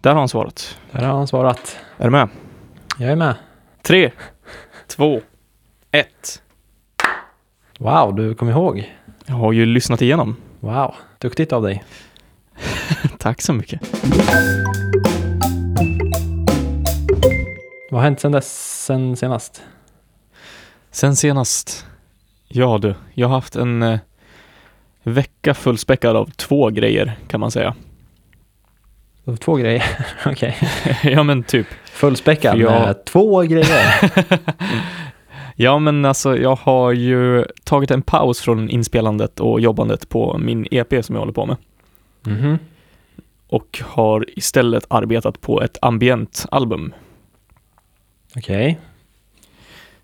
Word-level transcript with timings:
Där 0.00 0.10
har 0.10 0.18
han 0.18 0.28
svarat. 0.28 0.78
Där 0.92 1.00
har 1.00 1.16
han 1.16 1.26
svarat. 1.26 1.76
Är 1.96 2.04
du 2.04 2.10
med? 2.10 2.28
Jag 2.98 3.10
är 3.10 3.16
med. 3.16 3.34
Tre, 3.82 4.10
två, 4.86 5.20
ett. 5.90 6.42
Wow, 7.78 8.14
du 8.14 8.34
kom 8.34 8.48
ihåg. 8.48 8.94
Jag 9.26 9.34
har 9.34 9.52
ju 9.52 9.66
lyssnat 9.66 10.02
igenom. 10.02 10.36
Wow, 10.60 10.94
duktigt 11.18 11.52
av 11.52 11.62
dig. 11.62 11.84
Tack 13.18 13.42
så 13.42 13.52
mycket. 13.52 13.80
Vad 17.90 18.00
har 18.00 18.02
hänt 18.02 18.20
sen 18.20 18.32
dess, 18.32 18.84
sen 18.84 19.16
senast? 19.16 19.62
Sen 20.90 21.16
senast. 21.16 21.86
Ja 22.48 22.78
du, 22.78 22.94
jag 23.14 23.28
har 23.28 23.34
haft 23.34 23.56
en 23.56 23.82
eh, 23.82 23.98
vecka 25.02 25.54
fullspäckad 25.54 26.16
av 26.16 26.30
två 26.30 26.70
grejer 26.70 27.18
kan 27.28 27.40
man 27.40 27.50
säga. 27.50 27.74
Två 29.40 29.54
grejer. 29.54 29.84
Okej. 30.26 30.56
ja 31.02 31.22
men 31.22 31.42
typ. 31.42 31.66
Fullspäckad 31.92 32.58
jag- 32.58 32.70
med 32.72 33.04
två 33.04 33.40
grejer. 33.42 34.10
Ja 35.56 35.78
men 35.78 36.04
alltså 36.04 36.36
jag 36.36 36.56
har 36.56 36.92
ju 36.92 37.44
tagit 37.64 37.90
en 37.90 38.02
paus 38.02 38.40
från 38.40 38.70
inspelandet 38.70 39.40
och 39.40 39.60
jobbandet 39.60 40.08
på 40.08 40.38
min 40.38 40.66
EP 40.70 41.04
som 41.04 41.14
jag 41.14 41.20
håller 41.20 41.32
på 41.32 41.46
med. 41.46 41.56
Mhm. 42.26 42.58
Och 43.48 43.80
har 43.86 44.24
istället 44.38 44.86
arbetat 44.90 45.40
på 45.40 45.62
ett 45.62 45.78
ambient 45.82 46.46
album 46.50 46.94
Okej. 48.36 48.78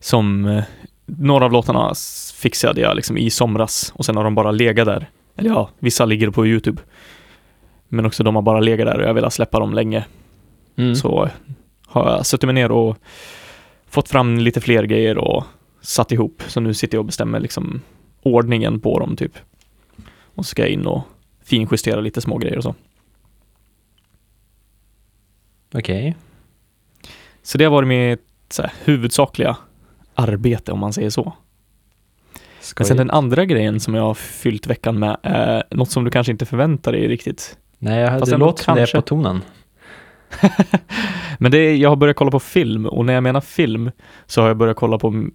som 0.01 0.46
eh, 0.46 0.64
några 1.06 1.45
av 1.45 1.52
låtarna 1.52 1.92
fixade 2.37 2.80
jag 2.80 2.96
liksom 2.96 3.16
i 3.18 3.30
somras 3.30 3.92
och 3.96 4.04
sen 4.04 4.16
har 4.16 4.24
de 4.24 4.34
bara 4.34 4.51
legat 4.51 4.87
där. 4.87 5.06
Eller 5.37 5.51
ja, 5.51 5.70
vissa 5.78 6.04
ligger 6.04 6.30
på 6.30 6.46
Youtube. 6.46 6.82
Men 7.88 8.06
också 8.06 8.22
de 8.22 8.34
har 8.34 8.42
bara 8.42 8.60
legat 8.60 8.86
där 8.86 8.98
och 9.00 9.08
jag 9.08 9.14
vill 9.14 9.30
släppa 9.30 9.60
dem 9.60 9.74
länge. 9.74 10.04
Mm. 10.76 10.95
Så 10.95 11.30
har 11.86 12.10
jag 12.10 12.26
suttit 12.26 12.46
mig 12.46 12.54
ner 12.54 12.70
och 12.70 12.96
fått 13.87 14.09
fram 14.09 14.38
lite 14.38 14.60
fler 14.60 14.84
grejer 14.84 15.18
och 15.18 15.45
satt 15.80 16.12
ihop. 16.12 16.42
Så 16.46 16.60
nu 16.60 16.74
sitter 16.74 16.96
jag 16.96 17.01
och 17.01 17.07
bestämmer 17.07 17.40
liksom 17.40 17.80
ordningen 18.23 18.80
på 18.80 18.98
dem 18.98 19.16
typ. 19.16 19.32
Och 20.34 20.46
så 20.46 20.51
ska 20.51 20.62
jag 20.62 20.70
in 20.70 20.87
och 20.87 21.02
finjustera 21.45 22.01
lite 22.01 22.20
små 22.20 22.38
grejer 22.38 22.57
och 22.57 22.62
så. 22.62 22.74
Okej. 25.74 26.16
Så 27.42 27.59
det 27.59 27.64
har 27.64 27.70
varit 27.70 27.88
mitt 27.88 28.20
så 28.51 28.62
här, 28.62 28.73
huvudsakliga 28.84 29.57
arbete 30.14 30.73
om 30.73 30.79
man 30.79 30.92
säger 30.92 31.10
så. 31.10 31.32
Men 32.79 32.87
sen 32.87 32.96
den 32.96 33.10
andra 33.10 33.45
grejen 33.45 33.80
som 33.80 33.95
jag 33.95 34.02
har 34.02 34.14
fyllt 34.14 34.66
veckan 34.66 34.98
med 34.98 35.16
är 35.23 35.64
något 35.70 35.90
som 35.90 36.04
du 36.04 36.10
kanske 36.10 36.32
inte 36.32 36.46
förväntar 36.46 36.92
dig 36.92 37.09
riktigt. 37.09 37.59
Nej, 37.79 38.01
jag, 38.01 38.13
ändå 38.13 38.37
låter 38.37 38.65
som 38.65 38.77
det 38.77 38.93
på 38.93 39.02
tonen. 39.02 39.41
Men 41.38 41.51
det 41.51 41.59
är, 41.59 41.77
jag 41.77 41.88
har 41.88 41.96
börjat 41.96 42.16
kolla 42.16 42.30
på 42.30 42.41
film 42.41 42.87
och 42.87 43.05
när 43.05 43.13
jag 43.15 43.23
menar 43.23 43.41
film 43.41 43.91
så 44.27 44.41
har 44.41 44.49
jag 44.49 44.57
börjat 44.57 44.77
kolla 44.77 44.99
på 44.99 45.29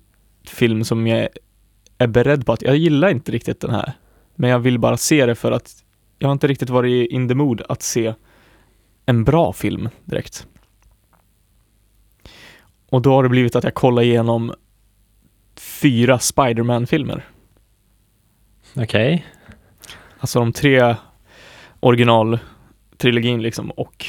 film 0.47 0.83
som 0.83 1.07
jag 1.07 1.27
är 1.97 2.07
beredd 2.07 2.45
på 2.45 2.53
att 2.53 2.61
jag 2.61 2.77
gillar 2.77 3.09
inte 3.09 3.31
riktigt 3.31 3.61
den 3.61 3.71
här. 3.71 3.93
Men 4.35 4.49
jag 4.49 4.59
vill 4.59 4.79
bara 4.79 4.97
se 4.97 5.25
det 5.25 5.35
för 5.35 5.51
att 5.51 5.83
jag 6.19 6.27
har 6.27 6.33
inte 6.33 6.47
riktigt 6.47 6.69
varit 6.69 7.11
in 7.11 7.27
the 7.27 7.35
mood 7.35 7.61
att 7.69 7.81
se 7.81 8.13
en 9.05 9.23
bra 9.23 9.53
film 9.53 9.89
direkt. 10.05 10.47
Och 12.89 13.01
då 13.01 13.13
har 13.13 13.23
det 13.23 13.29
blivit 13.29 13.55
att 13.55 13.63
jag 13.63 13.73
kollar 13.73 14.01
igenom 14.01 14.53
fyra 15.55 16.19
Spider-Man-filmer. 16.19 17.25
Okej. 18.75 19.25
Alltså 20.19 20.39
de 20.39 20.53
tre 20.53 20.95
originaltrilogin 21.81 23.41
liksom 23.41 23.71
och 23.71 24.05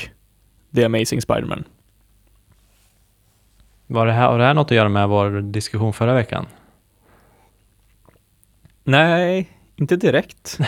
The 0.75 0.85
Amazing 0.85 1.21
Spider-Man. 1.21 1.65
Var 3.87 4.07
det 4.07 4.13
här, 4.13 4.29
har 4.29 4.39
det 4.39 4.45
här 4.45 4.55
något 4.55 4.71
att 4.71 4.77
göra 4.77 4.89
med 4.89 5.09
vår 5.09 5.41
diskussion 5.41 5.93
förra 5.93 6.15
veckan? 6.15 6.47
Nej, 8.85 9.51
inte 9.77 9.97
direkt. 9.97 10.59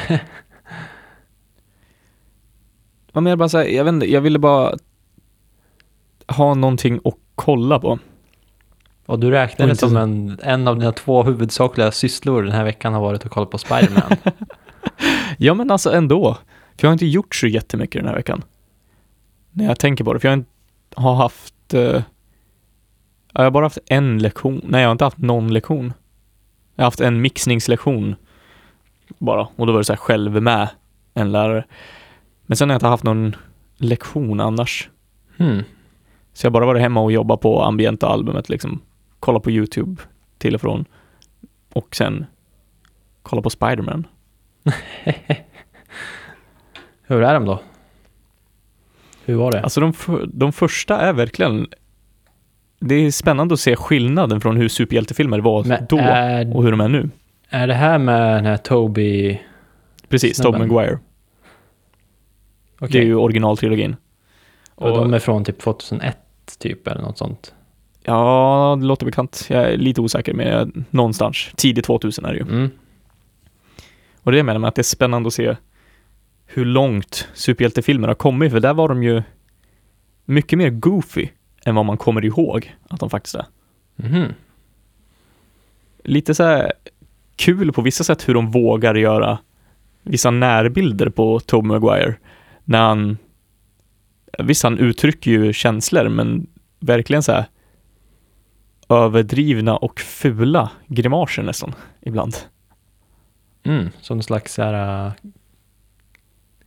Det 3.07 3.17
var 3.17 3.23
mer 3.23 3.37
bara 3.37 3.49
så 3.49 3.59
här, 3.59 3.65
jag 3.65 3.85
vet 3.85 3.93
inte, 3.93 4.11
jag 4.11 4.21
ville 4.21 4.39
bara 4.39 4.77
ha 6.27 6.55
någonting 6.55 7.01
att 7.05 7.15
kolla 7.35 7.79
på. 7.79 7.99
Och 9.07 9.19
du 9.19 9.31
räknar 9.31 9.67
det 9.67 9.77
som 9.77 9.97
en, 9.97 10.39
en 10.43 10.69
av 10.69 10.79
dina 10.79 10.93
två 10.93 11.23
huvudsakliga 11.23 11.93
sysslor 11.93 12.43
den 12.43 12.53
här 12.53 12.65
veckan 12.65 12.95
har 12.95 13.01
varit 13.01 13.25
att 13.25 13.31
kolla 13.31 13.47
på 13.47 13.59
Spiderman. 13.59 14.17
Ja 15.39 15.55
men 15.55 15.71
alltså 15.71 15.93
ändå. 15.93 16.39
För 16.77 16.87
jag 16.87 16.89
har 16.89 16.93
inte 16.93 17.07
gjort 17.07 17.35
så 17.35 17.47
jättemycket 17.47 18.01
den 18.01 18.09
här 18.09 18.17
veckan. 18.17 18.43
När 19.51 19.65
jag 19.65 19.79
tänker 19.79 20.05
på 20.05 20.13
det, 20.13 20.21
för 20.21 20.29
jag 20.29 20.45
har 20.95 21.15
haft, 21.15 21.75
eh, 21.75 21.81
ja, 21.81 22.03
jag 23.33 23.43
har 23.43 23.51
bara 23.51 23.65
haft 23.65 23.79
en 23.87 24.19
lektion, 24.19 24.61
nej 24.65 24.81
jag 24.81 24.89
har 24.89 24.93
inte 24.93 25.05
haft 25.05 25.19
någon 25.19 25.53
lektion. 25.53 25.93
Jag 26.75 26.83
har 26.83 26.87
haft 26.87 27.01
en 27.01 27.21
mixningslektion 27.21 28.17
bara, 29.19 29.49
och 29.57 29.67
då 29.67 29.73
var 29.73 29.81
det 29.81 29.85
så 29.85 29.93
här 29.93 29.99
själv 29.99 30.43
med 30.43 30.69
en 31.15 31.33
lärare. 31.33 31.65
Men 32.47 32.57
sen 32.57 32.69
har 32.69 32.75
jag 32.75 32.79
inte 32.79 32.87
haft 32.87 33.05
någon 33.05 33.37
lektion 33.77 34.41
annars. 34.41 34.91
Hmm. 35.37 35.63
Så 36.33 36.47
jag 36.47 36.51
har 36.51 36.53
bara 36.53 36.67
varit 36.67 36.83
hemma 36.83 37.01
och 37.01 37.13
jobbat 37.13 37.41
på 37.41 37.63
ambienta 37.63 38.09
albumet 38.09 38.49
liksom. 38.49 38.81
Kolla 39.21 39.41
på 39.41 39.51
YouTube 39.51 40.03
till 40.39 40.55
och 40.55 40.61
från. 40.61 40.85
Och 41.73 41.97
sen 41.97 42.27
kolla 43.23 43.43
på 43.43 43.51
Spiderman. 43.51 44.07
Hur 47.07 47.23
är 47.23 47.35
de 47.35 47.45
då? 47.45 47.61
Hur 49.25 49.35
var 49.35 49.53
det? 49.53 49.61
Alltså 49.63 49.81
de, 49.81 49.93
de 50.33 50.53
första 50.53 51.01
är 51.01 51.13
verkligen 51.13 51.67
Det 52.81 52.95
är 52.95 53.11
spännande 53.11 53.55
att 53.55 53.61
se 53.61 53.77
skillnaden 53.77 54.41
från 54.41 54.57
hur 54.57 54.69
superhjältefilmer 54.69 55.39
var 55.39 55.65
Men 55.65 55.87
då 55.89 55.99
är, 55.99 56.57
och 56.57 56.65
hur 56.65 56.71
de 56.71 56.81
är 56.81 56.89
nu. 56.89 57.11
är 57.49 57.67
det 57.67 57.75
här 57.75 57.99
med 57.99 58.37
den 58.37 58.47
här 58.47 58.57
Toby... 58.57 59.41
Precis. 60.09 60.39
Tobey 60.39 60.67
Maguire. 60.67 60.99
Okej. 62.79 62.89
Det 62.93 62.99
är 62.99 63.05
ju 63.05 63.15
originaltrilogin. 63.15 63.97
Och 64.75 64.91
Och, 64.91 64.99
de 64.99 65.15
är 65.15 65.19
från 65.19 65.45
typ 65.45 65.59
2001 65.59 66.19
typ 66.59 66.89
eller 66.89 67.03
något 67.03 67.19
sånt. 67.19 67.55
ja, 68.05 68.77
det 68.81 68.87
låter 68.87 69.07
bekant. 69.07 69.47
Jag 69.51 69.73
är 69.73 69.77
lite 69.77 70.01
osäker, 70.01 70.35
men 70.35 70.47
jag, 70.47 70.85
någonstans. 70.91 71.51
Tidigt 71.57 71.85
2000 71.85 72.25
är 72.25 72.33
det 72.33 72.39
ju. 72.39 72.43
Mm. 72.43 72.71
Och 74.23 74.33
det 74.33 74.37
jag 74.39 74.47
menar 74.47 74.61
med 74.61 74.69
att 74.69 74.75
det 74.75 74.81
är 74.81 74.83
spännande 74.83 75.27
att 75.27 75.35
se 75.35 75.57
hur 76.55 76.65
långt 76.65 77.29
superhjältefilmer 77.35 78.09
har 78.09 78.15
kommit, 78.15 78.53
för 78.53 78.61
där 78.61 78.75
var 78.75 78.89
de 78.89 79.03
ju 79.03 79.23
mycket 80.25 80.59
mer 80.59 80.71
goofy 80.71 81.29
än 81.65 81.75
vad 81.75 81.85
man 81.85 81.97
kommer 81.97 82.25
ihåg 82.25 82.75
att 82.89 83.01
de 83.01 83.11
faktiskt 83.11 83.35
är. 83.35 83.47
Mhm. 83.97 84.33
Lite 86.05 86.35
så 86.35 86.45
här 86.45 86.73
kul 87.37 87.73
på 87.73 87.83
vissa 87.83 88.05
sätt 88.05 88.29
hur 88.29 88.35
de 88.35 88.51
vågar 88.51 88.95
göra 88.95 89.39
vissa 90.03 90.31
närbilder 90.31 91.09
på 91.09 91.41
Tobey 91.41 91.69
Maguire 91.69 92.15
när 92.65 92.83
han 92.83 93.19
Visst, 94.39 94.63
han 94.63 94.79
uttrycker 94.79 95.31
ju 95.31 95.53
känslor, 95.53 96.09
men 96.09 96.47
verkligen 96.81 97.23
så 97.23 97.33
här 97.33 97.45
överdrivna 98.89 99.77
och 99.77 100.01
fula 100.01 100.71
grimaser 100.87 101.43
nästan 101.43 101.75
ibland. 102.01 102.37
Mm. 103.63 103.91
Som 104.01 104.17
en 104.17 104.23
slags 104.23 104.55
så 104.55 104.63
här, 104.63 105.13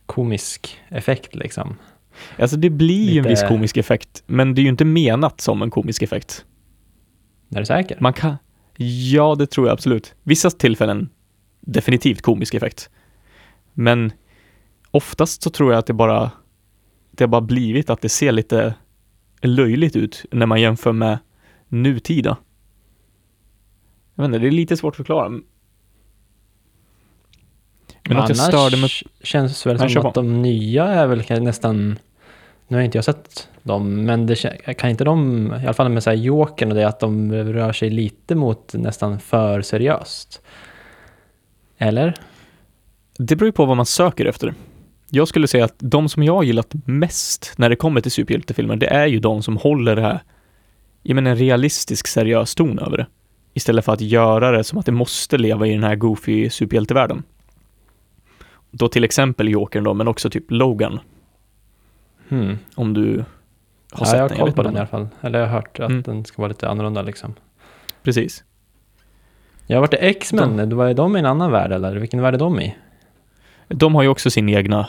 komisk 0.08 0.78
effekt 0.88 1.34
liksom. 1.34 1.76
Alltså 2.38 2.56
det 2.56 2.70
blir 2.70 3.10
ju 3.10 3.18
en 3.18 3.22
Lite- 3.24 3.28
viss 3.28 3.42
komisk 3.48 3.76
effekt, 3.76 4.22
men 4.26 4.54
det 4.54 4.60
är 4.60 4.62
ju 4.62 4.68
inte 4.68 4.84
menat 4.84 5.40
som 5.40 5.62
en 5.62 5.70
komisk 5.70 6.02
effekt. 6.02 6.44
Är 7.54 7.58
du 7.60 7.66
säker? 7.66 7.98
Man 8.00 8.12
kan, 8.12 8.36
ja 9.12 9.34
det 9.34 9.46
tror 9.46 9.66
jag 9.66 9.72
absolut. 9.72 10.14
Vissa 10.22 10.50
tillfällen 10.50 11.08
definitivt 11.60 12.22
komisk 12.22 12.54
effekt. 12.54 12.90
Men 13.72 14.12
oftast 14.90 15.42
så 15.42 15.50
tror 15.50 15.72
jag 15.72 15.78
att 15.78 15.86
det 15.86 15.92
bara, 15.94 16.30
det 17.10 17.24
har 17.24 17.28
bara 17.28 17.40
blivit 17.40 17.90
att 17.90 18.00
det 18.00 18.08
ser 18.08 18.32
lite 18.32 18.74
löjligt 19.42 19.96
ut 19.96 20.24
när 20.30 20.46
man 20.46 20.60
jämför 20.60 20.92
med 20.92 21.18
nutida. 21.68 22.36
Jag 24.14 24.22
vet 24.22 24.28
inte, 24.28 24.38
det 24.38 24.46
är 24.46 24.50
lite 24.50 24.76
svårt 24.76 24.92
att 24.92 24.96
förklara. 24.96 25.40
Men 28.08 28.16
något 28.16 28.28
jag 28.28 28.38
störde 28.38 28.76
mig 28.76 28.90
känns 29.22 29.66
väl 29.66 29.76
Nej, 29.76 29.90
som 29.90 30.06
att 30.06 30.14
de 30.14 30.42
nya 30.42 30.84
är 30.84 31.06
väl 31.06 31.42
nästan, 31.42 31.98
nu 32.68 32.76
har 32.76 32.84
inte 32.84 32.98
jag 32.98 33.04
sett 33.04 33.48
dem, 33.62 34.04
men 34.04 34.26
det 34.26 34.36
kan 34.78 34.90
inte 34.90 35.04
de, 35.04 35.46
i 35.62 35.64
alla 35.64 35.74
fall 35.74 35.88
med 35.88 36.02
så 36.02 36.10
här 36.10 36.16
Jokern 36.16 36.70
och 36.70 36.76
det, 36.76 36.88
att 36.88 37.00
de 37.00 37.32
rör 37.32 37.72
sig 37.72 37.90
lite 37.90 38.34
mot 38.34 38.74
nästan 38.74 39.20
för 39.20 39.62
seriöst? 39.62 40.40
Eller? 41.78 42.14
Det 43.18 43.36
beror 43.36 43.48
ju 43.48 43.52
på 43.52 43.64
vad 43.64 43.76
man 43.76 43.86
söker 43.86 44.24
efter. 44.24 44.54
Jag 45.10 45.28
skulle 45.28 45.48
säga 45.48 45.64
att 45.64 45.76
de 45.78 46.08
som 46.08 46.22
jag 46.22 46.34
har 46.34 46.42
gillat 46.42 46.74
mest 46.84 47.52
när 47.56 47.70
det 47.70 47.76
kommer 47.76 48.00
till 48.00 48.12
superhjältefilmer, 48.12 48.76
det 48.76 48.86
är 48.86 49.06
ju 49.06 49.20
de 49.20 49.42
som 49.42 49.56
håller 49.56 49.96
det 49.96 50.02
här, 50.02 50.20
jag 51.02 51.14
menar 51.14 51.30
en 51.30 51.36
realistisk 51.36 52.06
seriös 52.06 52.54
ton 52.54 52.78
över 52.78 52.96
det. 52.96 53.06
Istället 53.54 53.84
för 53.84 53.92
att 53.92 54.00
göra 54.00 54.50
det 54.50 54.64
som 54.64 54.78
att 54.78 54.86
det 54.86 54.92
måste 54.92 55.38
leva 55.38 55.66
i 55.66 55.70
den 55.70 55.84
här 55.84 55.96
goofy 55.96 56.50
superhjältevärlden. 56.50 57.22
Då 58.70 58.88
till 58.88 59.04
exempel 59.04 59.48
Jokern 59.48 59.84
då, 59.84 59.94
men 59.94 60.08
också 60.08 60.30
typ 60.30 60.44
Logan. 60.48 61.00
Hmm. 62.28 62.58
Om 62.74 62.94
du 62.94 63.16
har 63.16 63.24
Ja, 64.00 64.04
sett 64.04 64.14
jag 64.14 64.22
har 64.22 64.28
den. 64.28 64.38
koll 64.38 64.52
på 64.52 64.62
den 64.62 64.74
i 64.74 64.78
alla 64.78 64.86
fall. 64.86 65.08
Eller 65.20 65.38
jag 65.38 65.46
har 65.46 65.54
hört 65.54 65.80
att 65.80 65.90
Mm. 65.90 66.02
den 66.02 66.24
ska 66.24 66.42
vara 66.42 66.48
lite 66.48 66.68
annorlunda 66.68 67.02
liksom. 67.02 67.34
Precis. 68.02 68.44
Jag 69.66 69.76
har 69.76 69.80
varit 69.80 69.94
i 69.94 69.96
X-Men, 70.00 70.68
de... 70.68 70.80
är 70.80 70.94
de 70.94 71.16
i 71.16 71.18
en 71.18 71.26
annan 71.26 71.50
värld 71.50 71.72
eller? 71.72 71.96
Vilken 71.96 72.22
värld 72.22 72.34
är 72.34 72.38
de 72.38 72.60
i? 72.60 72.76
De 73.68 73.94
har 73.94 74.02
ju 74.02 74.08
också 74.08 74.30
sin 74.30 74.48
egna. 74.48 74.88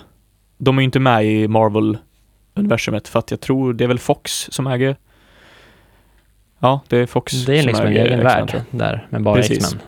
De 0.57 0.77
är 0.77 0.81
ju 0.81 0.85
inte 0.85 0.99
med 0.99 1.25
i 1.25 1.47
Marvel-universumet 1.47 3.07
för 3.07 3.19
att 3.19 3.31
jag 3.31 3.39
tror 3.39 3.73
det 3.73 3.83
är 3.83 3.87
väl 3.87 3.99
Fox 3.99 4.47
som 4.51 4.67
äger. 4.67 4.95
Ja, 6.59 6.81
det 6.87 6.97
är 6.97 7.05
Fox 7.05 7.45
Det 7.45 7.53
är 7.57 7.59
som 7.59 7.67
liksom 7.67 7.85
en 7.85 7.91
äger 7.91 8.05
egen 8.05 8.19
värld 8.23 8.61
där, 8.71 9.07
med 9.09 9.23
bara. 9.23 9.39
X-Men. 9.39 9.81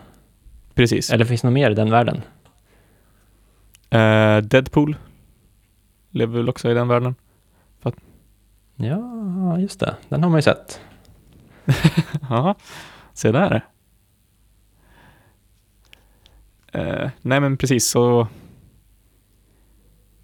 Precis. 0.75 1.09
Eller 1.11 1.25
finns 1.25 1.41
det 1.41 1.47
något 1.47 1.53
mer 1.53 1.71
i 1.71 1.73
den 1.73 1.89
världen? 1.91 2.21
Eh, 3.91 4.37
Deadpool 4.37 4.95
lever 6.09 6.37
väl 6.37 6.49
också 6.49 6.71
i 6.71 6.73
den 6.73 6.87
världen. 6.87 7.15
Ja, 8.75 9.59
just 9.59 9.79
det. 9.79 9.95
Den 10.09 10.23
har 10.23 10.29
man 10.29 10.37
ju 10.37 10.41
sett. 10.41 10.81
Ja, 12.29 12.55
se 13.13 13.31
där. 13.31 13.65
Eh, 16.71 17.09
nej 17.21 17.39
men 17.39 17.57
precis 17.57 17.87
så. 17.87 18.27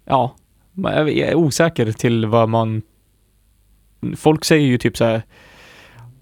Ja, 0.04 0.34
jag 0.74 1.08
är 1.10 1.34
osäker 1.34 1.92
till 1.92 2.26
vad 2.26 2.48
man. 2.48 2.82
Folk 4.16 4.44
säger 4.44 4.66
ju 4.66 4.78
typ 4.78 4.96
så 4.96 5.04
här. 5.04 5.22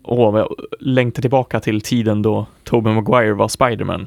Åh, 0.03 0.39
jag 0.39 0.49
längtar 0.81 1.23
tillbaka 1.23 1.61
till 1.61 1.81
tiden 1.81 2.23
då 2.23 2.47
Tobey 2.65 2.95
Maguire 2.95 3.35
var 3.35 3.49
Spiderman. 3.49 4.07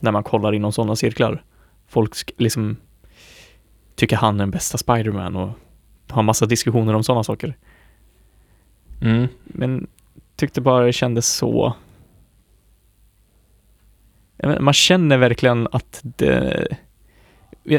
När 0.00 0.12
man 0.12 0.22
kollar 0.22 0.52
inom 0.52 0.72
sådana 0.72 0.96
cirklar. 0.96 1.42
Folk 1.94 2.30
liksom 2.38 2.76
tycker 3.94 4.16
han 4.16 4.34
är 4.34 4.38
den 4.38 4.50
bästa 4.50 4.78
Spiderman 4.78 5.36
och 5.36 5.50
har 6.08 6.22
massa 6.22 6.46
diskussioner 6.46 6.94
om 6.94 7.04
sådana 7.04 7.24
saker. 7.24 7.56
Mm. 9.00 9.28
Men 9.44 9.86
tyckte 10.36 10.60
bara 10.60 10.84
det 10.84 10.92
kändes 10.92 11.26
så... 11.28 11.74
Man 14.60 14.74
känner 14.74 15.18
verkligen 15.18 15.68
att 15.72 16.00
det... 16.02 16.66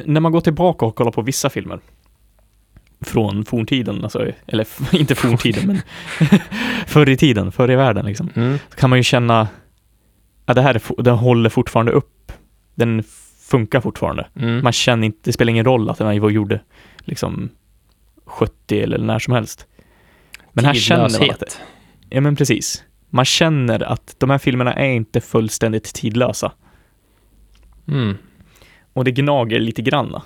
När 0.06 0.20
man 0.20 0.32
går 0.32 0.42
tillbaka 0.42 0.86
och 0.86 0.96
kollar 0.96 1.12
på 1.12 1.22
vissa 1.22 1.50
filmer 1.50 1.80
från 3.02 3.46
forntiden, 3.46 4.04
alltså, 4.04 4.32
eller 4.48 4.68
inte 4.96 5.16
forntiden, 5.16 5.68
men 5.68 5.82
förr 6.88 7.10
i 7.10 7.18
tiden, 7.18 7.52
förr 7.52 7.72
i 7.72 7.76
världen 7.76 8.06
liksom, 8.06 8.30
Mm. 8.36 8.58
så 8.70 8.76
kan 8.76 8.90
man 8.90 9.00
ju 9.00 9.04
känna 9.04 9.48
att 10.46 10.56
det 10.56 10.62
här 10.62 10.82
den 11.04 11.16
håller 11.16 11.50
fortfarande 11.50 11.92
upp. 11.92 12.32
Den 12.76 13.04
funkar 13.46 13.82
fortfarande. 13.82 14.28
Mm. 14.36 14.64
Man 14.64 14.74
känner 14.74 15.06
inte, 15.06 15.20
det 15.24 15.34
spelar 15.34 15.52
ingen 15.52 15.66
roll 15.66 15.90
att 15.90 15.98
den 15.98 16.22
var 16.22 16.30
gjord 16.30 16.60
liksom 17.00 17.50
70 18.26 18.80
eller 18.80 18.98
när 18.98 19.20
som 19.20 19.34
helst. 19.34 19.68
Men 20.54 20.66
här 20.66 20.74
känner 20.74 21.02
man 21.02 21.06
att 21.06 21.14
det, 21.14 21.20
Tidlöshet. 21.20 21.62
Ja 22.10 22.22
men 22.22 22.36
precis. 22.36 22.84
Man 23.10 23.26
känner 23.26 23.84
att 23.84 24.16
de 24.18 24.30
här 24.30 24.38
filmerna 24.38 24.74
är 24.74 24.90
inte 24.90 25.22
fullständigt 25.22 25.84
tidlösa. 25.94 26.52
Mm. 27.88 28.18
Och 28.94 29.04
det 29.04 29.12
gnager 29.12 29.60
lite 29.60 29.82
granna. 29.82 30.24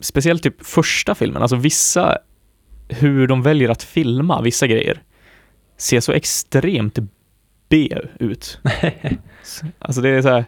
Speciellt 0.00 0.42
typ 0.42 0.66
första 0.66 1.14
filmen, 1.14 1.42
alltså 1.42 1.56
vissa, 1.56 2.18
hur 2.88 3.26
de 3.26 3.42
väljer 3.42 3.68
att 3.68 3.82
filma 3.82 4.42
vissa 4.42 4.66
grejer, 4.66 5.02
ser 5.76 6.00
så 6.00 6.12
extremt 6.12 6.98
B 7.68 7.98
ut. 8.20 8.58
alltså 9.78 10.00
det 10.00 10.08
är 10.08 10.22
så 10.22 10.28
här, 10.28 10.44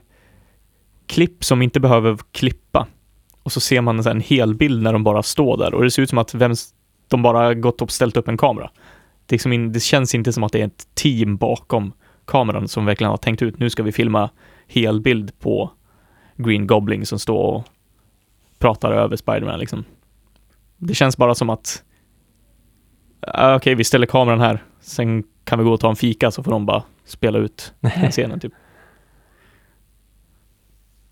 klipp 1.06 1.44
som 1.44 1.62
inte 1.62 1.80
behöver 1.80 2.18
klippa. 2.32 2.86
Och 3.42 3.52
så 3.52 3.60
ser 3.60 3.80
man 3.80 4.06
en 4.06 4.20
hel 4.20 4.54
bild 4.54 4.82
när 4.82 4.92
de 4.92 5.04
bara 5.04 5.22
står 5.22 5.56
där 5.56 5.74
och 5.74 5.82
det 5.82 5.90
ser 5.90 6.02
ut 6.02 6.08
som 6.08 6.18
att 6.18 6.34
vem, 6.34 6.54
de 7.08 7.22
bara 7.22 7.54
gått 7.54 7.82
och 7.82 7.90
ställt 7.90 8.16
upp 8.16 8.28
en 8.28 8.36
kamera. 8.36 8.70
Det, 9.26 9.34
liksom 9.34 9.52
in, 9.52 9.72
det 9.72 9.80
känns 9.80 10.14
inte 10.14 10.32
som 10.32 10.44
att 10.44 10.52
det 10.52 10.60
är 10.60 10.66
ett 10.66 10.88
team 10.94 11.36
bakom 11.36 11.92
kameran 12.24 12.68
som 12.68 12.84
verkligen 12.84 13.10
har 13.10 13.16
tänkt 13.16 13.42
ut, 13.42 13.58
nu 13.58 13.70
ska 13.70 13.82
vi 13.82 13.92
filma 13.92 14.30
helbild 14.68 15.38
på 15.38 15.70
Green 16.36 16.66
Goblin 16.66 17.06
som 17.06 17.18
står 17.18 17.54
och 17.54 17.64
pratar 18.58 18.92
över 18.92 19.16
Spiderman 19.16 19.58
liksom. 19.58 19.84
Det 20.76 20.94
känns 20.94 21.16
bara 21.16 21.34
som 21.34 21.50
att 21.50 21.82
ah, 23.20 23.56
okej, 23.56 23.74
vi 23.74 23.84
ställer 23.84 24.06
kameran 24.06 24.40
här, 24.40 24.64
sen 24.80 25.24
kan 25.44 25.58
vi 25.58 25.64
gå 25.64 25.72
och 25.72 25.80
ta 25.80 25.90
en 25.90 25.96
fika 25.96 26.30
så 26.30 26.42
får 26.42 26.50
de 26.50 26.66
bara 26.66 26.82
spela 27.04 27.38
ut 27.38 27.74
den 27.80 28.10
scenen 28.10 28.40
typ. 28.40 28.52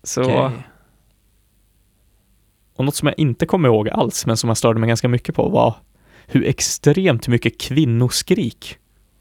Så, 0.05 0.21
Okej. 0.21 0.63
och 2.75 2.85
något 2.85 2.95
som 2.95 3.07
jag 3.07 3.19
inte 3.19 3.45
kommer 3.45 3.69
ihåg 3.69 3.89
alls, 3.89 4.25
men 4.25 4.37
som 4.37 4.47
jag 4.47 4.57
störde 4.57 4.79
mig 4.79 4.87
ganska 4.87 5.07
mycket 5.07 5.35
på 5.35 5.49
var 5.49 5.75
hur 6.27 6.45
extremt 6.45 7.27
mycket 7.27 7.59
kvinnoskrik 7.59 8.77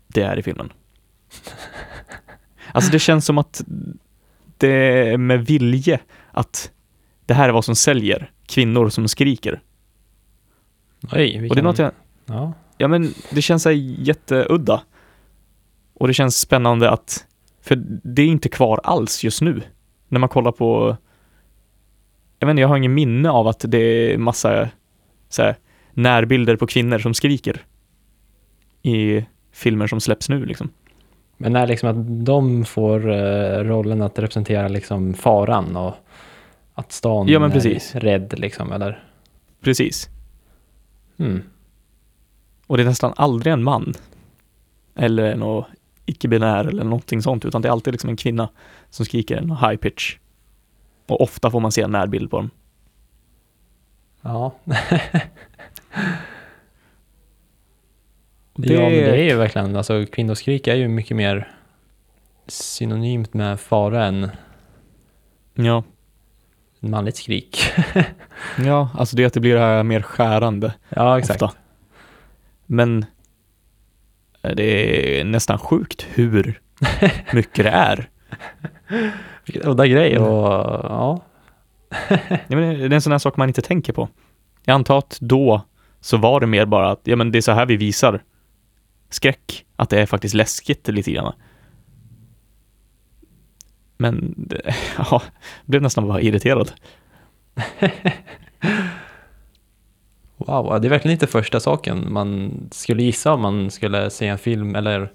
det 0.06 0.22
är 0.22 0.38
i 0.38 0.42
filmen. 0.42 0.72
Alltså 2.72 2.92
det 2.92 2.98
känns 2.98 3.26
som 3.26 3.38
att 3.38 3.62
det 4.58 4.68
är 4.68 5.18
med 5.18 5.46
vilje 5.46 6.00
att 6.32 6.70
det 7.26 7.34
här 7.34 7.48
är 7.48 7.52
vad 7.52 7.64
som 7.64 7.76
säljer, 7.76 8.30
kvinnor 8.46 8.88
som 8.88 9.08
skriker. 9.08 9.62
Oj, 11.12 11.38
vilken... 11.38 11.50
Och 11.50 11.56
det 11.56 11.60
är 11.60 11.62
något 11.62 11.78
jag, 11.78 11.92
Ja. 12.26 12.52
ja 12.78 12.88
men 12.88 13.14
det 13.30 13.42
känns 13.42 13.62
så 13.62 13.70
jätteudda. 13.70 14.82
Och 15.94 16.08
det 16.08 16.14
känns 16.14 16.40
spännande 16.40 16.90
att, 16.90 17.26
för 17.62 17.76
det 17.86 18.22
är 18.22 18.26
inte 18.26 18.48
kvar 18.48 18.80
alls 18.84 19.24
just 19.24 19.42
nu. 19.42 19.62
När 20.08 20.20
man 20.20 20.28
kollar 20.28 20.52
på, 20.52 20.96
jag 22.38 22.46
vet 22.46 22.52
inte, 22.52 22.60
jag 22.60 22.68
har 22.68 22.76
ingen 22.76 22.94
minne 22.94 23.30
av 23.30 23.48
att 23.48 23.64
det 23.68 23.78
är 23.78 24.18
massa 24.18 24.68
så 25.28 25.42
här, 25.42 25.56
närbilder 25.92 26.56
på 26.56 26.66
kvinnor 26.66 26.98
som 26.98 27.14
skriker. 27.14 27.64
I 28.82 29.24
filmer 29.52 29.86
som 29.86 30.00
släpps 30.00 30.28
nu 30.28 30.44
liksom. 30.44 30.70
Men 31.36 31.52
när 31.52 31.66
liksom 31.66 31.88
att 31.88 32.26
de 32.26 32.64
får 32.64 33.12
eh, 33.12 33.64
rollen 33.64 34.02
att 34.02 34.18
representera 34.18 34.68
liksom 34.68 35.14
faran 35.14 35.76
och 35.76 35.94
att 36.74 36.92
stan 36.92 37.28
Ja, 37.28 37.38
men 37.38 37.52
är 37.52 38.00
rädd 38.00 38.38
liksom, 38.38 38.72
eller? 38.72 39.04
Precis. 39.60 40.08
Mm. 41.18 41.42
Och 42.66 42.76
det 42.76 42.82
är 42.82 42.86
nästan 42.86 43.12
aldrig 43.16 43.52
en 43.52 43.62
man. 43.62 43.94
Eller 44.94 45.36
någon 45.36 45.64
icke-binär 46.06 46.64
eller 46.64 46.84
någonting 46.84 47.22
sånt, 47.22 47.44
utan 47.44 47.62
det 47.62 47.68
är 47.68 47.72
alltid 47.72 47.94
liksom 47.94 48.10
en 48.10 48.16
kvinna 48.16 48.48
som 48.90 49.06
skriker 49.06 49.36
en 49.36 49.50
high 49.50 49.76
pitch. 49.76 50.16
Och 51.08 51.20
ofta 51.20 51.50
får 51.50 51.60
man 51.60 51.72
se 51.72 51.82
en 51.82 51.90
närbild 51.90 52.30
på 52.30 52.36
dem. 52.36 52.50
Ja. 54.22 54.54
Det- 58.56 58.72
ja, 58.74 58.80
men 58.80 58.90
det 58.90 59.10
är 59.16 59.30
ju 59.30 59.36
verkligen, 59.36 59.76
alltså 59.76 60.06
kvinnoskrik 60.12 60.66
är 60.66 60.74
ju 60.74 60.88
mycket 60.88 61.16
mer 61.16 61.52
synonymt 62.46 63.34
med 63.34 63.60
fara 63.60 64.04
än 64.06 64.30
Ja, 65.54 65.82
manligt 66.80 67.16
skrik. 67.16 67.58
ja, 68.58 68.88
alltså 68.94 69.16
det 69.16 69.22
är 69.22 69.26
att 69.26 69.32
det 69.32 69.40
blir 69.40 69.54
det 69.54 69.60
här 69.60 69.82
mer 69.82 70.02
skärande 70.02 70.74
ja, 70.88 71.18
exakt. 71.18 71.42
ofta. 71.42 71.56
Men 72.66 73.04
det 74.54 75.20
är 75.20 75.24
nästan 75.24 75.58
sjukt 75.58 76.06
hur 76.14 76.60
mycket 77.32 77.64
det 77.64 77.70
är. 77.70 78.08
Vilken 79.46 79.62
udda 79.70 79.86
grej 79.86 80.16
Mm. 80.16 80.28
och 80.28 80.48
ja. 80.84 81.22
Ja, 82.28 82.56
men 82.56 82.78
det 82.78 82.84
är 82.84 82.92
en 82.92 83.00
sån 83.02 83.12
här 83.12 83.18
sak 83.18 83.36
man 83.36 83.48
inte 83.48 83.62
tänker 83.62 83.92
på. 83.92 84.08
Jag 84.64 84.74
antar 84.74 84.98
att 84.98 85.18
då 85.20 85.62
så 86.00 86.16
var 86.16 86.40
det 86.40 86.46
mer 86.46 86.66
bara 86.66 86.90
att, 86.90 87.00
ja 87.04 87.16
men 87.16 87.32
det 87.32 87.38
är 87.38 87.42
så 87.42 87.52
här 87.52 87.66
vi 87.66 87.76
visar 87.76 88.22
skräck. 89.10 89.64
Att 89.76 89.90
det 89.90 90.00
är 90.00 90.06
faktiskt 90.06 90.34
läskigt 90.34 90.88
lite 90.88 91.12
grann. 91.12 91.32
Men, 93.96 94.34
det, 94.36 94.74
ja, 94.98 95.22
blev 95.64 95.82
nästan 95.82 96.08
bara 96.08 96.20
irriterad. 96.20 96.72
Wow, 100.46 100.80
det 100.80 100.88
är 100.88 100.90
verkligen 100.90 101.12
inte 101.12 101.26
första 101.26 101.60
saken 101.60 102.12
man 102.12 102.52
skulle 102.72 103.02
gissa 103.02 103.32
om 103.32 103.40
man 103.40 103.70
skulle 103.70 104.10
se 104.10 104.26
en 104.26 104.38
film 104.38 104.74
eller 104.74 105.12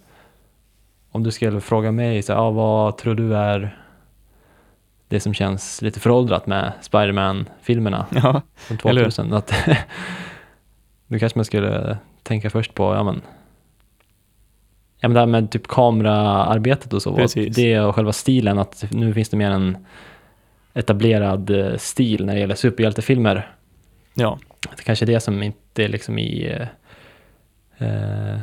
om 1.11 1.23
du 1.23 1.31
skulle 1.31 1.61
fråga 1.61 1.91
mig, 1.91 2.21
så, 2.21 2.33
ah, 2.33 2.49
vad 2.51 2.97
tror 2.97 3.15
du 3.15 3.35
är 3.35 3.77
det 5.07 5.19
som 5.19 5.33
känns 5.33 5.81
lite 5.81 5.99
föråldrat 5.99 6.47
med 6.47 6.71
Spiderman-filmerna 6.81 8.05
Ja, 8.11 8.41
från 8.55 8.77
Eller 8.89 9.01
hur? 9.01 9.11
2000? 9.11 9.33
Att 9.33 9.53
då 11.07 11.19
kanske 11.19 11.37
man 11.37 11.45
skulle 11.45 11.97
tänka 12.23 12.49
först 12.49 12.73
på, 12.73 12.83
ja 12.95 13.03
men, 13.03 13.21
ja 14.99 15.07
men 15.07 15.13
det 15.13 15.19
här 15.19 15.27
med 15.27 15.51
typ 15.51 15.67
kameraarbetet 15.67 16.93
och 16.93 17.01
så, 17.01 17.15
Precis. 17.15 17.55
det 17.55 17.79
och 17.79 17.95
själva 17.95 18.13
stilen, 18.13 18.59
att 18.59 18.85
nu 18.91 19.13
finns 19.13 19.29
det 19.29 19.37
mer 19.37 19.51
en 19.51 19.77
etablerad 20.73 21.49
eh, 21.49 21.77
stil 21.77 22.25
när 22.25 22.33
det 22.33 22.39
gäller 22.39 22.55
superhjältefilmer. 22.55 23.51
ja, 24.13 24.39
Det 24.59 24.83
kanske 24.83 25.05
är 25.05 25.07
det 25.07 25.19
som 25.19 25.43
inte 25.43 25.83
är 25.83 25.87
liksom 25.87 26.19
i, 26.19 26.47
eh, 26.47 26.67
eh, 27.87 28.39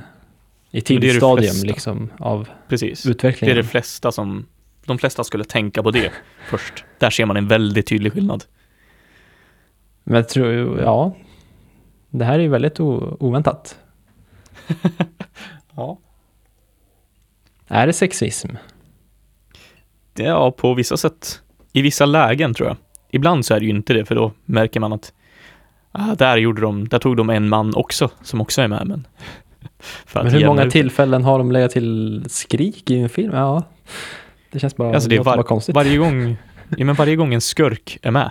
i 0.70 0.80
tidigt 0.80 1.16
stadium 1.16 1.56
liksom 1.62 2.12
av 2.18 2.48
precis. 2.68 3.02
Det 3.02 3.08
är 3.08 3.10
utvecklingen. 3.10 3.56
det 3.56 3.64
flesta 3.64 4.12
som, 4.12 4.46
de 4.84 4.98
flesta 4.98 5.24
skulle 5.24 5.44
tänka 5.44 5.82
på 5.82 5.90
det 5.90 6.12
först. 6.48 6.84
Där 6.98 7.10
ser 7.10 7.26
man 7.26 7.36
en 7.36 7.48
väldigt 7.48 7.86
tydlig 7.86 8.12
skillnad. 8.12 8.44
Men 10.04 10.16
jag 10.16 10.28
tror, 10.28 10.80
ja, 10.80 11.16
Det 12.10 12.24
här 12.24 12.34
är 12.34 12.42
ju 12.42 12.48
väldigt 12.48 12.80
oväntat. 12.80 13.78
Ja. 15.78 15.98
Är 17.68 17.86
det 17.86 17.92
sexism? 17.92 18.48
Ja, 20.14 20.50
på 20.50 20.74
vissa 20.74 20.96
sätt. 20.96 21.42
I 21.72 21.82
vissa 21.82 22.06
lägen 22.06 22.54
tror 22.54 22.68
jag. 22.68 22.76
Ibland 23.10 23.46
så 23.46 23.54
är 23.54 23.60
det 23.60 23.66
ju 23.66 23.70
inte 23.70 23.94
det, 23.94 24.04
för 24.04 24.14
då 24.14 24.32
märker 24.44 24.80
man 24.80 24.92
att 24.92 25.12
ah, 25.98 26.14
där 26.14 26.36
gjorde 26.36 26.60
de, 26.60 26.88
där 26.88 26.98
tog 26.98 27.16
de 27.16 27.30
en 27.30 27.48
man 27.48 27.74
också, 27.74 28.10
som 28.22 28.40
också 28.40 28.62
är 28.62 28.68
med, 28.68 28.86
men 28.86 29.06
Men 30.12 30.26
hur 30.26 30.46
många 30.46 30.64
ut 30.64 30.72
tillfällen 30.72 31.24
har 31.24 31.38
de 31.38 31.52
legat 31.52 31.70
till 31.70 32.24
skrik 32.28 32.90
i 32.90 32.98
en 32.98 33.08
film? 33.08 33.32
Ja, 33.34 33.62
det 34.50 34.58
känns 34.58 34.76
bara, 34.76 34.94
Alltså 34.94 35.08
det 35.08 35.16
är 35.16 35.22
var, 35.22 35.36
bara 35.36 35.42
konstigt. 35.42 35.74
varje 35.74 35.96
gång, 35.96 36.36
ja, 36.76 36.84
men 36.84 36.94
varje 36.94 37.16
gång 37.16 37.34
en 37.34 37.40
skurk 37.40 37.98
är 38.02 38.10
med 38.10 38.30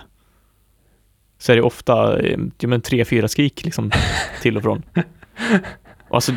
så 1.38 1.52
är 1.52 1.56
det 1.56 1.62
ofta 1.62 2.18
eh, 2.20 2.38
ja, 2.58 2.68
men 2.68 2.80
tre, 2.80 3.04
fyra 3.04 3.28
skrik 3.28 3.64
liksom 3.64 3.90
till 4.42 4.56
och 4.56 4.62
från. 4.62 4.82
Alltså, 6.10 6.32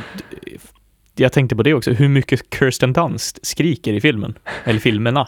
jag 1.15 1.31
tänkte 1.33 1.55
på 1.55 1.63
det 1.63 1.73
också, 1.73 1.91
hur 1.91 2.09
mycket 2.09 2.41
Kirsten 2.59 2.93
Dunst 2.93 3.39
skriker 3.45 3.93
i 3.93 4.01
filmen, 4.01 4.37
eller 4.63 4.79
filmerna. 4.79 5.27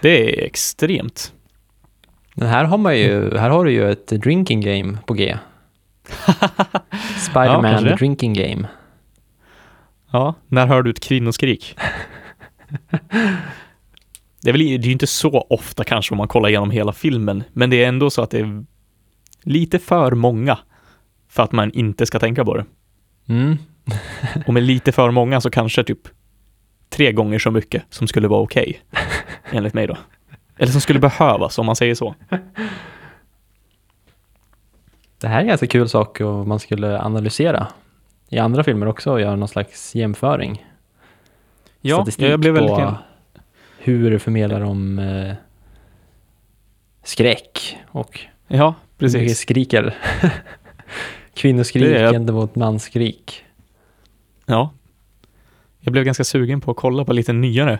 Det 0.00 0.40
är 0.40 0.46
extremt. 0.46 1.32
Men 2.34 2.48
här 2.48 2.64
har 2.64 2.78
man 2.78 2.98
ju, 2.98 3.38
här 3.38 3.50
har 3.50 3.64
du 3.64 3.72
ju 3.72 3.90
ett 3.90 4.06
drinking 4.06 4.60
game 4.60 4.98
på 5.06 5.14
G. 5.14 5.36
Spider-Man 7.18 7.84
det. 7.84 7.96
drinking 7.96 8.34
game. 8.34 8.68
Ja, 10.10 10.34
när 10.48 10.66
hör 10.66 10.82
du 10.82 10.90
ett 10.90 11.00
kvinnoskrik? 11.00 11.76
Det 14.42 14.50
är 14.50 14.52
väl 14.52 14.60
det 14.60 14.74
är 14.74 14.86
ju 14.86 14.92
inte 14.92 15.06
så 15.06 15.46
ofta 15.50 15.84
kanske 15.84 16.14
om 16.14 16.18
man 16.18 16.28
kollar 16.28 16.48
igenom 16.48 16.70
hela 16.70 16.92
filmen, 16.92 17.44
men 17.52 17.70
det 17.70 17.84
är 17.84 17.88
ändå 17.88 18.10
så 18.10 18.22
att 18.22 18.30
det 18.30 18.38
är 18.38 18.64
lite 19.42 19.78
för 19.78 20.12
många 20.12 20.58
för 21.28 21.42
att 21.42 21.52
man 21.52 21.72
inte 21.72 22.06
ska 22.06 22.18
tänka 22.18 22.44
på 22.44 22.56
det. 22.56 22.64
Mm. 23.28 23.56
Och 24.46 24.54
med 24.54 24.62
lite 24.62 24.92
för 24.92 25.10
många 25.10 25.40
så 25.40 25.50
kanske 25.50 25.84
typ 25.84 25.98
tre 26.90 27.12
gånger 27.12 27.38
så 27.38 27.50
mycket 27.50 27.82
som 27.90 28.08
skulle 28.08 28.28
vara 28.28 28.40
okej, 28.40 28.80
enligt 29.50 29.74
mig 29.74 29.86
då. 29.86 29.96
Eller 30.56 30.72
som 30.72 30.80
skulle 30.80 30.98
behövas, 30.98 31.58
om 31.58 31.66
man 31.66 31.76
säger 31.76 31.94
så. 31.94 32.14
Det 35.20 35.28
här 35.28 35.36
är 35.36 35.40
en 35.40 35.46
ganska 35.48 35.66
kul 35.66 35.88
sak 35.88 36.20
och 36.20 36.46
man 36.48 36.58
skulle 36.60 37.00
analysera 37.00 37.66
i 38.28 38.38
andra 38.38 38.64
filmer 38.64 38.86
också 38.88 39.12
och 39.12 39.20
göra 39.20 39.36
någon 39.36 39.48
slags 39.48 39.94
jämföring. 39.94 40.66
Ja, 41.80 41.96
Statistik 41.96 42.28
jag 42.28 42.40
blev 42.40 42.54
väldigt... 42.54 42.74
på 42.76 42.94
hur 43.78 44.18
förmedlar 44.18 44.60
de 44.60 44.98
eh, 44.98 45.34
skräck 47.04 47.76
och 47.88 48.20
Ja, 48.48 48.74
precis. 48.98 49.38
skriker. 49.38 49.94
Kvinnoskrik 51.34 51.82
Det 51.84 51.98
är- 51.98 52.12
gentemot 52.12 52.54
mansskrik. 52.54 53.44
Ja. 54.46 54.70
Jag 55.80 55.92
blev 55.92 56.04
ganska 56.04 56.24
sugen 56.24 56.60
på 56.60 56.70
att 56.70 56.76
kolla 56.76 57.04
på 57.04 57.12
lite 57.12 57.32
nyare 57.32 57.78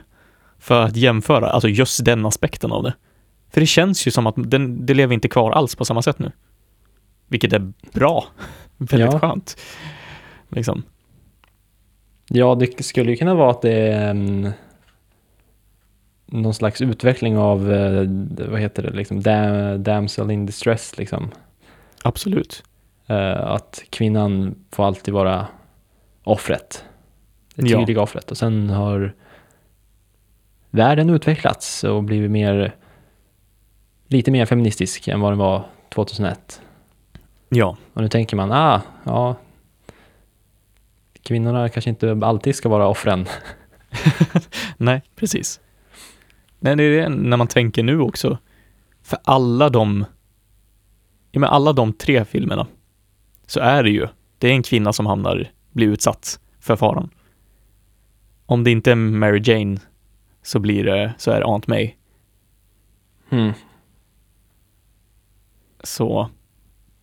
för 0.63 0.83
att 0.83 0.97
jämföra, 0.97 1.51
alltså 1.51 1.69
just 1.69 2.05
den 2.05 2.27
aspekten 2.27 2.73
av 2.73 2.83
det. 2.83 2.95
För 3.51 3.61
det 3.61 3.67
känns 3.67 4.07
ju 4.07 4.11
som 4.11 4.27
att 4.27 4.35
den, 4.37 4.87
det 4.87 4.95
lever 4.95 5.15
inte 5.15 5.29
kvar 5.29 5.51
alls 5.53 5.75
på 5.75 5.85
samma 5.85 6.03
sätt 6.03 6.19
nu. 6.19 6.33
Vilket 7.29 7.53
är 7.53 7.73
bra. 7.93 8.25
Väldigt 8.77 9.13
Ja. 9.13 9.19
skönt. 9.19 9.57
Liksom. 10.49 10.83
Ja, 12.29 12.55
det 12.55 12.85
skulle 12.85 13.11
ju 13.11 13.17
kunna 13.17 13.35
vara 13.35 13.51
att 13.51 13.63
det 13.63 13.73
är 13.73 14.09
en, 14.11 14.53
någon 16.27 16.55
slags 16.55 16.81
utveckling 16.81 17.39
av, 17.39 17.73
eh, 17.73 18.07
vad 18.51 18.61
heter 18.61 18.83
det, 18.83 18.91
liksom, 18.91 19.23
da, 19.23 19.77
damsel 19.77 20.31
in 20.31 20.47
distress 20.47 20.99
liksom. 20.99 21.31
Absolut. 22.05 22.63
Eh, 23.07 23.41
att 23.47 23.83
kvinnan 23.91 24.55
får 24.71 24.85
alltid 24.87 25.15
vara 25.15 25.47
offret. 26.25 26.85
Det 27.55 27.69
Ja. 27.69 27.79
tydliga 27.79 28.01
offret. 28.01 28.31
Och 28.31 28.37
sen 28.39 28.71
har 28.71 29.13
världen 30.73 31.11
utvecklats 31.11 31.85
och 31.85 32.03
blivit 32.03 32.31
mer, 32.31 32.75
lite 34.07 34.31
mer 34.31 34.47
feministisk 34.47 35.09
än 35.09 35.21
vad 35.21 35.33
den 35.33 35.39
var 35.39 35.65
2001. 35.95 36.63
Ja. 37.49 37.77
Och 37.93 38.03
nu 38.03 38.09
tänker 38.09 38.37
man, 38.37 38.53
ah, 38.53 38.81
ja, 39.05 39.37
kvinnorna 41.23 41.69
kanske 41.69 41.91
inte 41.91 42.21
alltid 42.23 42.55
ska 42.55 42.69
vara 42.69 42.89
offren. 42.89 43.27
Nej, 44.77 45.03
precis. 45.17 45.61
Nej, 46.59 46.77
det 46.77 46.83
är 46.83 47.03
det 47.03 47.09
när 47.09 47.37
man 47.37 47.47
tänker 47.47 47.83
nu 47.83 48.01
också. 48.01 48.39
För 49.03 49.19
alla 49.25 49.69
de, 49.69 50.05
ja 51.31 51.41
men 51.41 51.51
alla 51.51 51.73
de 51.73 51.93
tre 51.93 52.25
filmerna 52.25 52.67
så 53.47 53.61
är 53.61 53.83
det 53.83 53.91
ju, 53.91 54.09
det 54.39 54.49
är 54.49 54.53
en 54.53 54.63
kvinna 54.63 54.93
som 54.93 55.07
hamnar, 55.07 55.51
blir 55.73 55.89
utsatt 55.89 56.41
för 56.61 56.77
faran. 56.77 57.11
Om 58.47 58.65
det 58.65 58.71
inte 58.71 58.91
är 58.91 58.95
Mary 58.95 59.41
Jane 59.45 59.79
så 60.43 60.59
blir 60.59 60.85
det, 60.85 61.15
så 61.19 61.31
är 61.31 61.41
det 61.41 61.47
Aunt 61.47 61.67
May. 61.67 61.91
Mm. 63.31 63.53
Så 65.83 66.31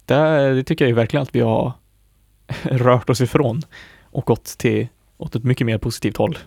där, 0.05 0.53
det 0.53 0.63
tycker 0.63 0.85
jag 0.85 0.89
ju 0.89 0.95
verkligen 0.95 1.23
att 1.23 1.35
vi 1.35 1.39
har 1.39 1.73
rört 2.63 3.09
oss 3.09 3.21
ifrån 3.21 3.61
och 4.03 4.25
gått 4.25 4.45
till, 4.45 4.87
åt 5.17 5.35
ett 5.35 5.43
mycket 5.43 5.67
mer 5.67 5.77
positivt 5.77 6.17
håll. 6.17 6.37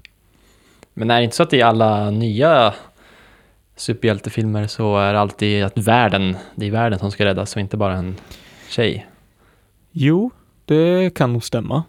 Men 0.95 1.11
är 1.11 1.17
det 1.17 1.25
inte 1.25 1.37
så 1.37 1.43
att 1.43 1.53
i 1.53 1.63
alla 1.63 2.11
nya 2.11 2.75
superhjältefilmer 3.77 4.67
så 4.67 4.99
är 4.99 5.13
det 5.13 5.21
alltid 5.21 5.65
att 5.65 5.79
världen, 5.79 6.37
det 6.55 6.67
är 6.67 6.71
världen 6.71 6.99
som 6.99 7.11
ska 7.11 7.25
räddas 7.25 7.55
och 7.55 7.61
inte 7.61 7.77
bara 7.77 7.97
en 7.97 8.17
tjej? 8.69 9.07
Jo, 9.91 10.31
det 10.65 11.15
kan 11.15 11.33
nog 11.33 11.45
stämma. 11.45 11.83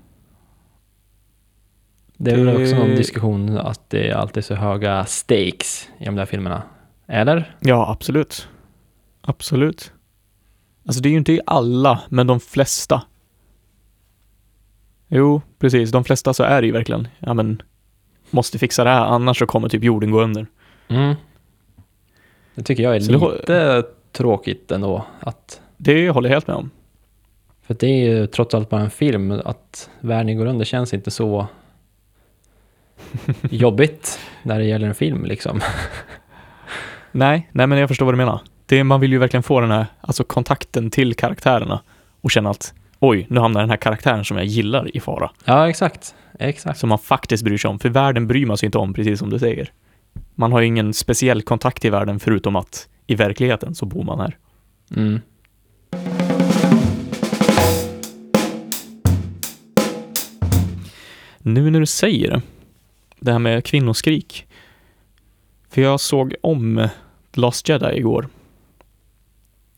Det 2.23 2.31
är 2.31 2.35
väl 2.35 2.45
Det- 2.45 2.63
också 2.63 2.75
någon 2.75 2.95
diskussion 2.95 3.57
att 3.57 3.89
det 3.89 4.09
är 4.09 4.15
alltid 4.15 4.45
så 4.45 4.55
höga 4.55 5.05
stakes 5.05 5.89
i 5.99 6.05
de 6.05 6.15
där 6.15 6.25
filmerna. 6.25 6.63
Eller? 7.07 7.55
Ja, 7.59 7.89
absolut. 7.91 8.47
Absolut. 9.21 9.93
Alltså 10.85 11.01
det 11.01 11.09
är 11.09 11.11
ju 11.11 11.17
inte 11.17 11.33
i 11.33 11.41
alla, 11.45 12.01
men 12.09 12.27
de 12.27 12.39
flesta. 12.39 13.01
Jo, 15.07 15.41
precis. 15.59 15.91
De 15.91 16.03
flesta 16.03 16.33
så 16.33 16.43
är 16.43 16.61
det 16.61 16.67
ju 16.67 16.73
verkligen, 16.73 17.07
ja 17.19 17.33
men, 17.33 17.61
måste 18.29 18.59
fixa 18.59 18.83
det 18.83 18.89
här, 18.89 19.05
annars 19.05 19.39
så 19.39 19.45
kommer 19.45 19.69
typ 19.69 19.83
jorden 19.83 20.11
gå 20.11 20.21
under. 20.21 20.47
Mm. 20.87 21.15
Det 22.55 22.63
tycker 22.63 22.83
jag 22.83 22.95
är 22.95 22.99
Så 22.99 23.11
det 23.11 23.31
lite 23.37 23.83
tråkigt 24.11 24.71
ändå. 24.71 25.05
Att, 25.19 25.61
Det 25.77 26.09
håller 26.09 26.29
jag 26.29 26.35
helt 26.35 26.47
med 26.47 26.55
om. 26.55 26.69
för 27.61 27.73
det 27.73 27.87
är 27.87 28.09
ju 28.13 28.27
trots 28.27 28.55
allt 28.55 28.69
bara 28.69 28.81
en 28.81 28.89
film. 28.89 29.31
Att 29.45 29.89
världen 29.99 30.37
går 30.37 30.45
under 30.45 30.65
känns 30.65 30.93
inte 30.93 31.11
så 31.11 31.47
jobbigt 33.50 34.19
när 34.43 34.59
det 34.59 34.65
gäller 34.65 34.88
en 34.88 34.95
film 34.95 35.25
liksom. 35.25 35.62
Nej, 37.12 37.50
nej 37.51 37.67
men 37.67 37.77
jag 37.77 37.88
förstår 37.88 38.05
vad 38.05 38.13
du 38.13 38.17
menar. 38.17 38.41
Det, 38.65 38.83
man 38.83 39.00
vill 39.00 39.12
ju 39.12 39.17
verkligen 39.17 39.43
få 39.43 39.59
den 39.59 39.71
här, 39.71 39.85
alltså 40.01 40.23
kontakten 40.23 40.91
till 40.91 41.13
karaktärerna 41.13 41.81
och 42.21 42.31
känna 42.31 42.50
att 42.50 42.73
oj, 43.00 43.25
nu 43.29 43.39
hamnar 43.39 43.62
den 43.62 43.69
här 43.69 43.77
karaktären 43.77 44.25
som 44.25 44.38
jag 44.38 44.45
gillar 44.45 44.97
i 44.97 45.00
fara. 45.00 45.31
Ja, 45.45 45.69
exakt. 45.69 46.15
Exakt. 46.39 46.79
Som 46.79 46.89
man 46.89 47.00
faktiskt 47.00 47.43
bryr 47.43 47.57
sig 47.57 47.69
om, 47.69 47.79
för 47.79 47.89
världen 47.89 48.27
bryr 48.27 48.45
man 48.45 48.57
sig 48.57 48.65
inte 48.65 48.77
om, 48.77 48.93
precis 48.93 49.19
som 49.19 49.29
du 49.29 49.39
säger. 49.39 49.71
Man 50.35 50.51
har 50.51 50.62
ju 50.62 50.67
ingen 50.67 50.93
speciell 50.93 51.41
kontakt 51.41 51.85
i 51.85 51.89
världen 51.89 52.19
förutom 52.19 52.55
att 52.55 52.88
i 53.07 53.15
verkligheten 53.15 53.75
så 53.75 53.85
bor 53.85 54.03
man 54.03 54.19
här. 54.19 54.38
Mm. 54.95 55.21
Nu 61.45 61.69
när 61.69 61.79
du 61.79 61.85
säger 61.85 62.29
det, 62.31 62.41
det 63.23 63.31
här 63.31 63.39
med 63.39 63.65
kvinnoskrik. 63.65 64.47
För 65.69 65.81
jag 65.81 65.99
såg 65.99 66.35
om 66.41 66.89
The 67.31 67.41
Last 67.41 67.69
Jedi 67.69 67.97
igår. 67.97 68.27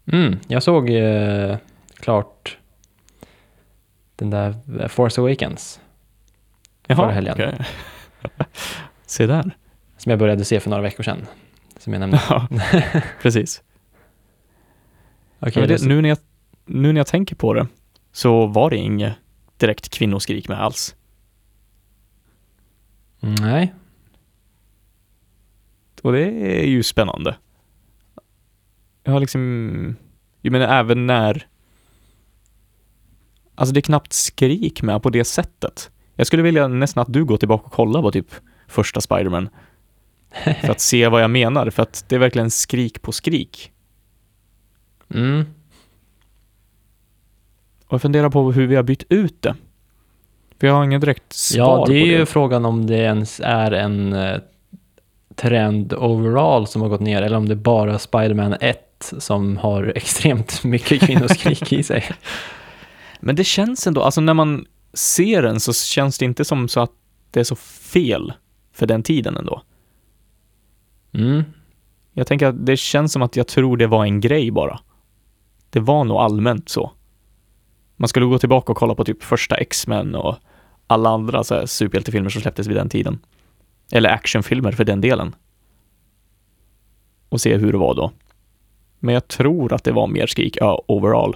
Mm. 0.06 0.40
Jag 0.48 0.64
såg 0.64 0.90
eh, 0.90 1.58
klart 1.96 2.58
den 4.16 4.30
där 4.30 4.56
eh, 4.80 4.88
Force 4.88 5.22
Awakens. 5.22 5.80
Förra 6.88 7.12
helgen. 7.12 7.34
okej. 7.34 7.66
Se 9.06 9.28
där. 9.28 9.58
Som 9.98 10.10
jag 10.10 10.20
började 10.20 10.46
se 10.46 10.60
för 10.60 10.70
några 10.70 10.84
veckor 10.84 11.04
sedan. 11.04 11.28
Som 11.78 11.94
jag 11.94 12.00
nämnde. 12.00 12.22
Ja, 12.30 12.48
precis. 13.22 13.64
Det, 15.40 15.66
det, 15.66 15.86
nu, 15.86 16.02
när 16.02 16.10
jag, 16.10 16.18
nu 16.66 16.94
när 16.94 17.00
jag 17.00 17.08
tänker 17.08 17.36
på 17.36 17.54
det 17.54 17.68
så 18.12 18.46
var 18.46 18.70
det 18.70 18.78
inget 18.78 19.14
direkt 19.58 19.90
kvinnoskrik 19.90 20.48
med 20.48 20.62
alls. 20.62 20.96
Nej. 23.26 23.74
Och 26.02 26.12
det 26.12 26.24
är 26.62 26.66
ju 26.66 26.84
spännande. 26.84 27.36
Jag 29.04 29.12
har 29.12 29.20
liksom, 29.20 29.96
jag 30.42 30.52
menar 30.52 30.80
även 30.80 31.08
när, 31.08 31.48
alltså 33.56 33.74
det 33.74 33.80
är 33.80 33.82
knappt 33.82 34.14
skrik 34.14 34.82
med 34.82 35.04
på 35.04 35.10
det 35.10 35.26
sättet. 35.26 35.92
Jag 36.16 36.28
skulle 36.28 36.44
vilja 36.44 36.68
nästan 36.68 37.02
att 37.02 37.14
du 37.14 37.26
går 37.26 37.38
tillbaka 37.38 37.66
och 37.66 37.72
kollar 37.72 38.02
på 38.02 38.12
typ 38.12 38.32
första 38.68 39.02
Spiderman. 39.02 39.50
För 40.62 40.70
att 40.70 40.80
se 40.80 41.08
vad 41.08 41.24
jag 41.24 41.32
menar, 41.32 41.70
för 41.70 41.84
att 41.84 42.06
det 42.08 42.16
är 42.16 42.20
verkligen 42.20 42.52
skrik 42.52 43.02
på 43.02 43.12
skrik. 43.12 43.72
Mm. 45.10 45.46
Och 47.88 47.94
jag 47.94 48.02
funderar 48.02 48.30
på 48.30 48.52
hur 48.52 48.68
vi 48.68 48.76
har 48.76 48.84
bytt 48.84 49.04
ut 49.10 49.42
det. 49.42 49.56
Jag 50.60 50.74
har 50.74 50.84
ingen 50.84 51.02
direkt 51.02 51.34
svar 51.34 51.80
Ja, 51.80 51.86
det 51.88 51.98
är 51.98 52.02
på 52.02 52.08
ju 52.08 52.18
det. 52.18 52.26
frågan 52.26 52.66
om 52.66 52.86
det 52.88 52.98
ens 52.98 53.42
är 53.44 53.72
en 53.72 54.14
eh, 54.14 54.38
trend 55.36 55.94
overall 55.94 56.68
som 56.68 56.82
har 56.82 56.90
gått 56.90 57.02
ner 57.02 57.22
eller 57.22 57.38
om 57.38 57.48
det 57.48 57.54
är 57.54 57.56
bara 57.56 58.00
Spider-Man 58.00 58.56
1 58.60 59.14
som 59.20 59.58
har 59.58 59.84
extremt 59.96 60.64
mycket 60.64 61.02
kvinnoskrik 61.02 61.74
i 61.74 61.84
sig. 61.84 62.06
Men 63.20 63.36
det 63.36 63.44
känns 63.44 63.88
ändå, 63.88 64.02
alltså 64.02 64.22
när 64.22 64.34
man 64.34 64.66
ser 64.94 65.42
den 65.42 65.60
så 65.60 65.74
känns 65.74 66.18
det 66.18 66.26
inte 66.26 66.46
som 66.46 66.68
så 66.68 66.80
att 66.80 66.92
det 67.32 67.40
är 67.40 67.44
så 67.44 67.56
fel 67.56 68.34
för 68.74 68.86
den 68.86 69.04
tiden 69.04 69.38
ändå. 69.38 69.62
Mm. 71.14 71.44
Jag 72.14 72.28
tänker 72.28 72.48
att 72.48 72.66
det 72.66 72.78
känns 72.78 73.14
som 73.14 73.22
att 73.22 73.36
jag 73.36 73.48
tror 73.48 73.78
det 73.78 73.88
var 73.88 74.06
en 74.06 74.22
grej 74.22 74.52
bara. 74.52 74.80
Det 75.70 75.80
var 75.80 76.04
nog 76.04 76.18
allmänt 76.18 76.70
så. 76.70 76.92
Man 77.96 78.08
skulle 78.08 78.26
gå 78.26 78.40
tillbaka 78.40 78.72
och 78.72 78.78
kolla 78.78 78.96
på 78.96 79.04
typ 79.04 79.24
första 79.24 79.56
X-Men 79.56 80.16
och 80.16 80.36
alla 80.88 81.10
andra 81.10 81.44
så 81.44 81.56
här 81.56 81.66
superhjältefilmer 81.66 82.30
som 82.30 82.42
släpptes 82.42 82.68
vid 82.68 82.76
den 82.76 82.90
tiden. 82.90 83.20
Eller 83.92 84.10
actionfilmer 84.10 84.72
för 84.72 84.84
den 84.84 85.02
delen. 85.02 85.36
Och 87.30 87.42
se 87.42 87.58
hur 87.58 87.72
det 87.72 87.78
var 87.78 87.96
då. 87.96 88.12
Men 89.00 89.14
jag 89.14 89.28
tror 89.28 89.74
att 89.74 89.84
det 89.84 89.92
var 89.92 90.08
mer 90.08 90.28
skrik 90.28 90.58
ja, 90.62 90.84
overall. 90.88 91.36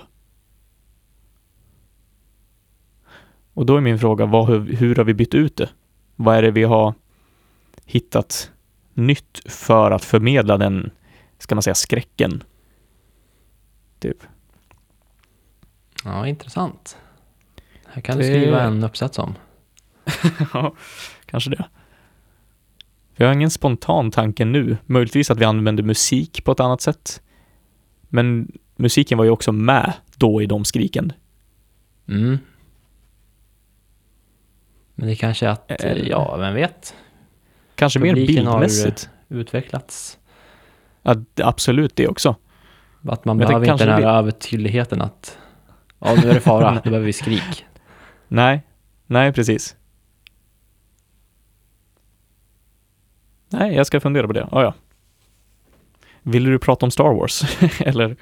Och 3.53 3.65
då 3.65 3.77
är 3.77 3.81
min 3.81 3.99
fråga, 3.99 4.25
vad, 4.25 4.47
hur, 4.47 4.75
hur 4.75 4.95
har 4.95 5.03
vi 5.03 5.13
bytt 5.13 5.35
ut 5.35 5.55
det? 5.55 5.69
Vad 6.15 6.35
är 6.35 6.41
det 6.41 6.51
vi 6.51 6.63
har 6.63 6.93
hittat 7.85 8.51
nytt 8.93 9.41
för 9.45 9.91
att 9.91 10.05
förmedla 10.05 10.57
den, 10.57 10.91
ska 11.37 11.55
man 11.55 11.61
säga, 11.61 11.75
skräcken? 11.75 12.43
Typ. 13.99 14.17
Ja, 16.05 16.27
intressant. 16.27 16.97
Här 17.85 18.01
kan 18.01 18.17
du 18.17 18.23
Det- 18.23 18.29
skriva 18.29 18.61
en 18.63 18.83
uppsats 18.83 19.19
om. 19.19 19.35
Ja, 20.53 20.73
kanske 21.25 21.49
det. 21.49 21.65
Jag 23.15 23.27
har 23.27 23.33
ingen 23.33 23.49
spontan 23.49 24.11
tanke 24.11 24.45
nu. 24.45 24.77
Möjligtvis 24.85 25.31
att 25.31 25.37
vi 25.37 25.45
använder 25.45 25.83
musik 25.83 26.43
på 26.43 26.51
ett 26.51 26.59
annat 26.59 26.81
sätt. 26.81 27.21
Men 28.09 28.51
musiken 28.75 29.17
var 29.17 29.25
ju 29.25 29.31
också 29.31 29.51
med 29.51 29.93
då 30.17 30.41
i 30.41 30.45
de 30.45 30.65
skriken. 30.65 31.13
Mm. 32.07 32.37
Men 34.95 35.07
det 35.07 35.15
kanske 35.15 35.45
är 35.45 35.49
att, 35.49 35.71
eh, 35.71 35.77
Eller- 35.91 36.09
ja, 36.09 36.37
vem 36.37 36.53
vet, 36.53 36.95
Kanske 37.75 37.99
mer 37.99 38.13
Publiken 38.13 38.47
har- 38.47 38.53
bildmässigt. 38.59 39.09
utvecklats. 39.29 40.17
Ja, 41.01 41.15
det- 41.33 41.43
absolut 41.43 41.95
det 41.95 42.07
också. 42.07 42.35
Att 43.07 43.25
man 43.25 43.37
Men 43.37 43.47
behöver 43.47 43.71
inte 43.71 43.85
den 43.85 43.93
här 43.93 44.01
kanske 44.01 44.17
övertydligheten 44.19 45.01
att, 45.01 45.37
ja 45.99 46.15
nu 46.15 46.29
är 46.29 46.33
det 46.33 46.39
fara, 46.39 46.73
då 46.83 46.89
behöver 46.89 47.05
vi 47.05 47.13
skrik. 47.13 47.65
Nej, 48.27 48.61
nej 49.05 49.33
precis. 49.33 49.75
Nej, 53.49 53.75
jag 53.75 53.87
ska 53.87 53.99
fundera 53.99 54.27
på 54.27 54.33
det. 54.33 54.43
Oh, 54.51 54.61
ja. 54.61 54.73
Vill 56.21 56.43
du 56.43 56.59
prata 56.59 56.85
om 56.85 56.91
Star 56.91 57.13
Wars? 57.13 57.61
Eller? 57.79 58.15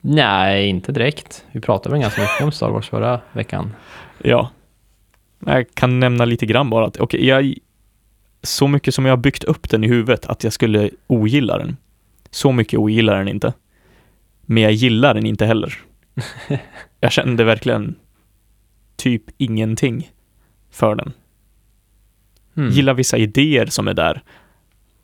Nej, 0.00 0.68
inte 0.68 0.92
direkt. 0.92 1.44
Vi 1.52 1.60
pratade 1.60 1.92
väl 1.92 2.02
ganska 2.02 2.20
mycket 2.20 2.42
om 2.42 2.52
Star 2.52 2.70
Wars 2.70 2.88
förra 2.88 3.20
veckan. 3.32 3.74
Ja. 4.18 4.50
Jag 5.46 5.74
kan 5.74 6.00
nämna 6.00 6.24
lite 6.24 6.46
grann 6.46 6.70
bara 6.70 6.86
att, 6.86 6.96
okej, 6.96 7.26
jag... 7.26 7.54
Så 8.42 8.68
mycket 8.68 8.94
som 8.94 9.04
jag 9.04 9.12
har 9.12 9.16
byggt 9.16 9.44
upp 9.44 9.70
den 9.70 9.84
i 9.84 9.88
huvudet 9.88 10.26
att 10.26 10.44
jag 10.44 10.52
skulle 10.52 10.90
ogilla 11.06 11.58
den. 11.58 11.76
Så 12.30 12.52
mycket 12.52 12.78
ogillar 12.78 13.18
den 13.18 13.28
inte. 13.28 13.52
Men 14.42 14.62
jag 14.62 14.72
gillar 14.72 15.14
den 15.14 15.26
inte 15.26 15.46
heller. 15.46 15.78
Jag 17.00 17.12
kände 17.12 17.44
verkligen 17.44 17.94
typ 18.96 19.22
ingenting 19.36 20.10
för 20.70 20.94
den. 20.94 21.12
Mm. 22.56 22.70
Gillar 22.70 22.94
vissa 22.94 23.16
idéer 23.16 23.66
som 23.66 23.88
är 23.88 23.94
där. 23.94 24.22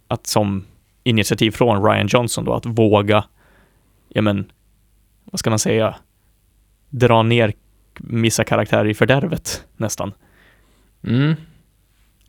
Att 0.09 0.27
som 0.27 0.65
initiativ 1.05 1.51
från 1.51 1.85
Ryan 1.85 2.07
Johnson 2.07 2.45
då, 2.45 2.55
att 2.55 2.67
våga, 2.67 3.25
ja 4.09 4.23
men, 4.23 4.53
vad 5.25 5.39
ska 5.39 5.51
man 5.51 5.59
säga, 5.59 5.97
dra 6.91 7.23
ner 7.23 7.53
vissa 7.99 8.45
karaktärer 8.45 8.89
i 8.89 8.95
fördärvet 8.95 9.65
nästan. 9.77 10.13
Mm. 11.03 11.35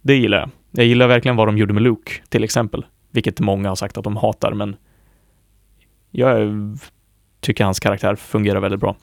Det 0.02 0.16
gillar 0.16 0.38
jag. 0.38 0.50
Jag 0.72 0.86
gillar 0.86 1.08
verkligen 1.08 1.36
vad 1.36 1.48
de 1.48 1.58
gjorde 1.58 1.74
med 1.74 1.84
Luke, 1.84 2.12
till 2.30 2.44
exempel. 2.44 2.86
Vilket 3.12 3.40
många 3.40 3.70
har 3.70 3.76
sagt 3.76 3.98
att 3.98 4.04
de 4.04 4.18
hatar, 4.18 4.54
men 4.54 4.76
jag 6.12 6.52
tycker 7.40 7.64
hans 7.64 7.80
karaktär 7.80 8.16
fungerar 8.16 8.60
väldigt 8.60 8.80
bra. 8.80 8.96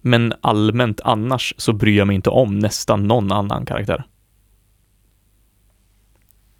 Men 0.00 0.34
allmänt 0.40 1.00
annars 1.04 1.54
så 1.56 1.72
bryr 1.72 1.98
jag 1.98 2.06
mig 2.06 2.16
inte 2.16 2.30
om 2.30 2.58
nästan 2.58 3.06
någon 3.06 3.32
annan 3.32 3.66
karaktär. 3.66 4.04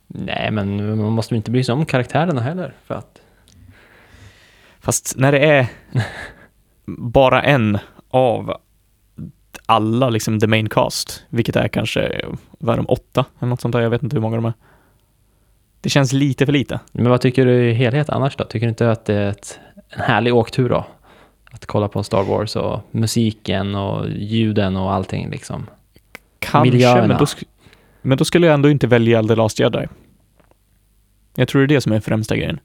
Nej, 0.06 0.50
men 0.50 0.98
man 1.00 1.12
måste 1.12 1.36
inte 1.36 1.50
bry 1.50 1.64
sig 1.64 1.72
om 1.72 1.86
karaktärerna 1.86 2.40
heller. 2.40 2.74
För 2.84 2.94
att, 2.94 3.22
Fast 4.80 5.14
när 5.16 5.32
det 5.32 5.38
är 5.38 5.66
bara 6.86 7.42
en 7.42 7.78
av 8.10 8.56
alla, 9.66 10.10
liksom 10.10 10.40
the 10.40 10.46
main 10.46 10.68
cast, 10.68 11.24
vilket 11.28 11.56
är 11.56 11.68
kanske, 11.68 12.24
vad 12.58 12.72
är 12.72 12.76
de, 12.76 12.86
åtta 12.86 13.24
eller 13.38 13.48
något 13.48 13.60
sånt 13.60 13.72
där, 13.72 13.80
jag 13.80 13.90
vet 13.90 14.02
inte 14.02 14.16
hur 14.16 14.20
många 14.20 14.36
de 14.36 14.44
är. 14.44 14.52
Det 15.80 15.90
känns 15.90 16.12
lite 16.12 16.46
för 16.46 16.52
lite. 16.52 16.80
men 16.92 17.10
vad 17.10 17.20
tycker 17.20 17.46
du 17.46 17.70
i 17.70 17.72
helhet 17.72 18.10
annars 18.10 18.36
då? 18.36 18.44
Tycker 18.44 18.66
du 18.66 18.70
inte 18.70 18.90
att 18.90 19.04
det 19.04 19.14
är 19.14 19.28
ett, 19.28 19.60
en 19.92 20.00
härlig 20.00 20.34
åktur 20.34 20.68
då? 20.68 20.86
Att 21.50 21.66
kolla 21.66 21.88
på 21.88 22.02
Star 22.02 22.22
Wars 22.22 22.56
och 22.56 22.80
musiken 22.90 23.74
och 23.74 24.08
ljuden 24.10 24.76
och 24.76 24.92
allting 24.92 25.30
liksom. 25.30 25.66
Kanske, 26.38 26.70
Miljöerna. 26.70 27.06
men 27.06 27.18
då, 27.18 27.26
men 28.02 28.18
då 28.18 28.24
skulle 28.24 28.46
jag 28.46 28.54
ändå 28.54 28.70
inte 28.70 28.86
välja 28.86 29.22
The 29.22 29.34
Last 29.34 29.60
Jedi. 29.60 29.86
Jag 31.34 31.48
tror 31.48 31.60
det 31.60 31.64
är 31.64 31.76
det 31.76 31.80
som 31.80 31.92
är 31.92 32.00
främsta 32.00 32.36
grejen. 32.36 32.60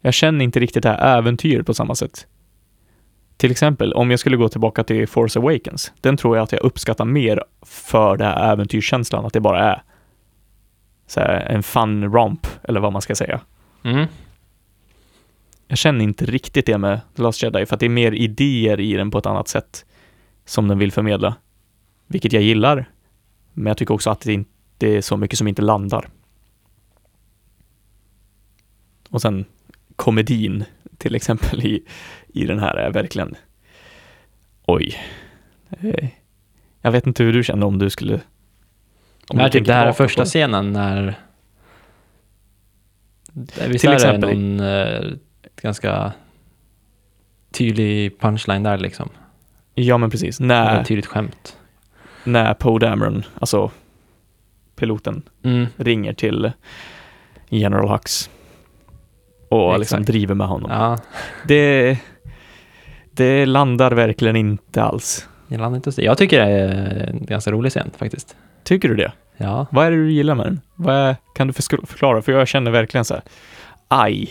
Jag 0.00 0.14
känner 0.14 0.44
inte 0.44 0.60
riktigt 0.60 0.82
det 0.82 0.88
här 0.88 1.18
äventyret 1.18 1.66
på 1.66 1.74
samma 1.74 1.94
sätt. 1.94 2.26
Till 3.36 3.50
exempel, 3.50 3.92
om 3.92 4.10
jag 4.10 4.20
skulle 4.20 4.36
gå 4.36 4.48
tillbaka 4.48 4.84
till 4.84 5.08
Force 5.08 5.38
Awakens, 5.38 5.92
den 6.00 6.16
tror 6.16 6.36
jag 6.36 6.44
att 6.44 6.52
jag 6.52 6.62
uppskattar 6.62 7.04
mer 7.04 7.44
för 7.62 8.16
den 8.16 8.26
här 8.26 8.52
äventyrskänslan, 8.52 9.26
att 9.26 9.32
det 9.32 9.40
bara 9.40 9.72
är 9.72 9.82
så 11.06 11.20
en 11.20 11.62
fun 11.62 12.12
romp, 12.12 12.46
eller 12.62 12.80
vad 12.80 12.92
man 12.92 13.02
ska 13.02 13.14
säga. 13.14 13.40
Mm. 13.82 14.06
Jag 15.66 15.78
känner 15.78 16.04
inte 16.04 16.24
riktigt 16.26 16.66
det 16.66 16.78
med 16.78 17.00
The 17.16 17.22
Last 17.22 17.42
Jedi, 17.42 17.66
för 17.66 17.74
att 17.74 17.80
det 17.80 17.86
är 17.86 17.90
mer 17.90 18.12
idéer 18.12 18.80
i 18.80 18.92
den 18.92 19.10
på 19.10 19.18
ett 19.18 19.26
annat 19.26 19.48
sätt 19.48 19.84
som 20.44 20.68
den 20.68 20.78
vill 20.78 20.92
förmedla. 20.92 21.36
Vilket 22.06 22.32
jag 22.32 22.42
gillar, 22.42 22.90
men 23.52 23.66
jag 23.66 23.76
tycker 23.76 23.94
också 23.94 24.10
att 24.10 24.20
det 24.20 24.32
inte 24.32 24.86
är 24.86 25.00
så 25.00 25.16
mycket 25.16 25.38
som 25.38 25.48
inte 25.48 25.62
landar. 25.62 26.08
Och 29.08 29.22
sen 29.22 29.44
komedin 29.96 30.64
till 30.98 31.14
exempel 31.14 31.66
i, 31.66 31.84
i 32.28 32.44
den 32.44 32.58
här 32.58 32.74
är 32.76 32.90
verkligen 32.90 33.34
oj. 34.66 34.96
Eh, 35.70 36.08
Jag 36.80 36.92
vet 36.92 37.06
inte 37.06 37.24
hur 37.24 37.32
du 37.32 37.44
känner 37.44 37.66
om 37.66 37.78
du 37.78 37.90
skulle... 37.90 38.20
Om 39.28 39.38
typ 39.38 39.52
tänker 39.52 39.72
det 39.72 39.78
här 39.78 39.86
är 39.86 39.92
första 39.92 40.24
scenen 40.24 40.72
när... 40.72 41.18
Visst 43.68 43.80
Till 43.80 43.88
är 43.88 43.88
det 43.88 43.94
exempel. 43.94 44.38
någon 44.38 44.60
eh, 44.60 45.12
ganska 45.64 46.12
tydlig 47.52 48.20
punchline 48.20 48.62
där 48.62 48.78
liksom? 48.78 49.08
Ja 49.74 49.98
men 49.98 50.10
precis, 50.10 50.40
Ett 50.40 50.46
när, 50.46 50.84
tydligt 50.84 51.06
skämt. 51.06 51.56
när 52.24 52.54
Poe 52.54 52.78
Dameron, 52.78 53.22
alltså 53.40 53.70
piloten, 54.76 55.22
Mm. 55.44 55.66
ringer 55.76 56.12
till 56.12 56.52
General 57.48 57.88
Hux 57.88 58.30
och 59.48 59.78
liksom 59.78 59.98
Exakt. 60.00 60.06
driver 60.12 60.34
med 60.34 60.46
honom. 60.46 60.70
Ja, 60.70 60.98
Det, 61.48 61.98
det 63.10 63.46
landar 63.46 63.92
verkligen 63.92 64.36
inte 64.36 64.82
alls. 64.82 65.28
jag 65.48 65.60
landar 65.60 65.76
inte 65.76 65.90
det. 65.90 66.02
Jag 66.02 66.18
tycker 66.18 66.40
det 66.40 66.50
är 66.52 67.06
en 67.10 67.26
ganska 67.26 67.50
rolig 67.50 67.72
scen 67.72 67.90
faktiskt. 67.96 68.36
Tycker 68.64 68.88
du 68.88 68.96
det? 68.96 69.12
Ja, 69.36 69.66
Vad 69.70 69.86
är 69.86 69.90
det 69.90 69.96
du 69.96 70.12
gillar 70.12 70.34
med 70.34 70.46
den? 70.46 70.60
Vad 70.74 70.94
är, 70.94 71.16
kan 71.34 71.46
du 71.46 71.52
förklara? 71.52 72.22
För 72.22 72.32
jag 72.32 72.48
känner 72.48 72.70
verkligen 72.70 73.04
så 73.04 73.14
här, 73.14 73.22
aj. 73.88 74.30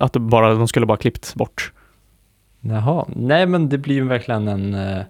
Att 0.00 0.12
det 0.12 0.18
bara, 0.20 0.54
de 0.54 0.68
skulle 0.68 0.86
bara 0.86 0.98
klippt 0.98 1.34
bort. 1.34 1.72
jaha. 2.60 3.04
Nej 3.16 3.46
men 3.46 3.68
det 3.68 3.78
blir 3.78 3.94
ju 3.94 4.04
verkligen 4.08 4.48
en 4.48 4.74
eh, 4.74 5.02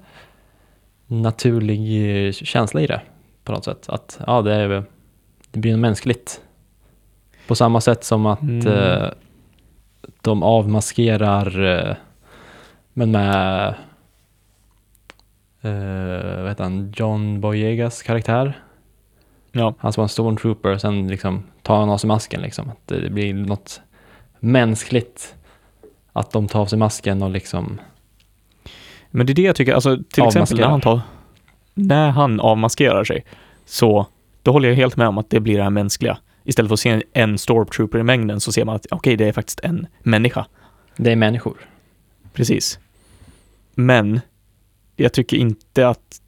naturlig 1.07 2.27
eh, 2.27 2.33
känsla 2.33 2.81
i 2.81 2.87
det 2.87 3.01
på 3.45 3.53
något 3.53 3.65
sätt. 3.65 3.89
Att 3.89 4.21
ja, 4.27 4.43
det, 4.43 4.55
är, 4.55 4.85
det 5.51 5.59
blir 5.61 5.77
mänskligt. 5.77 6.41
På 7.49 7.55
samma 7.55 7.81
sätt 7.81 8.05
som 8.05 8.27
att 8.27 8.41
Mm. 8.43 8.67
eh, 8.67 9.09
de 10.23 10.43
avmaskerar 10.43 11.65
eh, 11.65 11.97
men 12.93 13.11
med 13.11 13.75
eh, 15.63 16.41
vad 16.43 16.49
heter 16.49 16.65
han, 16.65 16.93
John 16.97 17.41
Boyegas 17.41 18.03
karaktär. 18.03 18.61
Ja, 19.53 19.75
Han 19.79 19.93
som 19.93 20.01
var 20.01 20.05
en 20.05 20.09
stormtrooper, 20.09 20.79
sen 20.79 21.09
liksom 21.09 21.43
tar 21.63 21.77
han 21.81 21.91
av 21.91 21.99
sig 21.99 22.09
masken 22.09 22.41
liksom. 22.43 22.69
Att 22.71 22.79
det 22.87 23.11
blir 23.11 23.35
något 23.35 23.81
mänskligt. 24.47 25.35
Att 26.13 26.31
de 26.31 26.49
tar 26.49 26.61
av 26.61 26.67
sig 26.67 26.79
masken 26.79 27.23
och 27.23 27.31
liksom 27.31 27.81
Men 29.11 29.27
det 29.27 29.33
är 29.33 29.35
det 29.35 29.43
jag 29.43 29.57
tycker, 29.57 29.75
alltså 29.75 29.99
till 30.11 30.25
exempel 30.25 30.59
när 30.59 30.67
han 30.67 30.81
tar, 30.81 31.01
när 31.75 32.11
han 32.11 32.41
avmaskerar 32.41 33.05
sig, 33.05 33.25
så 33.65 34.07
då 34.43 34.53
håller 34.53 34.69
jag 34.69 34.77
helt 34.77 34.97
med 34.97 35.09
om 35.09 35.19
att 35.19 35.31
det 35.31 35.41
blir 35.41 35.57
det 35.57 35.63
här 35.63 35.71
mänskliga. 35.71 36.19
Istället 36.45 36.69
för 36.69 36.75
att 36.75 36.81
se 36.81 37.03
en, 37.13 37.39
stormtrooper 37.39 37.99
i 37.99 38.03
mängden 38.03 38.41
så 38.41 38.53
ser 38.53 38.65
man 38.65 38.75
att 38.77 38.87
okej, 38.91 39.17
det 39.17 39.29
är 39.29 39.33
faktiskt 39.33 39.61
en 39.61 39.87
människa. 40.03 40.47
Det 40.97 41.13
är 41.13 41.17
människor. 41.17 41.57
Precis. 42.33 42.79
Men 43.75 44.21
jag 44.97 45.13
tycker 45.13 45.37
inte 45.37 45.89
att 45.89 46.21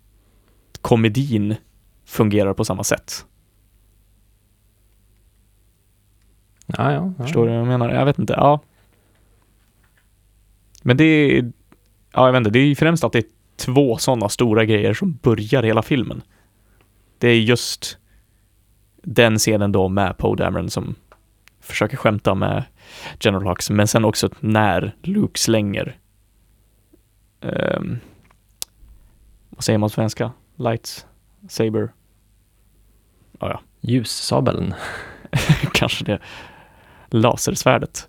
komedin 0.80 1.56
fungerar 2.04 2.54
på 2.54 2.64
samma 2.64 2.84
sätt. 2.84 3.24
Ja, 6.76 6.92
ja. 6.92 7.12
ja. 7.18 7.24
Förstår 7.24 7.46
du 7.46 7.50
vad 7.50 7.60
jag 7.60 7.66
menar? 7.66 7.90
Jag 7.90 8.04
vet 8.04 8.18
inte. 8.18 8.32
Ja. 8.32 8.60
Men 10.82 10.96
det 10.96 11.04
är, 11.04 11.52
ja 12.12 12.26
jag 12.26 12.32
vet 12.32 12.38
inte, 12.38 12.50
det 12.50 12.58
är 12.58 12.74
främst 12.74 13.04
att 13.04 13.12
det 13.12 13.18
är 13.18 13.24
två 13.56 13.96
sådana 13.96 14.28
stora 14.28 14.64
grejer 14.64 14.94
som 14.94 15.12
börjar 15.22 15.62
hela 15.62 15.82
filmen. 15.82 16.22
Det 17.18 17.28
är 17.28 17.40
just 17.40 17.98
den 19.02 19.38
scenen 19.38 19.72
då 19.72 19.88
med 19.88 20.18
Poe 20.18 20.36
Dameron 20.36 20.70
som 20.70 20.94
försöker 21.60 21.96
skämta 21.96 22.34
med 22.34 22.64
General 23.20 23.46
Hux, 23.46 23.70
men 23.70 23.88
sen 23.88 24.04
också 24.04 24.30
när 24.40 24.96
Luke 25.02 25.40
slänger 25.40 25.96
ehm, 27.40 27.98
vad 29.50 29.64
säger 29.64 29.78
man 29.78 29.88
på 29.88 29.94
svenska? 29.94 30.32
Lights, 30.56 31.06
saber. 31.48 31.92
Ja, 33.40 33.50
ja, 33.50 33.60
Ljussabeln. 33.80 34.74
kanske 35.72 36.04
det. 36.04 36.18
Lasersvärdet. 37.10 38.08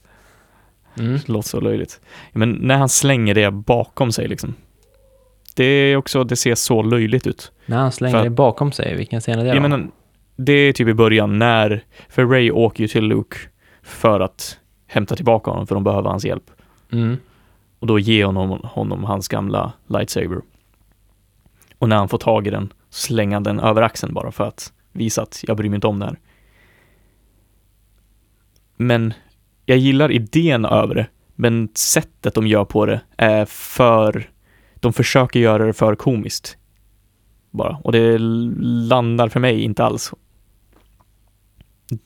Mm. 0.99 1.11
Det 1.13 1.29
låter 1.29 1.49
så 1.49 1.59
löjligt. 1.59 2.01
Men 2.31 2.51
när 2.51 2.77
han 2.77 2.89
slänger 2.89 3.35
det 3.35 3.51
bakom 3.51 4.11
sig 4.11 4.27
liksom. 4.27 4.55
Det 5.55 5.63
är 5.63 5.95
också, 5.95 6.23
det 6.23 6.35
ser 6.35 6.55
så 6.55 6.81
löjligt 6.81 7.27
ut. 7.27 7.51
När 7.65 7.77
han 7.77 7.91
slänger 7.91 8.17
För- 8.17 8.23
det 8.23 8.29
bakom 8.29 8.71
sig, 8.71 8.95
vilken 8.95 9.21
scen 9.21 9.39
är 9.39 9.43
det 9.43 9.47
Jag 9.47 9.57
då? 9.57 9.61
menar, 9.61 9.87
det 10.35 10.53
är 10.53 10.73
typ 10.73 10.87
i 10.87 10.93
början 10.93 11.39
när, 11.39 11.83
för 12.09 12.25
Ray 12.25 12.51
åker 12.51 12.83
ju 12.83 12.87
till 12.87 13.03
Luke 13.03 13.37
för 13.83 14.19
att 14.19 14.57
hämta 14.87 15.15
tillbaka 15.15 15.51
honom 15.51 15.67
för 15.67 15.75
de 15.75 15.83
behöver 15.83 16.09
hans 16.09 16.25
hjälp. 16.25 16.51
Mm. 16.91 17.17
Och 17.79 17.87
då 17.87 17.99
ger 17.99 18.25
honom, 18.25 18.59
honom 18.63 19.03
hans 19.03 19.27
gamla 19.27 19.73
lightsaber. 19.87 20.41
Och 21.77 21.89
när 21.89 21.95
han 21.95 22.09
får 22.09 22.17
tag 22.17 22.47
i 22.47 22.49
den, 22.49 22.73
slänger 22.89 23.35
han 23.35 23.43
den 23.43 23.59
över 23.59 23.81
axeln 23.81 24.13
bara 24.13 24.31
för 24.31 24.43
att 24.47 24.73
visa 24.91 25.21
att 25.21 25.43
jag 25.47 25.57
bryr 25.57 25.69
mig 25.69 25.75
inte 25.77 25.87
om 25.87 25.99
det 25.99 26.05
här. 26.05 26.17
Men 28.81 29.13
jag 29.65 29.77
gillar 29.77 30.11
idén 30.11 30.65
över 30.65 30.95
det, 30.95 31.07
men 31.35 31.69
sättet 31.75 32.33
de 32.33 32.47
gör 32.47 32.65
på 32.65 32.85
det 32.85 33.01
är 33.17 33.45
för... 33.45 34.29
De 34.75 34.93
försöker 34.93 35.39
göra 35.39 35.65
det 35.65 35.73
för 35.73 35.95
komiskt. 35.95 36.57
Bara. 37.51 37.77
Och 37.83 37.91
det 37.91 38.17
landar 38.17 39.29
för 39.29 39.39
mig 39.39 39.61
inte 39.61 39.83
alls. 39.83 40.13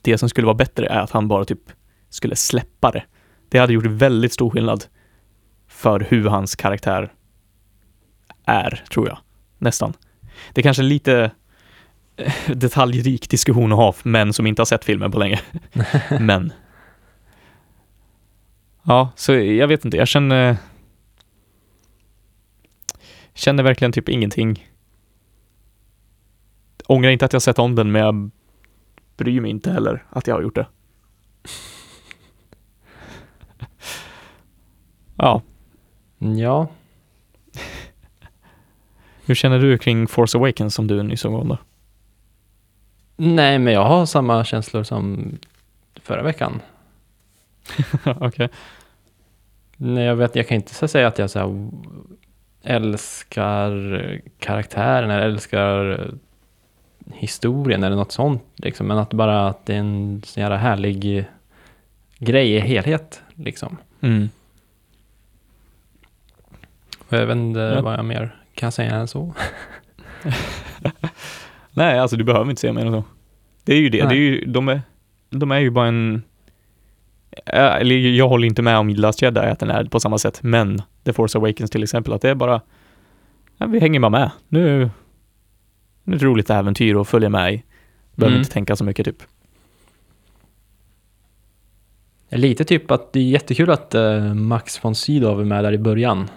Det 0.02 0.18
som 0.18 0.30
skulle 0.30 0.46
vara 0.46 0.56
bättre 0.56 0.88
är 0.88 1.00
att 1.00 1.12
han 1.12 1.28
bara 1.28 1.46
typ 1.46 1.72
skulle 2.10 2.36
släppa 2.36 2.92
det. 2.92 3.04
Det 3.50 3.58
hade 3.58 3.74
gjort 3.74 3.86
väldigt 3.86 4.34
stor 4.34 4.50
skillnad 4.50 4.86
för 5.68 6.00
hur 6.00 6.26
hans 6.26 6.56
karaktär 6.56 7.14
är, 8.46 8.84
tror 8.92 9.08
jag. 9.08 9.18
Nästan. 9.58 9.94
Det 10.54 10.62
är 10.62 10.64
kanske 10.64 10.84
lite 10.84 11.32
eh, 12.16 12.34
detaljrik 12.48 13.30
diskussion 13.30 13.72
att 13.72 13.78
ha, 13.78 13.96
men 14.04 14.34
som 14.34 14.48
inte 14.48 14.62
har 14.62 14.66
sett 14.66 14.86
filmen 14.86 15.12
på 15.12 15.20
länge. 15.20 15.40
men. 16.20 16.54
Ja, 18.84 19.12
så 19.16 19.34
jag 19.34 19.68
vet 19.68 19.86
inte, 19.86 19.98
jag 19.98 20.08
känner 20.08 20.58
känner 23.34 23.64
verkligen 23.64 23.92
typ 23.92 24.10
ingenting. 24.10 24.70
Ångrar 26.86 27.10
inte 27.10 27.26
att 27.26 27.34
jag 27.34 27.42
sett 27.42 27.60
om 27.60 27.76
den, 27.76 27.92
men 27.92 28.02
jag 28.02 28.32
bryr 29.18 29.42
mig 29.42 29.52
inte 29.52 29.72
heller 29.72 30.06
att 30.10 30.28
jag 30.28 30.36
har 30.36 30.42
gjort 30.42 30.56
det. 30.56 30.68
ja, 35.18 35.42
Ja, 36.26 36.68
hur 39.26 39.36
känner 39.36 39.60
du 39.60 39.78
kring 39.78 40.08
Force 40.08 40.38
Awakens 40.38 40.76
som 40.76 40.88
du 40.88 41.04
nyss 41.04 41.22
såg 41.22 41.34
om 41.34 41.48
då? 41.48 41.58
nej 43.16 43.60
men 43.60 43.74
jag 43.74 43.86
har 43.86 44.06
samma 44.06 44.44
känslor 44.44 44.84
som 44.84 45.32
förra 45.96 46.24
veckan. 46.24 46.62
Okej. 48.06 48.50
Nej, 49.78 50.04
jag, 50.04 50.16
vet, 50.16 50.36
jag 50.36 50.48
kan 50.48 50.56
inte 50.56 50.74
så 50.74 50.88
säga 50.88 51.08
att 51.08 51.20
jag 51.20 51.30
så 51.30 51.40
här, 51.40 51.70
älskar 52.64 53.72
karaktären 54.40 55.10
eller 55.12 55.26
älskar 55.26 56.10
historien 57.14 57.84
eller 57.84 57.96
något 57.96 58.12
sånt. 58.12 58.44
Liksom. 58.56 58.88
Men 58.88 58.98
att 58.98 59.14
bara 59.14 59.48
att 59.48 59.66
det 59.66 59.74
är 59.74 59.80
en 59.80 60.22
sån 60.26 60.42
jävla 60.42 60.58
härlig 60.58 61.26
grej 62.20 62.52
i 62.54 62.60
helhet. 62.60 63.22
Liksom. 63.36 63.78
Mm. 64.02 64.30
Jag 67.10 67.26
vet 67.26 67.36
inte 67.36 67.60
Ja. 67.60 67.82
vad 67.82 67.94
jag 67.94 68.06
mer 68.06 68.36
kan 68.56 68.72
säga 68.72 68.96
än 68.96 69.08
så. 69.08 69.34
Nej, 71.72 72.00
alltså 72.00 72.18
du 72.18 72.24
behöver 72.24 72.50
inte 72.50 72.60
säga 72.62 72.74
mer 72.74 72.86
än 72.86 72.92
så. 72.92 73.04
Det 73.64 73.74
är 73.74 73.80
ju 73.80 73.90
det. 73.90 74.06
Nej. 74.06 74.08
det 74.10 74.16
är 74.16 74.20
ju, 74.20 74.46
de, 74.46 74.70
är, 74.70 74.82
de 75.30 75.52
är 75.52 75.60
ju 75.60 75.70
bara 75.70 75.88
en... 75.88 76.24
Ja, 77.46 77.54
Eller 77.54 77.96
jag 77.96 78.30
håller 78.30 78.48
inte 78.48 78.62
med 78.62 78.78
om 78.78 78.90
Last 78.90 79.22
Jedi 79.22 79.40
att 79.40 79.60
den 79.60 79.70
är 79.70 79.84
på 79.86 80.00
samma 80.00 80.18
sätt, 80.18 80.40
men 80.44 80.82
The 81.04 81.14
Force 81.14 81.38
Awakens 81.38 81.72
till 81.72 81.84
exempel, 81.84 82.14
att 82.14 82.22
det 82.22 82.30
är 82.30 82.36
bara... 82.36 82.62
Ja, 83.58 83.66
vi 83.66 83.80
hänger 83.80 84.00
bara 84.00 84.10
med. 84.10 84.32
Nu, 84.48 84.62
nu 84.80 84.82
är 84.84 84.90
det 86.12 86.16
ett 86.16 86.22
roligt 86.24 86.50
äventyr 86.50 87.02
att 87.02 87.08
följa 87.08 87.30
med 87.30 87.54
i. 87.54 87.64
Behöver 88.16 88.34
Mm. 88.36 88.40
inte 88.42 88.52
tänka 88.54 88.76
så 88.76 88.84
mycket 88.84 89.06
typ. 89.06 89.24
Lite 92.30 92.64
typ 92.66 92.92
att 92.92 93.14
det 93.14 93.20
är 93.20 93.24
jättekul 93.24 93.70
att 93.70 93.96
eh, 93.96 94.34
Max 94.34 94.86
von 94.86 94.96
Sydow 94.96 95.42
är 95.42 95.46
med 95.46 95.64
där 95.64 95.72
i 95.74 95.78
början. 95.78 96.30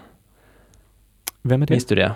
Vem 1.43 1.63
är 1.63 1.67
det? 1.67 1.73
Minns 1.75 1.87
du 1.87 1.95
det? 1.95 2.15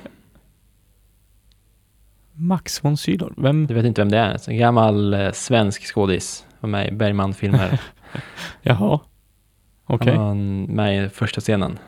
Max 2.33 2.85
von 2.85 2.97
Sydow? 2.97 3.33
Vem? 3.37 3.67
Du 3.67 3.75
vet 3.75 3.85
inte 3.85 4.01
vem 4.01 4.09
det 4.11 4.19
är? 4.19 4.49
En 4.51 4.57
gammal 4.59 5.15
eh, 5.15 5.33
svensk 5.33 5.83
skådis. 5.95 6.47
Var 6.61 6.69
med 6.71 6.89
i 6.89 6.93
Bergman-filmer. 6.93 7.81
Jaha. 8.63 9.01
Okej. 9.87 10.17
Han 10.17 10.27
var 10.67 10.75
med 10.75 11.05
i 11.05 11.09
första 11.09 11.41
scenen. 11.41 11.79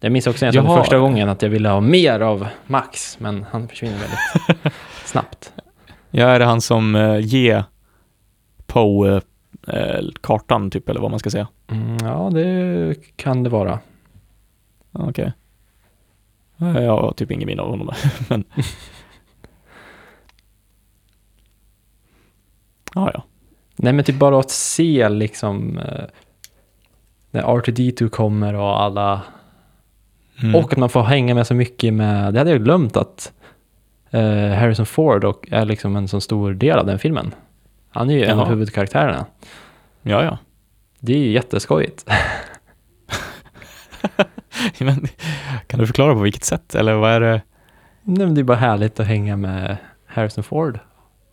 Jag 0.00 0.12
minns 0.12 0.26
också 0.26 0.46
en 0.46 0.52
som 0.52 0.66
Jaha. 0.66 0.78
första 0.78 0.98
gången 0.98 1.28
att 1.28 1.42
jag 1.42 1.50
ville 1.50 1.68
ha 1.68 1.80
mer 1.80 2.20
av 2.20 2.48
Max, 2.66 3.20
men 3.20 3.46
han 3.50 3.68
försvinner 3.68 3.98
väldigt 3.98 4.72
snabbt. 5.04 5.52
Ja, 6.10 6.26
är 6.26 6.38
det 6.38 6.44
han 6.44 6.60
som 6.60 6.94
uh, 6.94 7.20
ger 7.20 7.64
Poe 8.66 9.20
eh, 9.66 10.04
kartan 10.20 10.70
typ, 10.70 10.88
eller 10.88 11.00
vad 11.00 11.10
man 11.10 11.20
ska 11.20 11.30
säga? 11.30 11.48
Mm, 11.68 11.96
ja, 12.02 12.30
det 12.32 12.94
kan 13.16 13.42
det 13.42 13.50
vara. 13.50 13.78
Okej. 14.92 15.32
Okay. 16.58 16.82
Jag 16.84 17.00
har 17.00 17.12
typ 17.12 17.30
ingen 17.30 17.46
minne 17.46 17.62
av 17.62 17.70
honom, 17.70 17.90
men... 18.28 18.44
ja, 22.94 23.10
ja. 23.14 23.22
Nej, 23.78 23.92
men 23.92 24.04
typ 24.04 24.18
bara 24.18 24.40
att 24.40 24.50
se 24.50 25.08
liksom 25.08 25.78
eh, 25.78 26.04
när 27.30 27.42
R2D2 27.42 28.08
kommer 28.08 28.54
och 28.54 28.82
alla 28.82 29.22
Mm. 30.42 30.54
Och 30.54 30.72
att 30.72 30.78
man 30.78 30.88
får 30.88 31.02
hänga 31.02 31.34
med 31.34 31.46
så 31.46 31.54
mycket 31.54 31.94
med, 31.94 32.34
det 32.34 32.40
hade 32.40 32.50
jag 32.50 32.64
glömt 32.64 32.96
att 32.96 33.32
eh, 34.10 34.50
Harrison 34.50 34.86
Ford 34.86 35.24
och 35.24 35.48
är 35.50 35.64
liksom 35.64 35.96
en 35.96 36.08
så 36.08 36.20
stor 36.20 36.54
del 36.54 36.78
av 36.78 36.86
den 36.86 36.98
filmen. 36.98 37.34
Han 37.90 38.10
är 38.10 38.14
ju 38.14 38.24
en 38.24 38.28
Jaha. 38.28 38.42
av 38.42 38.48
huvudkaraktärerna. 38.48 39.26
Ja, 40.02 40.24
ja. 40.24 40.38
Det 41.00 41.12
är 41.12 41.18
ju 41.18 41.32
jätteskojigt. 41.32 42.04
Men, 44.78 45.06
kan 45.66 45.80
du 45.80 45.86
förklara 45.86 46.14
på 46.14 46.20
vilket 46.20 46.44
sätt, 46.44 46.74
eller 46.74 46.94
vad 46.94 47.10
är 47.10 47.20
det? 47.20 47.42
Nej, 48.02 48.26
men 48.26 48.34
det 48.34 48.40
är 48.40 48.42
bara 48.42 48.56
härligt 48.56 49.00
att 49.00 49.06
hänga 49.06 49.36
med 49.36 49.76
Harrison 50.06 50.44
Ford 50.44 50.78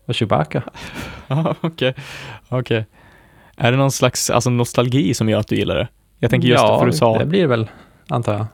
och 0.06 0.15
Chewbacca. 0.15 0.63
Ja, 1.28 1.56
okej. 1.62 1.96
Okej. 2.50 2.86
Är 3.58 3.72
det 3.72 3.78
någon 3.78 3.91
slags 3.91 4.30
alltså, 4.30 4.50
nostalgi 4.50 5.13
som 5.13 5.30
gör 5.30 5.39
att 5.39 5.48
du 5.48 5.56
gillar 5.56 5.76
det? 5.76 5.88
Jag 6.20 6.32
tänker 6.32 6.48
just 6.48 6.63
ja, 6.63 6.80
för 6.80 6.86
du 6.86 6.94
sa, 6.94 7.18
det 7.18 7.26
blir 7.26 7.41
det 7.41 7.48
väl, 7.48 7.70
antar 8.08 8.34
jag. 8.34 8.46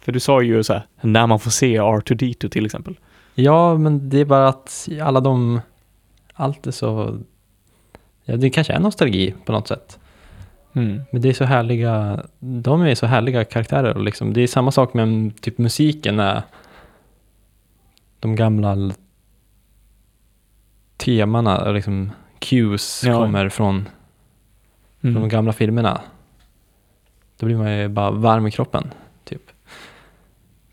för 0.00 0.12
du 0.12 0.20
sa 0.20 0.42
ju 0.42 0.62
så 0.62 0.72
här, 0.72 0.86
när 1.00 1.26
man 1.26 1.40
får 1.40 1.50
se 1.50 1.78
R2D2 1.80 2.48
till 2.48 2.66
exempel. 2.66 2.98
Ja, 3.34 3.78
men 3.78 4.08
det 4.08 4.18
är 4.20 4.24
bara 4.24 4.48
att 4.48 4.88
alla 5.02 5.20
de, 5.20 5.60
allt 6.34 6.66
är 6.66 6.70
så, 6.70 7.18
ja, 8.24 8.36
det 8.36 8.50
kanske 8.50 8.72
är 8.72 8.80
nostalgi 8.80 9.34
på 9.44 9.52
något 9.52 9.68
sätt. 9.68 9.98
Mm. 10.72 11.00
Men 11.10 11.22
det 11.22 11.28
är 11.28 11.32
så 11.32 11.44
härliga, 11.44 12.24
de 12.38 12.82
är 12.82 12.94
så 12.94 13.06
härliga 13.06 13.44
karaktärer 13.44 13.94
liksom, 14.00 14.32
det 14.32 14.40
är 14.40 14.46
samma 14.46 14.70
sak 14.70 14.94
med 14.94 15.32
typ 15.40 15.58
musiken 15.58 16.16
när 16.16 16.42
de 18.20 18.36
gamla 18.36 18.92
temana, 21.04 21.70
liksom 21.72 22.10
cues 22.38 23.02
Ja. 23.06 23.18
kommer 23.18 23.48
från, 23.48 23.88
från 25.00 25.12
de 25.12 25.16
Mm. 25.16 25.28
gamla 25.28 25.52
filmerna. 25.52 26.00
Då 27.38 27.46
blir 27.46 27.56
man 27.56 27.78
ju 27.78 27.88
bara 27.88 28.10
varm 28.10 28.46
i 28.46 28.50
kroppen, 28.50 28.90
typ. 29.24 29.42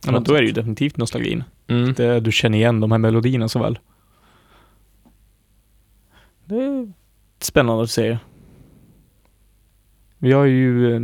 Ja, 0.05 0.11
men 0.11 0.23
då 0.23 0.33
är 0.33 0.41
det 0.41 0.47
ju 0.47 0.53
definitivt 0.53 0.97
nostalgin. 0.97 1.43
Mm. 1.67 1.93
Det, 1.93 2.19
du 2.19 2.31
känner 2.31 2.57
igen 2.57 2.79
de 2.79 2.91
här 2.91 2.97
melodierna 2.99 3.49
så 3.49 3.59
väl. 3.59 3.79
Det 6.45 6.55
är 6.55 6.93
spännande 7.39 7.83
att 7.83 7.89
se. 7.91 8.17
Jag 10.19 10.41
är 10.41 10.45
ju 10.45 10.99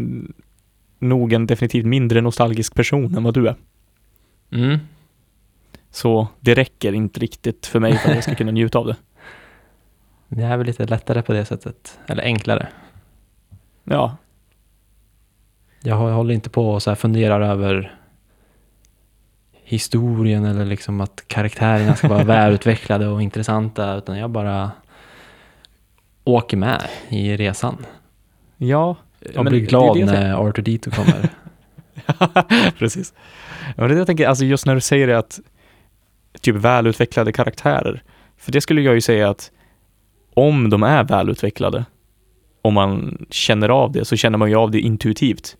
nog 0.99 1.33
en 1.33 1.47
definitivt 1.47 1.85
mindre 1.85 2.21
nostalgisk 2.21 2.75
person 2.75 3.15
än 3.17 3.23
vad 3.23 3.33
du 3.33 3.47
är. 3.47 3.55
Mm. 4.51 4.77
Så 5.89 6.27
det 6.39 6.53
räcker 6.55 6.93
inte 6.93 7.19
riktigt 7.19 7.65
för 7.65 7.79
mig 7.79 7.97
för 7.97 8.09
att 8.09 8.15
jag 8.15 8.23
ska 8.23 8.35
kunna 8.35 8.51
njuta 8.51 8.79
av 8.79 8.85
det. 8.87 8.95
Det 10.35 10.43
är 10.43 10.57
väl 10.57 10.67
lite 10.67 10.85
lättare 10.85 11.21
på 11.21 11.33
det 11.33 11.45
sättet, 11.45 11.99
eller 12.07 12.23
enklare. 12.23 12.67
Ja, 13.83 14.17
Jag 15.81 15.95
hå- 15.95 16.11
håller 16.13 16.33
inte 16.33 16.49
på 16.49 16.69
och 16.69 16.83
så 16.83 16.89
här 16.91 16.95
funderar 16.95 17.41
över 17.41 17.95
historien 19.63 20.45
eller 20.45 20.65
liksom 20.65 21.01
att 21.01 21.23
karaktärerna 21.27 21.95
ska 21.95 22.07
vara 22.07 22.23
välutvecklade 22.33 23.07
och 23.07 23.21
intressanta, 23.21 23.95
utan 23.95 24.17
jag 24.17 24.29
bara 24.29 24.71
åker 26.23 26.57
med 26.57 26.81
i 27.09 27.37
resan. 27.37 27.85
ja. 28.57 28.95
Jag 29.33 29.45
blir 29.45 29.59
det 29.61 29.65
glad 29.65 29.95
det 29.95 29.99
jag 29.99 30.05
när 30.07 30.33
Arthur 30.47 30.63
Dito 30.63 30.91
kommer. 30.91 31.29
Precis. 32.79 33.13
Men 33.75 33.87
det 33.87 33.93
det 33.95 33.97
jag 33.99 34.07
tänker, 34.07 34.27
alltså 34.27 34.45
just 34.45 34.65
när 34.65 34.75
du 34.75 34.81
säger 34.81 35.07
det 35.07 35.17
att 35.17 35.39
typ 36.41 36.55
välutvecklade 36.55 37.31
karaktärer. 37.31 38.03
För 38.37 38.51
det 38.51 38.61
skulle 38.61 38.81
jag 38.81 38.93
ju 38.95 39.01
säga 39.01 39.29
att 39.29 39.51
om 40.35 40.69
de 40.69 40.83
är 40.83 41.03
välutvecklade, 41.03 41.85
om 42.61 42.73
man 42.73 43.25
känner 43.29 43.69
av 43.69 43.91
det, 43.91 44.05
så 44.05 44.15
känner 44.15 44.37
man 44.37 44.49
ju 44.49 44.55
av 44.55 44.71
det 44.71 44.79
intuitivt. 44.79 45.57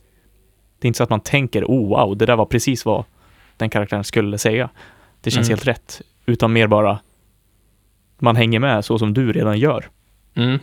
Det 0.80 0.86
är 0.86 0.88
inte 0.88 0.98
så 0.98 1.04
att 1.04 1.10
man 1.10 1.20
tänker, 1.20 1.64
oh 1.66 1.90
wow, 1.90 2.18
det 2.18 2.26
där 2.26 2.36
var 2.36 2.46
precis 2.46 2.86
vad 2.86 3.04
den 3.58 3.70
karaktären 3.70 4.04
skulle 4.04 4.38
säga. 4.38 4.70
Det 5.22 5.32
känns 5.32 5.48
Mm. 5.48 5.58
helt 5.58 5.68
rätt. 5.68 6.02
Utan 6.26 6.54
mer 6.54 6.68
bara, 6.68 7.00
man 8.20 8.36
hänger 8.36 8.60
med 8.60 8.86
så 8.86 9.00
som 9.00 9.14
du 9.14 9.34
redan 9.34 9.60
gör. 9.60 9.90
Mm. 10.34 10.60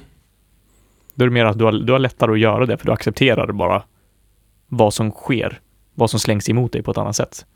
Då 1.14 1.24
är 1.24 1.28
det 1.28 1.34
mer 1.34 1.44
att 1.44 1.58
du 1.58 1.64
har, 1.64 1.72
du 1.72 1.92
har 1.92 1.98
lättare 1.98 2.32
att 2.32 2.38
göra 2.40 2.66
det, 2.66 2.78
för 2.78 2.86
du 2.86 2.92
accepterar 2.92 3.52
bara 3.52 3.82
vad 4.68 4.94
som 4.94 5.10
sker, 5.10 5.60
vad 5.94 6.10
som 6.10 6.20
slängs 6.20 6.48
emot 6.48 6.72
dig 6.72 6.82
på 6.82 6.90
ett 6.90 6.98
annat 6.98 7.16
sätt. 7.16 7.46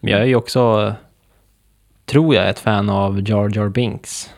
Men 0.00 0.12
jag 0.12 0.20
är 0.20 0.26
ju 0.26 0.34
också, 0.36 0.94
tror 2.08 2.34
jag, 2.34 2.48
ett 2.48 2.58
fan 2.58 2.90
av 2.90 3.28
Jar 3.28 3.50
Jar 3.56 3.68
Binks. 3.68 4.30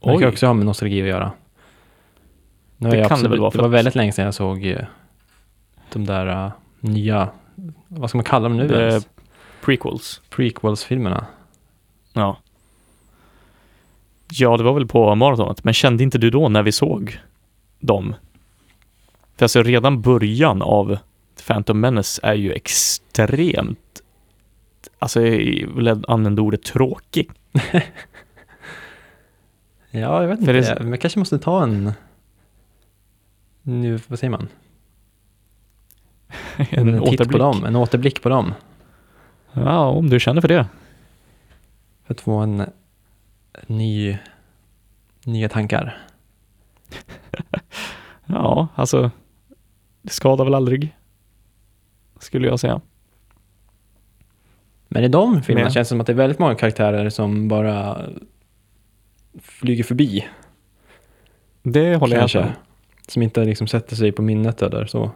Det 0.00 0.06
kan 0.06 0.16
Oj. 0.16 0.26
också 0.26 0.46
ha 0.46 0.54
med 0.54 0.66
nostalgi 0.66 1.02
att 1.02 1.08
göra. 1.08 1.32
Nu 2.76 2.90
Det 2.90 2.96
jag 2.96 3.08
kan 3.08 3.08
det 3.08 3.14
absolut, 3.14 3.32
väl 3.32 3.40
vara 3.40 3.50
för 3.50 3.58
det 3.58 3.62
var 3.62 3.68
väldigt 3.68 3.94
länge 3.94 4.12
sedan 4.12 4.24
jag 4.24 4.34
såg 4.34 4.66
eh, 4.66 4.78
de 5.92 6.04
där 6.06 6.26
eh, 6.26 6.50
nya, 6.80 7.28
vad 7.88 8.08
ska 8.10 8.18
man 8.18 8.24
kalla 8.24 8.48
dem 8.48 8.56
nu 8.56 8.74
Eh, 8.74 8.88
ens? 8.88 9.08
Prequels. 9.64 10.20
Prequels-filmerna. 10.30 11.26
Ja. 12.12 12.36
Ja, 14.30 14.56
det 14.56 14.62
var 14.62 14.72
väl 14.72 14.86
på 14.86 15.14
maratonet, 15.14 15.64
men 15.64 15.74
kände 15.74 16.02
inte 16.02 16.18
du 16.18 16.30
då 16.30 16.48
när 16.48 16.62
vi 16.62 16.72
såg 16.72 17.18
dem? 17.80 18.14
För 19.36 19.44
alltså 19.44 19.62
redan 19.62 20.00
början 20.02 20.62
av 20.62 20.98
Phantom 21.46 21.80
Menace 21.80 22.20
är 22.22 22.34
ju 22.34 22.52
extremt, 22.52 24.02
alltså 24.98 25.20
jag 25.26 25.68
vill 25.74 26.04
använda 26.08 26.42
ordet 26.42 26.62
tråkig. 26.62 27.30
Ja, 29.90 30.20
jag 30.22 30.28
vet 30.28 30.40
inte. 30.40 30.52
det- 30.52 30.76
Men 30.80 30.90
jag 30.90 31.00
kanske 31.00 31.18
måste 31.18 31.38
ta 31.38 31.62
en... 31.62 31.92
Nu, 33.62 34.00
vad 34.08 34.18
säger 34.18 34.30
man? 34.30 34.48
En, 36.56 36.94
En, 36.94 37.00
titt 37.04 37.18
på 37.18 37.24
återblick. 37.24 37.38
dem, 37.38 37.64
en 37.64 37.76
återblick 37.76 38.22
på 38.22 38.28
dem. 38.28 38.54
Ja, 39.52 39.86
om 39.88 40.10
du 40.10 40.20
känner 40.20 40.40
för 40.40 40.48
det. 40.48 40.66
För 42.04 42.14
att 42.14 42.20
få 42.20 42.32
en 42.36 42.62
ny, 43.66 44.18
nya 45.24 45.48
tankar. 45.48 45.98
Ja, 48.30 48.68
alltså 48.74 49.10
det 50.02 50.10
skadar 50.12 50.44
väl 50.44 50.54
aldrig. 50.54 50.96
Skulle 52.18 52.46
jag 52.48 52.60
säga. 52.60 52.80
Men 54.88 55.04
i 55.04 55.08
de 55.08 55.42
filmerna 55.42 55.64
Men- 55.64 55.72
känns 55.72 55.88
det 55.88 55.90
som 55.90 56.00
att 56.00 56.06
det 56.06 56.12
är 56.12 56.16
väldigt 56.16 56.38
många 56.38 56.54
karaktärer 56.54 57.10
som 57.10 57.48
bara 57.48 58.06
flyger 59.40 59.84
förbi. 59.84 60.26
Det 61.62 61.96
håller 61.96 62.18
kanske. 62.18 62.38
jag 62.38 62.44
med 62.44 62.54
om. 62.56 62.62
Som 63.08 63.22
inte 63.22 63.44
liksom 63.44 63.66
sätter 63.66 63.96
sig 63.96 64.12
på 64.12 64.22
minnet 64.22 64.62
eller 64.62 64.86
så. 64.86 65.10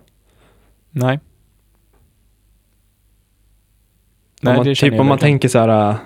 Nej. 0.90 1.20
om 4.42 4.54
man, 4.56 4.74
typ 4.74 5.00
om 5.00 5.06
man 5.06 5.18
tänker 5.18 5.48
så 5.48 5.58
här 5.58 5.90
uh, 5.90 5.96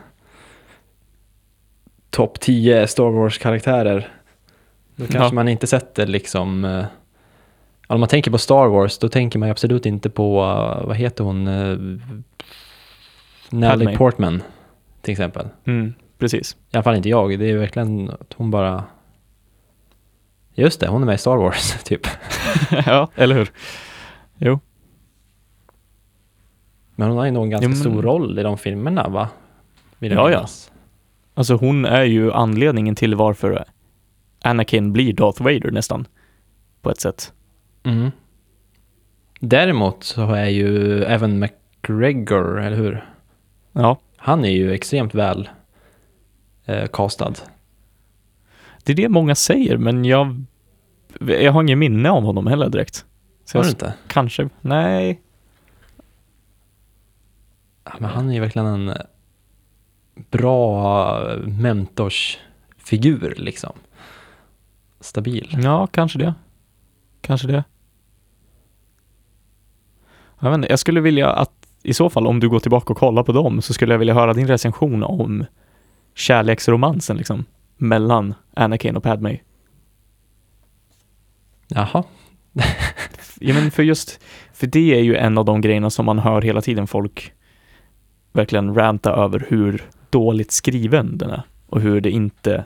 topp 2.10 2.40
10 2.40 2.86
Star 2.86 3.10
Wars-karaktärer. 3.10 4.08
Då 4.96 5.06
kanske 5.06 5.28
Ja. 5.28 5.32
man 5.32 5.48
inte 5.48 5.66
sätter 5.66 6.06
liksom... 6.06 6.64
Uh, 6.64 6.84
om 7.86 8.00
man 8.00 8.08
tänker 8.08 8.30
på 8.30 8.38
Star 8.38 8.66
Wars, 8.66 8.98
då 8.98 9.08
tänker 9.08 9.38
man 9.38 9.50
absolut 9.50 9.86
inte 9.86 10.10
på, 10.10 10.40
uh, 10.42 10.86
vad 10.86 10.96
heter 10.96 11.24
hon? 11.24 11.48
Natalie 13.50 13.84
Padme. 13.86 13.96
Portman, 13.98 14.42
till 15.02 15.12
exempel. 15.12 15.48
Mm, 15.64 15.94
precis. 16.18 16.56
I 16.72 16.76
alla 16.76 16.82
fall 16.82 16.94
inte 16.96 17.08
jag. 17.08 17.38
Det 17.38 17.50
är 17.50 17.56
verkligen 17.58 18.10
att 18.10 18.32
hon 18.36 18.50
bara... 18.50 18.84
Just 20.54 20.80
det, 20.80 20.88
hon 20.88 21.02
är 21.02 21.06
med 21.06 21.14
i 21.14 21.18
Star 21.18 21.36
Wars, 21.36 21.82
typ. 21.84 22.06
ja, 22.86 23.10
eller 23.14 23.34
hur? 23.34 23.50
Jo. 24.38 24.60
Men 26.94 27.08
hon 27.08 27.18
har 27.18 27.24
ju 27.24 27.30
nog 27.30 27.44
en 27.44 27.50
ganska 27.50 27.64
Jo, 27.64 27.68
men- 27.70 27.78
stor 27.78 28.02
roll 28.02 28.38
i 28.38 28.42
de 28.42 28.58
filmerna, 28.58 29.08
va? 29.08 29.28
Vill 29.98 30.12
Ja, 30.12 30.30
ja. 30.30 30.46
Alltså 31.34 31.54
hon 31.54 31.84
är 31.84 32.04
ju 32.04 32.32
anledningen 32.32 32.94
till 32.94 33.14
varför 33.14 33.64
Anakin 34.42 34.92
blir 34.92 35.12
Darth 35.12 35.42
Vader 35.42 35.70
nästan. 35.70 36.06
På 36.82 36.90
ett 36.90 37.00
sätt. 37.00 37.32
Mm. 37.82 38.10
Däremot 39.40 40.04
så 40.04 40.32
är 40.32 40.46
ju 40.48 41.02
Evan 41.04 41.38
McGregor, 41.38 42.60
eller 42.60 42.76
hur? 42.76 43.04
Ja, 43.78 43.98
Han 44.16 44.44
är 44.44 44.50
ju 44.50 44.72
extremt 44.72 45.14
väl 45.14 45.48
eh, 46.64 46.86
castad. 46.92 47.32
det 48.84 48.92
är 48.92 48.96
det 48.96 49.08
många 49.08 49.34
säger, 49.34 49.76
men 49.76 50.04
jag, 50.04 50.44
jag 51.20 51.52
har 51.52 51.62
ingen 51.62 51.78
minne 51.78 52.10
av 52.10 52.22
honom 52.22 52.46
heller 52.46 52.68
direkt. 52.68 53.04
Så 53.44 53.58
Har 53.58 53.62
du 53.64 53.70
inte? 53.70 53.94
kanske, 54.08 54.48
nej. 54.60 55.20
Ja, 57.84 57.92
men 57.98 58.10
han 58.10 58.28
är 58.30 58.34
ju 58.34 58.40
verkligen 58.40 58.66
en 58.66 58.92
bra 60.30 61.20
mentorsfigur 61.46 63.34
liksom. 63.36 63.72
Stabil. 65.00 65.58
Ja, 65.62 65.86
kanske 65.86 66.18
det. 66.18 66.34
Kanske 67.20 67.46
det. 67.46 67.64
Jag, 70.40 70.50
vet 70.50 70.54
inte, 70.56 70.68
jag 70.68 70.78
skulle 70.78 71.00
vilja 71.00 71.30
att, 71.30 71.65
i 71.86 71.94
så 71.94 72.10
fall 72.10 72.26
om 72.26 72.40
du 72.40 72.48
går 72.48 72.58
tillbaka 72.58 72.92
och 72.92 72.98
kollar 72.98 73.22
på 73.22 73.32
dem, 73.32 73.62
så 73.62 73.72
skulle 73.72 73.94
jag 73.94 73.98
vilja 73.98 74.14
höra 74.14 74.34
din 74.34 74.46
recension 74.46 75.02
om 75.02 75.44
kärleksromansen 76.14 77.16
liksom, 77.16 77.44
mellan 77.76 78.34
Anakin 78.54 78.96
och 78.96 79.02
Padme. 79.02 79.38
Jaha. 81.68 82.04
Ja 83.40 83.54
men 83.54 83.70
för 83.70 83.82
just, 83.82 84.20
för 84.52 84.66
det 84.66 84.94
är 84.94 85.02
ju 85.02 85.16
en 85.16 85.38
av 85.38 85.44
de 85.44 85.60
grejerna 85.60 85.90
som 85.90 86.06
man 86.06 86.18
hör 86.18 86.42
hela 86.42 86.60
tiden 86.60 86.86
folk 86.86 87.32
verkligen 88.32 88.74
ranta 88.74 89.12
över 89.12 89.46
hur 89.48 89.82
dåligt 90.10 90.50
skriven 90.50 91.18
den 91.18 91.30
är 91.30 91.42
och 91.66 91.80
hur 91.80 92.00
det 92.00 92.10
inte, 92.10 92.64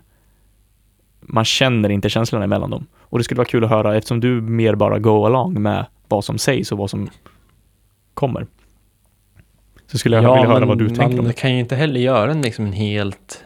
man 1.21 1.45
känner 1.45 1.89
inte 1.89 2.09
känslorna 2.09 2.45
emellan 2.45 2.71
dem. 2.71 2.87
Och 2.99 3.19
det 3.19 3.25
skulle 3.25 3.39
vara 3.39 3.49
kul 3.49 3.65
att 3.65 3.71
höra 3.71 3.97
eftersom 3.97 4.21
du 4.21 4.41
mer 4.41 4.75
bara 4.75 4.99
go 4.99 5.27
along 5.27 5.63
med 5.63 5.87
vad 6.09 6.25
som 6.25 6.39
sägs 6.39 6.73
och 6.73 6.79
vad 6.79 6.91
som 6.91 7.11
kommer. 8.15 8.47
Så 9.91 9.99
skulle 9.99 10.17
jag 10.17 10.23
vilja 10.23 10.49
höra 10.49 10.67
vad 10.67 10.79
du 10.79 10.89
tänker 10.89 11.05
om 11.05 11.17
man 11.17 11.25
det. 11.25 11.33
kan 11.33 11.53
ju 11.53 11.61
inte 11.61 11.77
heller 11.77 12.01
göra 12.01 12.31
en, 12.31 12.43
liksom 12.43 12.67
en 12.67 12.73
helt 12.73 13.45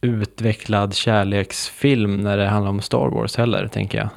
utvecklad 0.00 0.94
kärleksfilm 0.94 2.16
när 2.16 2.36
det 2.36 2.46
handlar 2.46 2.70
om 2.70 2.80
Star 2.80 3.08
Wars 3.08 3.36
heller, 3.36 3.68
tänker 3.68 3.98
jag. 3.98 4.08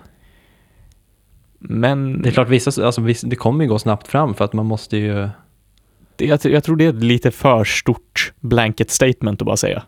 Men 1.59 2.21
Det 2.21 2.29
är 2.29 2.33
klart, 2.33 2.49
vissa, 2.49 2.85
alltså, 2.85 3.01
det 3.23 3.35
kommer 3.35 3.63
ju 3.63 3.69
gå 3.69 3.79
snabbt 3.79 4.07
fram 4.07 4.33
för 4.33 4.45
att 4.45 4.53
man 4.53 4.65
måste 4.65 4.97
ju... 4.97 5.29
det, 6.15 6.25
jag, 6.25 6.39
jag 6.45 6.63
tror 6.63 6.75
det 6.75 6.85
är 6.85 6.89
ett 6.89 7.03
lite 7.03 7.31
för 7.31 7.63
stort 7.63 8.33
blanket 8.39 8.89
statement 8.89 9.41
att 9.41 9.45
bara 9.45 9.57
säga. 9.57 9.83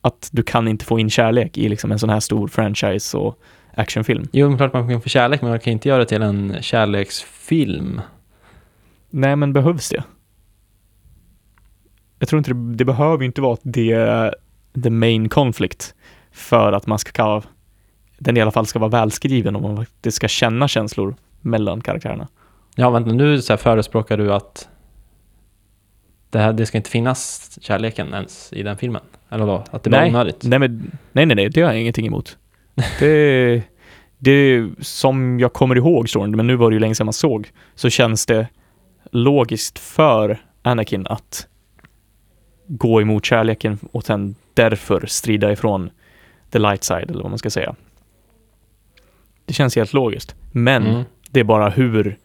Att 0.00 0.28
du 0.32 0.42
kan 0.42 0.68
inte 0.68 0.84
få 0.84 0.98
in 0.98 1.10
kärlek 1.10 1.58
i 1.58 1.68
liksom 1.68 1.92
en 1.92 1.98
sån 1.98 2.10
här 2.10 2.20
stor 2.20 2.48
franchise 2.48 3.16
och 3.16 3.38
actionfilm. 3.74 4.28
Jo, 4.32 4.48
men 4.48 4.58
klart 4.58 4.72
man 4.72 4.88
kan 4.88 5.02
få 5.02 5.08
kärlek, 5.08 5.42
men 5.42 5.50
man 5.50 5.60
kan 5.60 5.72
inte 5.72 5.88
göra 5.88 5.98
det 5.98 6.06
till 6.06 6.22
en 6.22 6.56
kärleksfilm. 6.60 8.00
Nej, 9.10 9.36
men 9.36 9.52
behövs 9.52 9.88
det? 9.88 10.04
Jag 12.20 12.28
tror 12.28 12.38
inte 12.38 12.52
det, 12.52 12.74
det 12.74 12.84
behöver 12.84 13.18
ju 13.18 13.26
inte 13.26 13.40
vara 13.40 13.56
det 13.62 13.92
är 13.92 14.34
the 14.82 14.90
main 14.90 15.28
conflict 15.28 15.94
för 16.32 16.72
att 16.72 16.86
man 16.86 16.98
ska 16.98 17.42
den 18.18 18.36
i 18.36 18.40
alla 18.40 18.50
fall 18.50 18.66
ska 18.66 18.78
vara 18.78 18.90
välskriven 18.90 19.56
och 19.56 19.62
man 19.62 19.76
faktiskt 19.76 20.16
ska 20.16 20.28
känna 20.28 20.68
känslor 20.68 21.14
mellan 21.40 21.80
karaktärerna. 21.80 22.28
Ja, 22.74 22.90
vänta, 22.90 23.12
nu 23.12 23.42
så 23.42 23.56
förespråkar 23.56 24.16
du 24.16 24.32
att 24.32 24.68
det, 26.30 26.38
här, 26.38 26.52
det 26.52 26.66
ska 26.66 26.78
inte 26.78 26.90
finnas 26.90 27.58
kärleken 27.62 28.14
ens 28.14 28.52
i 28.52 28.62
den 28.62 28.76
filmen? 28.76 29.02
Eller 29.30 29.46
då? 29.46 29.64
Att 29.70 29.82
det 29.82 29.90
var 29.90 29.98
Nej, 29.98 30.10
onödigt? 30.10 30.44
Nej, 30.44 30.58
men, 30.58 30.98
nej, 31.12 31.26
nej, 31.26 31.36
nej, 31.36 31.48
det 31.48 31.60
har 31.62 31.72
jag 31.72 31.80
ingenting 31.80 32.06
emot. 32.06 32.38
Det, 32.98 33.62
det 34.18 34.68
som 34.80 35.40
jag 35.40 35.52
kommer 35.52 35.76
ihåg 35.76 36.08
storyn, 36.08 36.36
men 36.36 36.46
nu 36.46 36.56
var 36.56 36.70
det 36.70 36.74
ju 36.74 36.80
länge 36.80 36.94
sedan 36.94 37.06
man 37.06 37.12
såg, 37.12 37.50
så 37.74 37.90
känns 37.90 38.26
det 38.26 38.48
logiskt 39.10 39.78
för 39.78 40.38
Anakin 40.62 41.06
att 41.06 41.46
gå 42.72 43.00
emot 43.02 43.24
kärleken 43.24 43.78
och 43.92 44.04
sen 44.04 44.34
därför 44.54 45.06
strida 45.06 45.52
ifrån 45.52 45.90
the 46.50 46.58
light 46.58 46.84
side, 46.84 47.10
eller 47.10 47.22
vad 47.22 47.30
man 47.30 47.38
ska 47.38 47.50
säga. 47.50 47.74
Det 49.44 49.52
känns 49.52 49.76
helt 49.76 49.92
logiskt. 49.92 50.34
Men 50.52 50.86
Mm. 50.86 51.02
det 51.30 51.40
är 51.40 51.44
bara 51.44 51.70
hur 51.70 52.18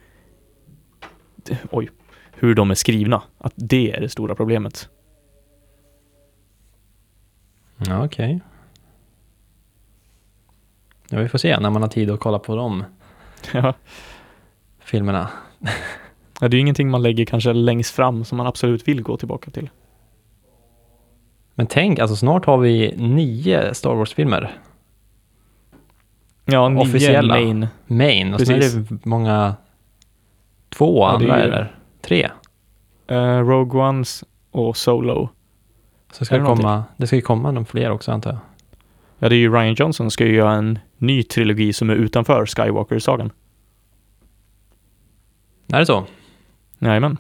oj, 1.71 1.89
hur 2.33 2.55
de 2.55 2.71
är 2.71 2.75
skrivna. 2.75 3.21
Att 3.37 3.53
det 3.55 3.91
är 3.91 4.01
det 4.01 4.09
stora 4.09 4.35
problemet. 4.35 4.89
Ja, 7.77 8.05
okej. 8.05 8.39
Ja, 11.09 11.19
vi 11.19 11.29
får 11.29 11.37
se 11.37 11.59
när 11.59 11.69
man 11.69 11.81
har 11.81 11.89
tid 11.89 12.09
att 12.11 12.19
kolla 12.19 12.39
på 12.39 12.55
de 12.55 12.83
Ja. 13.53 13.73
filmerna. 14.79 15.29
Ja, 16.39 16.47
det 16.47 16.55
är 16.55 16.57
ju 16.57 16.59
ingenting 16.59 16.89
man 16.89 17.01
lägger 17.03 17.25
kanske 17.25 17.53
längst 17.53 17.95
fram 17.95 18.25
som 18.25 18.37
man 18.37 18.47
absolut 18.47 18.87
vill 18.87 19.01
gå 19.01 19.17
tillbaka 19.17 19.51
till. 19.51 19.69
Men 21.55 21.67
tänk, 21.67 21.99
alltså 21.99 22.15
snart 22.15 22.45
har 22.45 22.57
vi 22.57 22.93
nio 22.97 23.73
Star 23.73 23.95
Wars-filmer. 23.95 24.57
Ja, 26.45 26.69
nio 26.69 26.81
Officiella. 26.81 27.33
main. 27.33 27.67
Main, 27.87 28.33
och 28.33 28.41
sen 28.41 28.55
är 28.55 28.59
det 28.89 29.05
många... 29.05 29.55
Två 30.69 30.99
Ja, 30.99 31.09
andra 31.11 31.37
ju- 31.37 31.43
eller? 31.43 31.75
Tre. 32.01 32.29
Uh, 33.11 33.17
Rogue 33.39 33.81
Ones 33.81 34.23
och 34.51 34.77
Solo. 34.77 35.29
Så 36.11 36.25
ska 36.25 36.35
det 36.35 36.41
någonting? 36.43 36.63
komma, 36.63 36.83
det 36.97 37.07
ska 37.07 37.15
ju 37.15 37.21
komma 37.21 37.51
någon 37.51 37.65
fler 37.65 37.91
också 37.91 38.11
antar 38.11 38.29
jag. 38.31 38.39
Ja, 39.19 39.29
det 39.29 39.35
är 39.35 39.39
ju 39.39 39.53
Ryan 39.53 39.73
Johnson 39.73 40.11
ska 40.11 40.25
ju 40.25 40.35
göra 40.35 40.51
en 40.53 40.79
ny 40.97 41.23
trilogi 41.23 41.73
som 41.73 41.89
är 41.89 41.95
utanför 41.95 42.45
Skywalker-sagan. 42.45 43.31
Är 45.73 45.79
det 45.79 45.85
så? 45.85 46.03
Jajamän. 46.79 47.17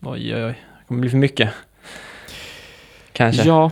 Oj, 0.00 0.34
oj, 0.34 0.44
oj. 0.44 0.58
Det 0.78 0.84
kommer 0.88 1.00
bli 1.00 1.10
för 1.10 1.16
mycket. 1.18 1.50
Kanske. 3.14 3.42
Ja. 3.48 3.70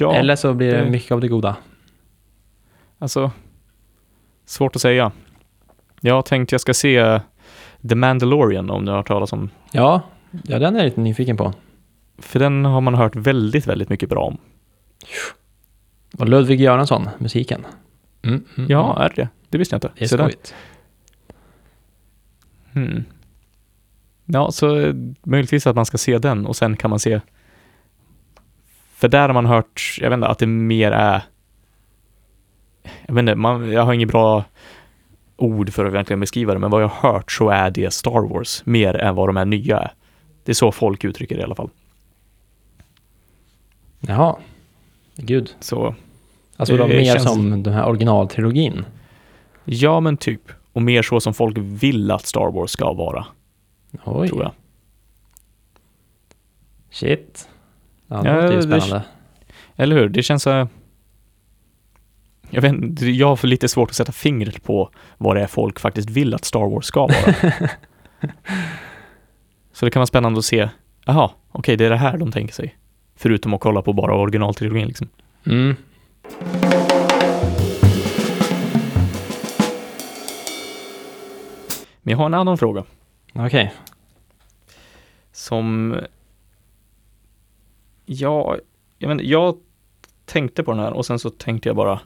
Ja, 0.00 0.14
Eller 0.14 0.36
så 0.36 0.54
blir 0.54 0.72
det 0.72 0.90
mycket 0.90 1.12
av 1.12 1.20
det 1.20 1.28
goda. 1.28 1.56
alltså. 2.98 3.30
Svårt 4.46 4.76
att 4.76 4.82
säga. 4.82 5.12
Jag 6.00 6.14
har 6.14 6.22
tänkt 6.22 6.52
jag 6.52 6.60
ska 6.60 6.74
se 6.74 7.20
The 7.88 7.94
Mandalorian 7.94 8.70
om 8.70 8.84
du 8.84 8.90
har 8.90 8.96
hört 8.96 9.06
talas 9.08 9.32
om. 9.32 9.50
Ja, 9.72 10.02
ja 10.44 10.58
den 10.58 10.74
är 10.74 10.78
jag 10.78 10.84
lite 10.84 11.00
nyfiken 11.00 11.36
på. 11.36 11.52
För 12.18 12.38
den 12.38 12.64
har 12.64 12.80
man 12.80 12.94
hört 12.94 13.16
väldigt, 13.16 13.66
väldigt 13.66 13.88
mycket 13.88 14.08
bra 14.08 14.24
om. 14.24 14.38
Och 16.18 16.28
Ludvig 16.28 16.60
Göransson, 16.60 17.08
musiken. 17.18 17.66
Mm, 18.22 18.44
mm, 18.56 18.70
Ja, 18.70 18.92
mm. 18.92 19.02
är 19.04 19.12
det 19.16 19.28
det? 19.48 19.58
visste 19.58 19.74
jag 19.74 19.76
inte. 19.78 19.90
Det 19.98 20.04
är 20.04 20.08
skojigt. 20.08 20.54
Hmm. 22.72 23.04
Ja, 24.24 24.50
så 24.50 24.78
eh, 24.78 24.94
möjligtvis 25.22 25.66
att 25.66 25.76
man 25.76 25.86
ska 25.86 25.98
se 25.98 26.18
den 26.18 26.46
och 26.46 26.56
sen 26.56 26.76
kan 26.76 26.90
man 26.90 26.98
se 26.98 27.20
för 28.94 29.08
där 29.08 29.28
har 29.28 29.34
man 29.34 29.46
hört, 29.46 29.98
jag 30.00 30.10
vet 30.10 30.16
inte, 30.16 30.28
att 30.28 30.38
det 30.38 30.46
mer 30.46 30.92
är 30.92 31.22
jag 33.06 33.14
vet 33.14 33.22
inte, 33.22 33.34
man, 33.34 33.72
jag 33.72 33.82
har 33.82 33.92
inget 33.92 34.08
bra 34.08 34.44
ord 35.36 35.72
för 35.72 35.84
att 35.84 35.92
verkligen 35.92 36.20
beskriva 36.20 36.52
det, 36.52 36.58
men 36.58 36.70
vad 36.70 36.82
jag 36.82 36.88
har 36.88 37.12
hört 37.12 37.32
så 37.32 37.48
är 37.50 37.70
det 37.70 37.92
Star 37.92 38.28
Wars 38.28 38.62
mer 38.66 38.94
än 38.96 39.14
vad 39.14 39.28
de 39.28 39.36
här 39.36 39.44
nya 39.44 39.78
är. 39.80 39.92
Det 40.44 40.52
är 40.52 40.54
så 40.54 40.72
folk 40.72 41.04
uttrycker 41.04 41.34
det 41.34 41.40
i 41.40 41.44
alla 41.44 41.54
fall. 41.54 41.70
Jaha. 44.00 44.36
Gud. 45.16 45.54
Så 45.60 45.94
Alltså 46.56 46.76
de 46.76 46.88
mer 46.88 47.04
känns- 47.04 47.22
som 47.24 47.62
den 47.62 47.72
här 47.74 47.86
originaltrilogin. 47.88 48.84
ja, 49.64 50.00
men 50.00 50.16
typ. 50.16 50.40
Och 50.72 50.82
mer 50.82 51.02
så 51.02 51.20
som 51.20 51.34
folk 51.34 51.56
vill 51.58 52.10
att 52.10 52.26
Star 52.26 52.50
Wars 52.52 52.70
ska 52.70 52.92
vara, 52.92 53.26
Oj, 54.04 54.28
tror 54.28 54.42
jag. 54.42 54.52
shit. 56.90 57.48
Ja, 58.08 58.22
det 58.22 58.28
Ja, 58.28 58.34
låter 58.40 58.50
ju 58.54 58.56
det- 58.60 58.62
spännande. 58.80 59.02
Eller 59.76 59.96
hur? 59.96 60.08
Det 60.08 60.22
känns 60.22 60.42
så... 60.42 60.68
Jag 62.50 62.62
vet 62.62 63.00
jag 63.02 63.26
har 63.28 63.36
för 63.36 63.48
lite 63.48 63.68
svårt 63.68 63.90
att 63.90 63.96
sätta 63.96 64.12
fingret 64.12 64.62
på 64.62 64.90
vad 65.18 65.36
det 65.36 65.42
är 65.42 65.46
folk 65.46 65.80
faktiskt 65.80 66.10
vill 66.10 66.34
att 66.34 66.44
Star 66.44 66.70
Wars 66.70 66.84
ska 66.84 67.00
vara. 67.00 67.34
så 69.72 69.84
det 69.84 69.90
kan 69.90 70.00
vara 70.00 70.06
spännande 70.06 70.38
att 70.38 70.44
se, 70.44 70.68
jaha, 71.04 71.30
okej, 71.52 71.76
det 71.76 71.84
är 71.86 71.90
det 71.90 71.96
här 71.96 72.18
de 72.18 72.32
tänker 72.32 72.54
sig. 72.54 72.76
Förutom 73.16 73.54
att 73.54 73.60
kolla 73.60 73.82
på 73.82 73.92
bara 73.92 74.14
originaltrilogin 74.16 74.86
liksom. 74.86 75.08
Mm. 75.46 75.76
Men 82.02 82.10
jag 82.10 82.18
har 82.18 82.26
en 82.26 82.34
annan 82.34 82.58
fråga 82.58 82.84
Okej. 83.34 83.72
som... 85.32 85.96
Ja, 88.04 88.58
jag, 88.98 89.12
inte, 89.12 89.26
jag 89.26 89.56
tänkte 90.24 90.62
på 90.62 90.70
den 90.70 90.80
här 90.80 90.92
och 90.92 91.06
sen 91.06 91.18
så 91.18 91.30
tänkte 91.30 91.68
jag 91.68 91.76
bara, 91.76 92.00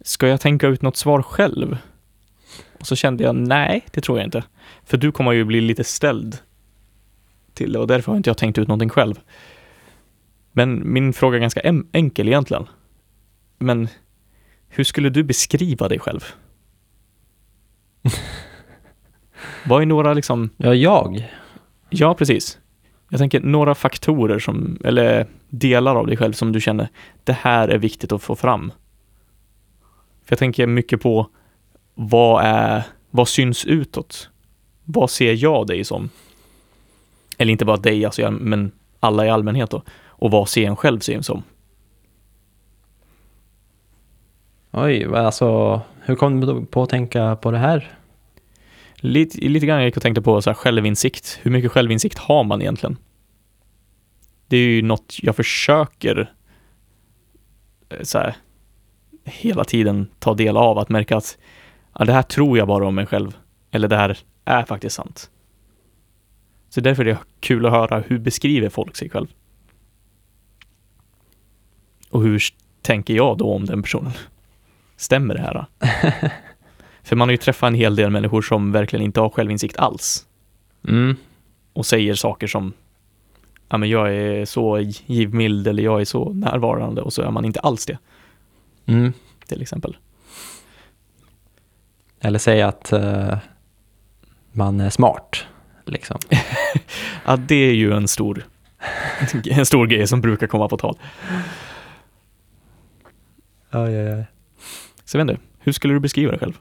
ska 0.00 0.28
jag 0.28 0.40
tänka 0.40 0.66
ut 0.66 0.82
något 0.82 0.96
svar 0.96 1.22
själv? 1.22 1.78
Och 2.80 2.86
så 2.86 2.96
kände 2.96 3.24
jag, 3.24 3.34
nej, 3.36 3.86
det 3.92 4.00
tror 4.00 4.18
jag 4.18 4.26
inte. 4.26 4.44
För 4.84 4.96
du 4.96 5.12
kommer 5.12 5.32
ju 5.32 5.44
bli 5.44 5.60
lite 5.60 5.84
ställd 5.84 6.38
till 7.54 7.72
det 7.72 7.78
och 7.78 7.86
därför 7.86 8.12
har 8.12 8.16
inte 8.16 8.30
jag 8.30 8.38
tänkt 8.38 8.58
ut 8.58 8.68
någonting 8.68 8.88
själv. 8.88 9.20
Men 10.52 10.92
min 10.92 11.12
fråga 11.12 11.36
är 11.36 11.40
ganska 11.40 11.60
enkel 11.92 12.28
egentligen. 12.28 12.66
Men 13.58 13.88
hur 14.68 14.84
skulle 14.84 15.10
du 15.10 15.22
beskriva 15.22 15.88
dig 15.88 15.98
själv? 15.98 16.24
Vad 19.66 19.82
är 19.82 19.86
några 19.86 20.14
liksom 20.14 20.50
Ja, 20.56 20.74
jag. 20.74 21.32
Ja, 21.90 22.14
precis. 22.14 22.58
Jag 23.12 23.18
tänker 23.18 23.40
några 23.40 23.74
faktorer 23.74 24.38
som, 24.38 24.78
eller 24.84 25.26
delar 25.48 25.96
av 25.96 26.06
dig 26.06 26.16
själv 26.16 26.32
som 26.32 26.52
du 26.52 26.60
känner, 26.60 26.88
det 27.24 27.32
här 27.32 27.68
är 27.68 27.78
viktigt 27.78 28.12
att 28.12 28.22
få 28.22 28.36
fram. 28.36 28.72
För 30.24 30.32
jag 30.32 30.38
tänker 30.38 30.66
mycket 30.66 31.00
på 31.00 31.28
vad 31.94 32.44
är, 32.44 32.82
vad 33.10 33.28
syns 33.28 33.64
utåt? 33.64 34.30
Vad 34.84 35.10
ser 35.10 35.32
jag 35.32 35.66
dig 35.66 35.84
som? 35.84 36.08
Eller 37.38 37.52
inte 37.52 37.64
bara 37.64 37.76
dig, 37.76 38.04
alltså, 38.04 38.22
jag- 38.22 38.32
men 38.40 38.72
alla 39.00 39.26
i 39.26 39.30
allmänhet 39.30 39.70
då. 39.70 39.82
Och 40.06 40.30
vad 40.30 40.48
ser 40.48 40.66
en 40.66 40.76
själv 40.76 41.00
sig 41.00 41.22
som? 41.24 41.42
Oj, 44.70 45.04
alltså 45.16 45.80
hur 46.04 46.14
kom 46.16 46.40
du 46.40 46.64
på 46.66 46.82
att 46.82 46.88
tänka 46.90 47.36
på 47.36 47.50
det 47.50 47.58
här? 47.58 47.92
Lite, 49.04 49.48
lite 49.48 49.66
grann 49.66 49.78
jag 49.78 49.86
gick 49.86 49.96
och 49.96 50.02
tänkte 50.02 50.22
på 50.22 50.42
så 50.42 50.50
här 50.50 50.54
självinsikt. 50.54 51.38
Hur 51.42 51.50
mycket 51.50 51.72
självinsikt 51.72 52.18
har 52.18 52.44
man 52.44 52.62
egentligen? 52.62 52.96
Det 54.48 54.56
är 54.56 54.66
ju 54.66 54.82
något 54.82 55.18
jag 55.22 55.36
försöker 55.36 56.32
eh, 57.88 58.02
så 58.02 58.18
här, 58.18 58.36
hela 59.24 59.64
tiden 59.64 60.08
ta 60.18 60.34
del 60.34 60.56
av. 60.56 60.78
Att 60.78 60.88
märka 60.88 61.16
att 61.16 61.38
ja, 61.98 62.04
det 62.04 62.12
här 62.12 62.22
tror 62.22 62.58
jag 62.58 62.68
bara 62.68 62.86
om 62.86 62.94
mig 62.94 63.06
själv. 63.06 63.36
Eller 63.70 63.88
det 63.88 63.96
här 63.96 64.18
är 64.44 64.64
faktiskt 64.64 64.96
sant. 64.96 65.30
Så 66.68 66.80
därför 66.80 67.04
är 67.04 67.12
det 67.12 67.18
kul 67.40 67.66
att 67.66 67.72
höra 67.72 68.02
hur 68.06 68.18
beskriver 68.18 68.68
folk 68.68 68.96
sig 68.96 69.10
själv? 69.10 69.26
Och 72.10 72.22
hur 72.22 72.42
tänker 72.82 73.14
jag 73.14 73.38
då 73.38 73.54
om 73.54 73.64
den 73.64 73.82
personen? 73.82 74.12
Stämmer 74.96 75.34
det 75.34 75.40
här? 75.40 75.66
För 77.02 77.16
man 77.16 77.28
har 77.28 77.32
ju 77.32 77.36
träffat 77.36 77.66
en 77.68 77.74
hel 77.74 77.96
del 77.96 78.10
människor 78.10 78.42
som 78.42 78.72
verkligen 78.72 79.04
inte 79.04 79.20
har 79.20 79.28
självinsikt 79.30 79.76
alls 79.76 80.26
Mm. 80.88 81.16
och 81.72 81.86
säger 81.86 82.14
saker 82.14 82.46
som 82.46 82.72
ja 83.68 83.78
men 83.78 83.88
jag 83.88 84.14
är 84.14 84.44
så 84.44 84.78
givmild 85.06 85.66
eller 85.68 85.82
jag 85.82 86.00
är 86.00 86.04
så 86.04 86.32
närvarande 86.32 87.02
och 87.02 87.12
så 87.12 87.22
är 87.22 87.30
man 87.30 87.44
inte 87.44 87.60
alls 87.60 87.86
det 87.86 87.98
Mm. 88.86 89.12
till 89.46 89.62
exempel. 89.62 89.96
Eller 92.20 92.38
säga 92.38 92.68
att 92.68 92.92
eh, 92.92 93.38
man 94.52 94.80
är 94.80 94.90
smart, 94.90 95.44
liksom. 95.84 96.18
Ja, 97.26 97.36
det 97.36 97.54
är 97.54 97.74
ju 97.74 97.92
en 97.92 98.08
stor, 98.08 98.44
en 99.50 99.66
stor 99.66 99.86
grej 99.86 100.06
som 100.06 100.20
brukar 100.20 100.46
komma 100.46 100.68
på 100.68 100.76
tal. 100.76 100.98
Oj, 103.72 103.80
oj, 103.98 104.14
oj. 104.14 104.24
Så 105.04 105.18
jag 105.18 105.24
vet 105.24 105.32
inte, 105.34 105.42
hur 105.58 105.72
skulle 105.72 105.94
du 105.94 106.00
beskriva 106.00 106.30
dig 106.30 106.40
själv? 106.40 106.58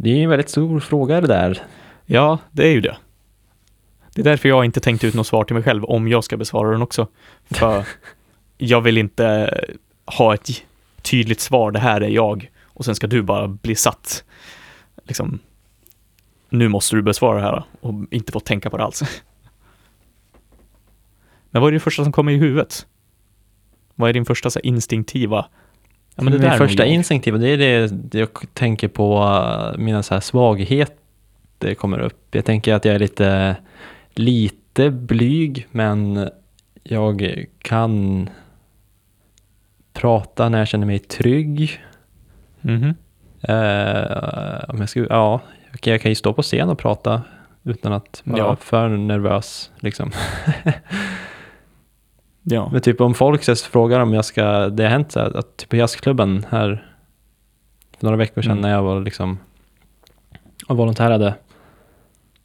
Det 0.00 0.10
är 0.10 0.22
en 0.22 0.30
väldigt 0.30 0.50
stor 0.50 0.80
fråga 0.80 1.20
det 1.20 1.26
där. 1.26 1.62
Ja, 2.06 2.38
det 2.50 2.62
är 2.66 2.70
ju 2.70 2.80
det. 2.80 2.96
Det 4.14 4.20
är 4.20 4.24
därför 4.24 4.48
jag 4.48 4.64
inte 4.64 4.80
tänkt 4.80 5.04
ut 5.04 5.14
något 5.14 5.26
svar 5.26 5.44
till 5.44 5.54
mig 5.54 5.62
själv 5.62 5.84
om 5.84 6.08
jag 6.08 6.24
ska 6.24 6.36
besvara 6.36 6.70
den 6.70 6.82
också. 6.82 7.08
För 7.50 7.84
jag 8.58 8.80
vill 8.80 8.98
inte 8.98 9.58
ha 10.06 10.34
ett 10.34 10.48
tydligt 11.02 11.40
svar, 11.40 11.70
det 11.70 11.78
här 11.78 12.00
är 12.00 12.08
jag. 12.08 12.50
Och 12.62 12.84
sen 12.84 12.94
ska 12.94 13.06
du 13.06 13.22
bara 13.22 13.48
bli 13.48 13.74
satt. 13.74 14.24
Liksom, 15.04 15.38
nu 16.48 16.68
måste 16.68 16.96
du 16.96 17.02
besvara 17.02 17.36
det 17.36 17.42
här 17.42 17.64
och 17.80 17.94
inte 18.10 18.32
få 18.32 18.40
tänka 18.40 18.70
på 18.70 18.76
det 18.76 18.84
alls. 18.84 19.02
Men 21.50 21.62
vad 21.62 21.68
är 21.68 21.72
det 21.72 21.80
första 21.80 22.02
som 22.02 22.12
kommer 22.12 22.32
i 22.32 22.36
huvudet? 22.36 22.86
Vad 23.94 24.08
är 24.08 24.14
din 24.14 24.24
första 24.24 24.50
så 24.50 24.60
instinktiva? 24.60 25.46
Ja, 26.18 26.24
men 26.24 26.32
det 26.32 26.38
där 26.38 26.48
Min 26.48 26.58
första 26.58 26.86
instinktiva, 26.86 27.38
det 27.38 27.48
är 27.48 27.56
det 27.58 27.86
det 27.86 28.18
jag 28.18 28.28
tänker 28.54 28.88
på 28.88 29.18
uh, 29.18 29.78
mina 29.78 30.02
så 30.02 30.14
här 30.14 30.20
svagheter 30.20 31.74
kommer 31.74 31.98
upp. 31.98 32.34
Jag 32.34 32.44
tänker 32.44 32.74
att 32.74 32.84
jag 32.84 32.94
är 32.94 32.98
lite, 32.98 33.56
lite 34.14 34.90
blyg, 34.90 35.66
men 35.70 36.28
jag 36.82 37.44
kan 37.58 38.28
prata 39.92 40.48
när 40.48 40.58
jag 40.58 40.68
känner 40.68 40.86
mig 40.86 40.98
trygg. 40.98 41.82
Mhm. 42.60 42.94
Eh, 43.42 44.64
om 44.68 44.78
jag, 44.78 44.88
ska, 44.88 45.06
ja, 45.10 45.40
jag 45.82 46.00
kan 46.00 46.10
ju 46.10 46.14
stå 46.14 46.32
på 46.32 46.42
scen 46.42 46.68
och 46.68 46.78
prata 46.78 47.22
utan 47.64 47.92
att 47.92 48.22
vara 48.24 48.38
Ja. 48.38 48.56
för 48.56 48.88
nervös. 48.88 49.70
Liksom. 49.80 50.10
Ja. 52.50 52.68
Men 52.72 52.80
typ 52.80 53.00
om 53.00 53.14
folk 53.14 53.42
så 53.44 53.56
frågar 53.56 54.00
om 54.00 54.14
jag 54.14 54.24
ska, 54.24 54.68
det 54.68 54.82
har 54.82 54.90
hänt 54.90 55.12
så 55.12 55.20
här, 55.20 55.36
att 55.36 55.56
typ 55.56 55.68
på 55.68 55.76
jazzklubben 55.76 56.46
här 56.50 56.86
för 57.98 58.06
några 58.06 58.16
veckor 58.16 58.42
sedan 58.42 58.50
Mm. 58.52 58.62
när 58.62 58.70
jag 58.70 58.82
var 58.82 59.00
liksom 59.00 59.38
och 60.68 60.76
volontärade 60.76 61.34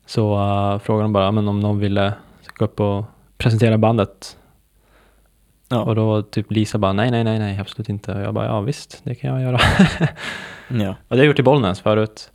så 0.06 0.36
uh, 0.38 0.80
frågade 0.80 1.04
de 1.04 1.14
bara 1.14 1.32
men 1.32 1.48
om 1.48 1.60
någon 1.60 1.80
ville 1.80 2.14
gå 2.58 2.66
upp 2.66 2.80
och 2.80 3.06
presentera 3.38 3.78
bandet. 3.78 4.38
Ja. 5.70 5.82
Och 5.82 5.96
då 5.96 6.22
typ 6.22 6.52
Lisa 6.52 6.78
bara 6.78 6.94
nej, 6.94 7.12
nej, 7.12 7.24
nej, 7.24 7.40
nej, 7.40 7.60
absolut 7.60 7.90
inte. 7.90 8.14
Och 8.14 8.22
jag 8.22 8.34
bara 8.34 8.46
ja 8.46 8.62
visst, 8.62 9.02
det 9.04 9.16
kan 9.16 9.30
jag 9.30 9.42
göra. 9.42 9.60
ja. 10.68 10.96
och 11.08 11.10
det 11.10 11.16
har 11.16 11.18
jag 11.18 11.26
gjort 11.26 11.40
i 11.40 11.44
Bollnäs 11.44 11.80
förut. 11.82 12.32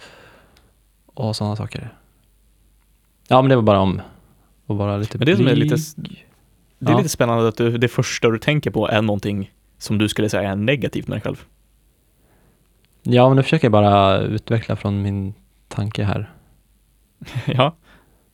Och 1.14 1.36
sådana 1.36 1.56
saker. 1.56 1.94
Ja 3.28 3.42
men 3.42 3.48
det 3.48 3.56
var 3.56 3.62
bara 3.62 3.80
om 3.80 4.02
att 4.66 4.76
vara 4.76 4.96
lite 4.96 5.18
Men 5.18 5.26
det 5.26 5.36
som 5.36 5.46
är 5.46 5.54
lite, 5.56 5.76
blyg. 5.96 6.27
Det 6.78 6.86
är 6.88 6.92
Ja. 6.92 6.96
lite 6.98 7.08
spännande 7.08 7.48
att 7.48 7.56
du, 7.56 7.78
det 7.78 7.88
första 7.88 8.30
du 8.30 8.38
tänker 8.38 8.70
på 8.70 8.88
är 8.88 9.02
någonting 9.02 9.52
som 9.78 9.98
du 9.98 10.08
skulle 10.08 10.28
säga 10.28 10.50
är 10.50 10.56
negativt 10.56 11.08
med 11.08 11.16
dig 11.16 11.22
själv. 11.22 11.44
Ja 13.02 13.28
men 13.28 13.36
nu 13.36 13.42
försöker 13.42 13.64
jag 13.64 13.72
bara 13.72 14.18
utveckla 14.18 14.76
från 14.76 15.02
min 15.02 15.34
tanke 15.68 16.04
här. 16.04 16.30
ja, 17.46 17.74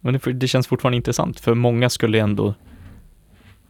men 0.00 0.12
det, 0.24 0.32
det 0.32 0.48
känns 0.48 0.66
fortfarande 0.66 0.96
intressant 0.96 1.40
för 1.40 1.54
många 1.54 1.90
skulle 1.90 2.20
ändå, 2.20 2.54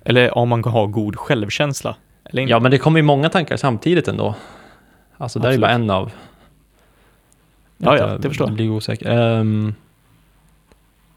eller 0.04 0.38
om 0.38 0.48
man 0.48 0.64
har 0.64 0.86
god 0.86 1.16
självkänsla. 1.16 1.96
Ja, 2.32 2.60
men 2.60 2.70
det 2.70 2.78
kommer 2.78 2.98
ju 2.98 3.02
många 3.02 3.28
tankar 3.28 3.56
samtidigt 3.56 4.08
ändå. 4.08 4.34
Alltså, 5.16 5.38
det 5.38 5.48
är 5.48 5.52
ju 5.52 5.58
bara 5.58 5.70
en 5.70 5.90
av. 5.90 6.10
Ja, 7.78 7.98
ja, 7.98 8.06
det 8.18 8.28
förstår 8.28 8.46
jag. 8.46 8.54
blir 8.54 8.70
osäker. 8.70 9.10
Ehm, 9.10 9.74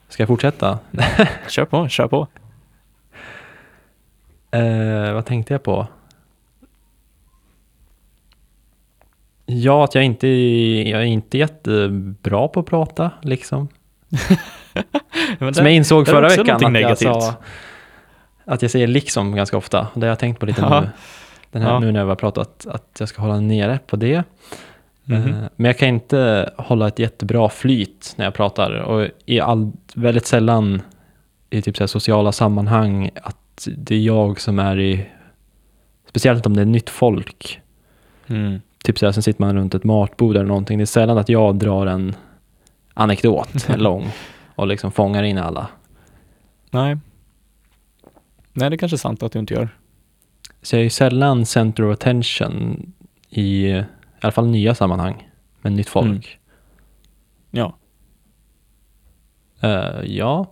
ska 0.09 0.23
jag 0.23 0.27
fortsätta? 0.27 0.79
Kör 1.49 1.65
på, 1.65 1.87
kör 1.89 2.07
på. 2.07 2.27
Eh, 4.51 5.13
vad 5.13 5.25
tänkte 5.25 5.53
jag 5.53 5.63
på? 5.63 5.87
Ja, 9.45 9.83
att 9.83 9.95
jag 9.95 10.03
inte 10.03 10.27
jag 10.27 11.01
är 11.01 11.05
inte 11.05 11.37
jättebra 11.37 12.47
på 12.47 12.59
att 12.59 12.65
prata, 12.65 13.11
liksom. 13.21 13.67
Men 15.39 15.53
Som 15.53 15.63
det- 15.63 15.69
jag 15.69 15.75
insåg 15.75 16.05
det 16.05 16.11
förra 16.11 16.27
veckan 16.29 16.55
att 16.55 16.61
jag, 16.61 16.71
negativt. 16.71 16.99
sa, 17.23 17.33
att 18.45 18.61
jag 18.61 18.71
säger 18.71 18.87
liksom 18.87 19.35
ganska 19.35 19.57
ofta. 19.57 19.87
Det 19.93 20.01
har 20.01 20.07
jag 20.07 20.19
tänkt 20.19 20.39
på 20.39 20.45
lite 20.45 20.61
Ja. 20.61 20.81
nu. 20.81 20.89
Den 21.51 21.61
här, 21.61 21.69
Ja. 21.71 21.79
Nu 21.79 21.91
när 21.91 21.99
jag 21.99 22.07
har 22.07 22.15
pratat, 22.15 22.65
att 22.67 22.95
jag 22.99 23.09
ska 23.09 23.21
hålla 23.21 23.39
nere 23.39 23.79
på 23.87 23.95
det. 23.95 24.23
Mhm. 25.03 25.27
Eh, 25.33 25.35
Men 25.55 25.65
jag 25.69 25.77
kan 25.77 25.89
inte 25.89 26.49
hålla 26.57 26.87
ett 26.87 26.99
jättebra 26.99 27.49
flyt 27.49 28.13
när 28.17 28.25
jag 28.25 28.33
pratar 28.33 28.71
och 28.71 29.07
i 29.25 29.39
all, 29.39 29.71
väldigt 29.95 30.25
sällan 30.25 30.81
i 31.49 31.61
typ 31.61 31.77
så 31.77 31.87
sociala 31.87 32.31
sammanhang 32.31 33.09
att 33.23 33.37
det 33.77 33.95
är 33.95 33.99
jag 33.99 34.41
som 34.41 34.59
är 34.59 34.79
i, 34.79 35.05
speciellt 36.09 36.45
om 36.45 36.55
det 36.55 36.61
är 36.61 36.65
nytt 36.65 36.89
folk, 36.89 37.61
Mm. 38.29 38.61
typ 38.83 38.99
så 38.99 39.05
här, 39.05 39.11
sen 39.13 39.23
sitter 39.23 39.41
man 39.41 39.55
runt 39.55 39.75
ett 39.75 39.83
matbord 39.83 40.35
eller 40.35 40.45
någonting, 40.45 40.77
det 40.77 40.83
är 40.83 40.85
sällan 40.85 41.17
att 41.17 41.29
jag 41.29 41.55
drar 41.55 41.85
en 41.87 42.15
anekdot 42.93 43.67
lång 43.77 44.09
och 44.55 44.67
liksom 44.67 44.91
fångar 44.91 45.23
in 45.23 45.37
alla. 45.37 45.67
Nej. 46.71 46.97
Nej, 48.53 48.69
det 48.69 48.75
är 48.75 48.77
kanske 48.77 48.97
sant 48.97 49.23
att 49.23 49.31
du 49.31 49.39
inte 49.39 49.53
gör. 49.53 49.69
Så 50.61 50.75
jag 50.75 50.79
är 50.79 50.83
ju 50.83 50.89
sällan 50.89 51.45
center 51.45 51.83
of 51.83 51.93
attention 51.93 52.93
i, 53.29 53.67
i 53.67 53.83
alla 54.21 54.31
fall 54.31 54.47
nya 54.47 54.75
sammanhang 54.75 55.29
med 55.61 55.71
nytt 55.71 55.89
folk. 55.89 56.07
Mm. 56.07 56.21
Ja. 57.51 57.77
Eh, 59.61 60.01
ja. 60.05 60.51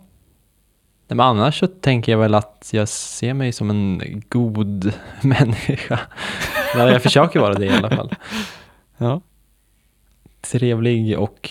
Nej, 1.07 1.17
Men 1.17 1.19
annars 1.25 1.59
så 1.59 1.67
tänker 1.67 2.11
jag 2.11 2.19
väl 2.19 2.35
att 2.35 2.69
jag 2.73 2.87
ser 2.87 3.33
mig 3.33 3.51
som 3.51 3.69
en 3.69 4.01
god 4.29 4.93
människa. 5.23 5.99
Ja, 6.75 6.91
jag 6.91 7.03
försöker 7.03 7.39
vara 7.39 7.53
det 7.53 7.65
i 7.65 7.69
alla 7.69 7.89
fall. 7.89 8.15
Ja. 8.97 9.21
Trevlig 10.41 11.19
och 11.19 11.49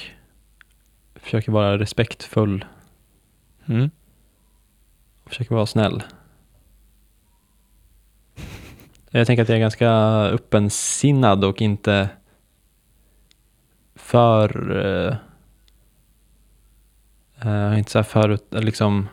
försöker 1.15 1.53
vara 1.53 1.79
respektfull. 1.79 2.65
Mm. 3.67 3.91
Försöker 5.27 5.55
vara 5.55 5.67
snäll. 5.67 6.03
Jag 9.11 9.27
tänker 9.27 9.43
att 9.43 9.49
jag 9.49 9.57
är 9.57 9.61
ganska 9.61 9.91
öppensinnad 10.23 11.45
och 11.45 11.63
inte 11.63 12.09
för... 13.95 14.77
eh, 17.45 17.79
inte 17.79 17.91
så 17.91 17.99
här 17.99 18.03
förut, 18.03 18.47
liksom... 18.51 19.09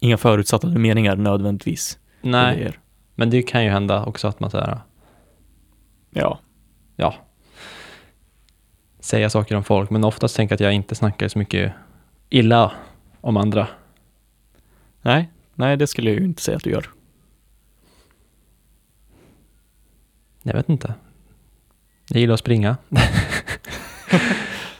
Inga 0.00 0.16
förutsatta 0.16 0.66
meningar 0.66 1.16
nödvändigtvis. 1.16 1.98
Nej, 2.20 2.56
Det 2.64 2.74
men 3.14 3.30
det 3.30 3.42
kan 3.42 3.64
ju 3.64 3.70
hända 3.70 4.04
också 4.04 4.28
att 4.28 4.40
man 4.40 4.50
säger 4.50 4.80
Ja. 6.10 6.38
ja, 6.96 7.14
säga 9.00 9.30
saker 9.30 9.54
om 9.56 9.64
folk. 9.64 9.90
Men 9.90 10.04
oftast 10.04 10.36
tänker 10.36 10.52
jag 10.52 10.56
att 10.56 10.60
jag 10.60 10.72
inte 10.72 10.94
snackar 10.94 11.28
så 11.28 11.38
mycket 11.38 11.72
illa 12.28 12.72
om 13.20 13.36
andra. 13.36 13.66
Nej, 15.02 15.30
nej, 15.54 15.76
det 15.76 15.86
skulle 15.86 16.10
jag 16.10 16.18
ju 16.18 16.24
inte 16.24 16.42
säga 16.42 16.56
att 16.56 16.64
du 16.64 16.70
gör. 16.70 16.90
Jag 20.42 20.54
vet 20.54 20.68
inte. 20.68 20.94
Jag 22.08 22.20
gillar 22.20 22.34
att 22.34 22.40
springa. 22.40 22.76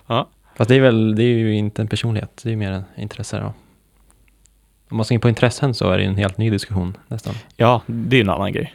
Ja. 0.07 0.29
Fast 0.57 0.69
det 0.69 0.75
är 0.75 0.81
väl, 0.81 1.15
det 1.15 1.23
är 1.23 1.39
ju 1.39 1.55
inte 1.55 1.83
en 1.83 1.89
personlighet, 1.89 2.41
det 2.43 2.49
är 2.49 2.51
ju 2.51 2.57
mer 2.57 2.73
en 2.73 2.85
intresse 2.97 3.41
då. 3.41 3.53
Om 4.91 4.97
man 4.97 5.07
in 5.11 5.21
på 5.21 5.29
intressen 5.29 5.75
så 5.75 5.91
är 5.91 5.99
det 5.99 6.05
en 6.05 6.17
helt 6.17 6.39
ny 6.39 6.51
diskussion 6.51 6.97
nästan. 7.09 7.35
Ja, 7.57 7.83
det 7.87 8.17
är 8.17 8.21
en 8.21 8.31
annan 8.31 8.53
grej. 8.53 8.75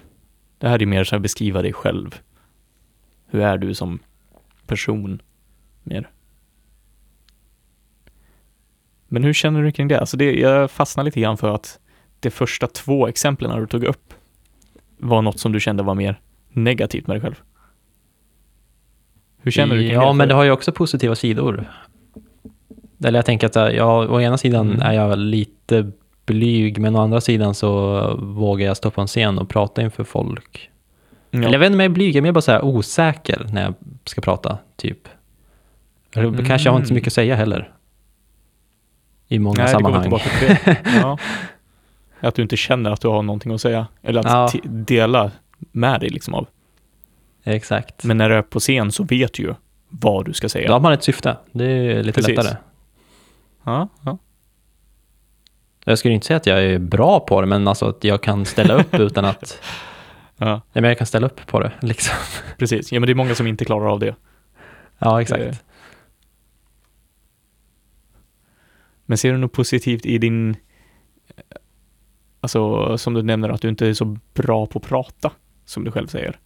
Det 0.57 0.67
här 0.69 0.81
är 0.81 0.85
mer 0.85 1.03
så 1.03 1.15
här 1.15 1.19
beskriva 1.21 1.61
dig 1.61 1.73
själv. 1.73 2.15
Hur 3.27 3.41
är 3.41 3.57
du 3.57 3.73
som 3.73 3.99
person? 4.67 5.21
Mer. 5.83 6.09
Men 9.07 9.23
hur 9.23 9.33
känner 9.33 9.63
du 9.63 9.71
kring 9.71 9.87
det? 9.87 9.99
Alltså 9.99 10.17
det, 10.17 10.39
jag 10.39 10.71
fastnar 10.71 11.03
lite 11.03 11.19
grann 11.21 11.37
för 11.37 11.55
att 11.55 11.79
de 12.19 12.29
första 12.31 12.67
två 12.67 13.07
exemplen 13.07 13.59
du 13.59 13.67
tog 13.67 13.83
upp 13.83 14.13
var 14.97 15.21
något 15.21 15.39
som 15.39 15.51
du 15.51 15.59
kände 15.59 15.83
var 15.83 15.95
mer 15.95 16.19
negativt 16.49 17.07
med 17.07 17.15
dig 17.15 17.21
själv. 17.21 17.41
Hur 19.41 19.51
känner 19.51 19.75
du 19.75 19.81
kring 19.81 19.93
Ja, 19.93 20.07
det? 20.07 20.13
men 20.13 20.27
det 20.27 20.33
har 20.33 20.43
ju 20.43 20.51
också 20.51 20.71
positiva 20.71 21.15
sidor. 21.15 21.71
Eller 23.03 23.17
jag 23.19 23.25
tänker 23.25 23.47
att 23.47 23.73
jag, 23.75 24.11
å 24.11 24.21
ena 24.21 24.37
sidan 24.37 24.67
Mm. 24.69 24.81
är 24.81 24.93
jag 24.93 25.17
lite 25.19 25.91
blyg, 26.25 26.79
men 26.79 26.95
å 26.95 26.99
andra 27.01 27.21
sidan 27.21 27.53
så 27.53 27.99
vågar 28.21 28.65
jag 28.67 28.77
stå 28.77 28.91
på 28.91 29.01
en 29.01 29.07
scen 29.07 29.39
och 29.39 29.49
prata 29.49 29.81
inför 29.81 30.03
folk. 30.03 30.69
ja. 31.31 31.39
Eller 31.39 31.51
jag 31.51 31.59
vet 31.59 31.65
inte 31.67 31.75
om 31.75 31.79
jag 31.79 31.85
är 31.91 31.93
blyg, 31.93 32.09
jag 32.09 32.15
är 32.15 32.21
mer 32.21 32.31
bara 32.31 32.41
så 32.41 32.51
här 32.51 32.65
osäker 32.65 33.47
när 33.53 33.61
jag 33.63 33.73
ska 34.05 34.21
prata, 34.21 34.57
typ. 34.75 35.07
Eller 36.15 36.27
Mm. 36.27 36.45
kanske 36.45 36.67
jag 36.67 36.73
har 36.73 36.77
inte 36.79 36.87
så 36.87 36.93
mycket 36.93 37.07
att 37.07 37.13
säga 37.13 37.35
heller. 37.35 37.71
I 39.27 39.39
många 39.39 39.63
Nej, 39.63 39.71
sammanhang. 39.71 40.09
det. 40.09 40.77
Ja. 41.01 41.17
Att 42.19 42.35
du 42.35 42.41
inte 42.41 42.57
känner 42.57 42.91
att 42.91 43.01
du 43.01 43.07
har 43.07 43.21
någonting 43.21 43.51
att 43.53 43.61
säga. 43.61 43.87
Eller 44.01 44.19
att 44.19 44.53
Ja. 44.53 44.59
dela 44.63 45.31
med 45.57 45.99
dig 45.99 46.09
liksom 46.09 46.33
av. 46.33 46.47
Exakt. 47.43 48.03
Men 48.03 48.17
när 48.17 48.29
du 48.29 48.35
är 48.35 48.41
på 48.41 48.59
scen 48.59 48.91
så 48.91 49.03
vet 49.03 49.33
du 49.33 49.43
ju 49.43 49.53
vad 49.89 50.25
du 50.25 50.33
ska 50.33 50.49
säga. 50.49 50.67
Då 50.67 50.73
har 50.73 50.79
man 50.79 50.93
ett 50.93 51.03
syfte. 51.03 51.37
Det 51.51 51.65
är 51.65 52.03
lite 52.03 52.21
Precis. 52.21 52.37
lättare. 52.37 52.55
Ja, 53.63 53.87
ja. 54.05 54.17
Jag 55.87 55.99
skulle 55.99 56.13
inte 56.13 56.27
säga 56.27 56.37
att 56.37 56.45
jag 56.45 56.63
är 56.63 56.79
bra 56.79 57.19
på 57.19 57.41
det, 57.41 57.47
men 57.47 57.67
alltså 57.67 57.89
att 57.89 58.03
jag 58.03 58.23
kan 58.23 58.45
ställa 58.45 58.73
upp 58.73 58.93
utan 58.99 59.25
att... 59.25 59.59
ja, 60.37 60.45
Nej, 60.45 60.61
men 60.81 60.83
jag 60.83 60.97
kan 60.97 61.07
ställa 61.07 61.27
upp 61.27 61.47
på 61.47 61.59
det, 61.59 61.71
liksom. 61.81 62.15
precis. 62.57 62.91
Ja, 62.91 62.99
men 62.99 63.07
det 63.07 63.13
är 63.13 63.15
många 63.15 63.35
som 63.35 63.47
inte 63.47 63.65
klarar 63.65 63.91
av 63.91 63.99
det. 63.99 64.15
Ja, 64.99 65.21
exakt. 65.21 65.41
Det- 65.43 65.59
Men 69.05 69.17
ser 69.17 69.31
du 69.31 69.37
något 69.37 69.51
positivt 69.53 70.05
i 70.05 70.17
din, 70.17 70.55
alltså 72.41 72.97
som 72.97 73.13
du 73.13 73.21
nämner 73.23 73.49
att 73.49 73.61
du 73.61 73.69
inte 73.69 73.87
är 73.87 73.93
så 73.93 74.17
bra 74.33 74.65
på 74.65 74.79
att 74.79 74.85
prata, 74.85 75.31
som 75.65 75.83
du 75.83 75.91
själv 75.91 76.07
säger. 76.07 76.39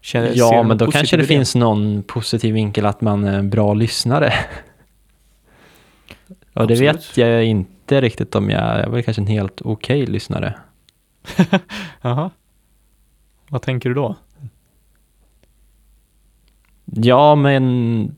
Känner, 0.00 0.32
Ja, 0.34 0.62
men 0.62 0.78
då 0.78 0.90
kanske 0.90 1.16
det 1.16 1.22
i 1.22 1.26
finns 1.26 1.54
någon 1.54 2.02
positiv 2.02 2.54
vinkel 2.54 2.86
att 2.86 3.00
man 3.00 3.24
är 3.24 3.38
en 3.38 3.50
bra 3.50 3.74
lyssnare. 3.74 4.32
Det 6.56 6.62
Absolut. 6.62 6.80
vet 6.80 7.16
jag 7.16 7.44
inte 7.44 8.00
riktigt 8.00 8.34
om 8.34 8.50
jag. 8.50 8.60
Jag 8.60 8.78
är 8.86 8.90
väl 8.90 9.02
kanske 9.02 9.22
en 9.22 9.26
helt 9.26 9.62
okej 9.62 10.06
lyssnare. 10.06 10.54
Jaha. 12.02 12.30
Vad 13.48 13.62
tänker 13.62 13.88
du 13.88 13.94
då? 13.94 14.16
Ja, 16.84 17.34
men 17.34 18.16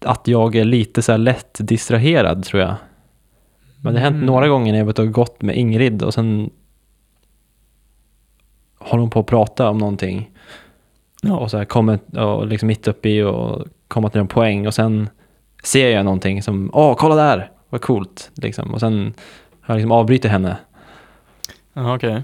att 0.00 0.28
jag 0.28 0.54
är 0.56 0.64
lite 0.64 1.02
så 1.02 1.12
här 1.12 1.18
lätt 1.18 1.58
distraherad 1.60 2.44
tror 2.44 2.62
jag. 2.62 2.74
Men 3.80 3.94
det 3.94 4.00
har 4.00 4.04
hänt 4.04 4.14
Mm. 4.14 4.26
några 4.26 4.48
gånger 4.48 4.72
när 4.72 4.78
jag 4.78 4.98
och 4.98 5.12
gått 5.12 5.42
med 5.42 5.56
Ingrid 5.56 6.02
och 6.02 6.14
sen 6.14 6.50
håller 8.78 9.00
hon 9.00 9.10
på 9.10 9.20
att 9.20 9.26
prata 9.26 9.70
om 9.70 9.78
någonting. 9.78 10.30
Ja. 11.22 11.36
Och 11.38 11.50
så 11.50 11.58
här 11.58 11.64
kommer, 11.64 12.18
och 12.18 12.46
liksom 12.46 12.66
mitt 12.66 12.88
uppe 12.88 13.08
i 13.08 13.22
och 13.22 13.66
komma 13.88 14.10
till 14.10 14.20
en 14.20 14.28
poäng 14.28 14.66
och 14.66 14.74
sen 14.74 15.08
ser 15.62 15.90
jag 15.90 16.04
någonting 16.04 16.42
som, 16.42 16.70
åh 16.72 16.94
kolla 16.94 17.14
där, 17.14 17.50
vad 17.68 17.80
coolt. 17.80 18.30
Liksom. 18.34 18.74
Och 18.74 18.80
sen 18.80 19.14
har 19.60 19.74
jag 19.74 19.76
liksom 19.76 19.92
avbrutit 19.92 20.30
henne. 20.30 20.56
Jaha, 21.72 21.94
okej. 21.94 22.22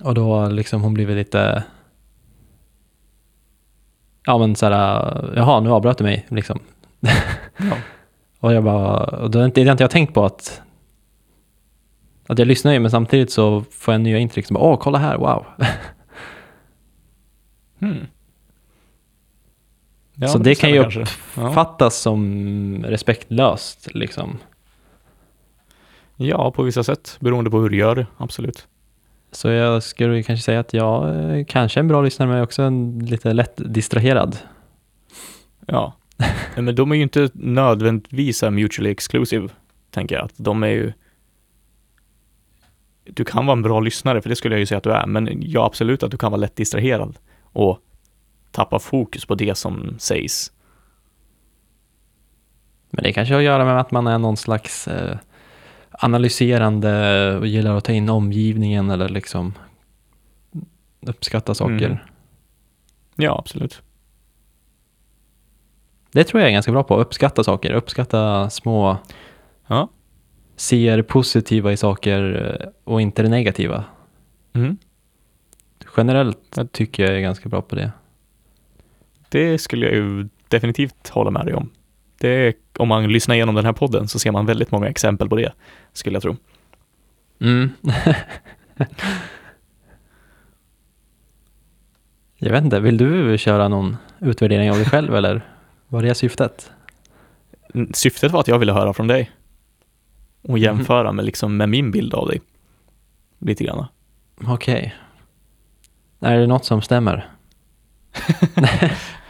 Och 0.00 0.14
då 0.14 0.48
liksom 0.48 0.82
hon 0.82 0.94
blivit 0.94 1.16
lite, 1.16 1.64
ja 4.26 4.38
men 4.38 4.56
så 4.56 4.66
här, 4.66 5.32
jaha 5.36 5.60
nu 5.60 5.70
avbröt 5.70 5.98
du 5.98 6.04
mig 6.04 6.26
liksom. 6.28 6.58
Ja. 7.00 7.10
Och 8.40 8.52
jag 8.52 8.64
bara, 8.64 9.04
och 9.04 9.30
då 9.30 9.38
är 9.38 9.44
inte, 9.44 9.64
det 9.64 9.70
inte 9.70 9.84
jag 9.84 9.90
tänkt 9.90 10.14
på 10.14 10.24
att 10.24 10.62
att 12.26 12.38
jag 12.38 12.48
lyssnar 12.48 12.72
ju 12.72 12.78
men 12.78 12.90
samtidigt 12.90 13.30
så 13.30 13.64
får 13.70 13.94
jag 13.94 14.00
nya 14.00 14.18
intryck 14.18 14.46
som 14.46 14.56
åh 14.56 14.78
kolla 14.78 14.98
här, 14.98 15.16
wow. 15.16 15.46
Hmm. 17.78 18.06
Ja, 20.14 20.28
så 20.28 20.38
men 20.38 20.44
det 20.44 20.54
kan 20.54 20.70
ju 20.70 20.82
kanske. 20.82 21.04
Ja. 21.36 21.48
uppfattas 21.48 21.96
som 21.96 22.84
respektlöst 22.84 23.94
liksom. 23.94 24.38
ja, 26.16 26.50
på 26.50 26.62
vissa 26.62 26.84
sätt. 26.84 27.16
Beroende 27.20 27.50
på 27.50 27.60
hur 27.60 27.68
du 27.68 27.76
gör 27.76 27.96
det, 27.96 28.06
absolut. 28.16 28.66
Så 29.32 29.48
jag 29.48 29.82
skulle 29.82 30.22
kanske 30.22 30.44
säga 30.44 30.60
att 30.60 30.74
jag 30.74 31.16
eh, 31.16 31.44
kanske 31.44 31.78
är 31.78 31.82
en 31.82 31.88
bra 31.88 32.02
lyssnare 32.02 32.26
men 32.26 32.36
jag 32.36 32.42
är 32.42 32.46
också 32.46 32.62
en 32.62 32.98
lite 32.98 33.32
lätt 33.32 33.60
distraherad. 33.74 34.38
Ja. 35.66 35.92
Men 36.56 36.74
de 36.74 36.92
är 36.92 36.96
ju 36.96 37.02
inte 37.02 37.30
nödvändigtvis 37.32 38.42
mutually 38.42 38.90
exclusive, 38.90 39.48
tänker 39.90 40.14
jag. 40.14 40.24
Att 40.24 40.34
de 40.36 40.62
är 40.62 40.68
ju... 40.68 40.92
Du 43.04 43.24
kan 43.24 43.46
vara 43.46 43.56
en 43.56 43.62
bra 43.62 43.80
lyssnare, 43.80 44.22
för 44.22 44.28
det 44.28 44.36
skulle 44.36 44.54
jag 44.54 44.60
ju 44.60 44.66
säga 44.66 44.78
att 44.78 44.84
du 44.84 44.92
är, 44.92 45.06
men 45.06 45.42
ja, 45.42 45.66
absolut 45.66 46.02
att 46.02 46.10
du 46.10 46.16
kan 46.16 46.32
vara 46.32 46.40
lätt 46.40 46.56
distraherad 46.56 47.18
och 47.42 47.78
tappa 48.54 48.78
fokus 48.78 49.24
på 49.24 49.34
det 49.34 49.54
som 49.54 49.96
sägs. 49.98 50.52
Men 52.90 53.02
det 53.02 53.12
kanske 53.12 53.34
har 53.34 53.38
att 53.38 53.44
göra 53.44 53.64
med 53.64 53.80
att 53.80 53.90
man 53.90 54.06
är 54.06 54.18
någon 54.18 54.36
slags 54.36 54.88
eh, 54.88 55.16
analyserande 55.90 57.36
och 57.36 57.46
gillar 57.46 57.76
att 57.76 57.84
ta 57.84 57.92
in 57.92 58.08
omgivningen 58.08 58.90
eller 58.90 59.08
liksom 59.08 59.54
uppskatta 61.00 61.54
saker. 61.54 61.86
Mm. 61.86 61.98
Ja, 63.16 63.38
absolut. 63.38 63.82
Det 66.12 66.24
tror 66.24 66.40
jag 66.40 66.48
är 66.48 66.52
ganska 66.52 66.72
bra 66.72 66.82
på, 66.82 66.94
att 67.00 67.06
uppskatta 67.06 67.44
saker, 67.44 67.72
uppskatta 67.72 68.50
små, 68.50 68.96
Ja. 69.66 69.88
ser 70.56 71.02
positiva 71.02 71.72
i 71.72 71.76
saker 71.76 72.50
eh, 72.62 72.68
och 72.84 73.00
inte 73.00 73.22
det 73.22 73.28
negativa. 73.28 73.84
Mm. 74.52 74.76
Generellt 75.96 76.72
tycker 76.72 77.02
jag 77.02 77.16
är 77.16 77.20
ganska 77.20 77.48
bra 77.48 77.62
på 77.62 77.76
det. 77.76 77.92
Det 79.34 79.58
skulle 79.58 79.86
jag 79.86 79.94
ju 79.94 80.28
definitivt 80.48 81.08
hålla 81.08 81.30
med 81.30 81.46
dig 81.46 81.54
om. 81.54 81.70
Det 82.18 82.56
om 82.76 82.88
man 82.88 83.08
lyssnar 83.12 83.34
igenom 83.34 83.54
den 83.54 83.64
här 83.64 83.72
podden 83.72 84.08
så 84.08 84.18
ser 84.18 84.32
man 84.32 84.46
väldigt 84.46 84.70
många 84.70 84.88
exempel 84.88 85.28
på 85.28 85.36
det, 85.36 85.52
skulle 85.92 86.14
jag 86.16 86.22
tro. 86.22 86.36
Mm. 87.40 87.70
jag 92.38 92.50
vet 92.52 92.64
inte, 92.64 92.80
vill 92.80 92.96
du 92.96 93.38
köra 93.38 93.68
någon 93.68 93.96
utvärdering 94.20 94.70
av 94.70 94.76
dig 94.76 94.86
själv 94.86 95.14
eller 95.16 95.42
vad 95.88 96.04
är 96.04 96.14
syftet? 96.14 96.70
Mm, 97.74 97.92
Syftet 97.94 98.32
var 98.32 98.40
att 98.40 98.48
jag 98.48 98.58
ville 98.58 98.72
höra 98.72 98.92
från 98.94 99.06
dig 99.06 99.30
och 100.42 100.48
Mhm. 100.48 100.58
jämföra 100.58 101.12
med, 101.12 101.24
liksom, 101.24 101.56
med 101.56 101.68
min 101.68 101.90
bild 101.90 102.14
av 102.14 102.28
dig. 102.28 102.40
Lite 103.38 103.64
grann. 103.64 103.86
Okej. 104.46 104.94
Är 106.20 106.38
det 106.38 106.46
något 106.46 106.64
som 106.64 106.82
stämmer? 106.82 107.30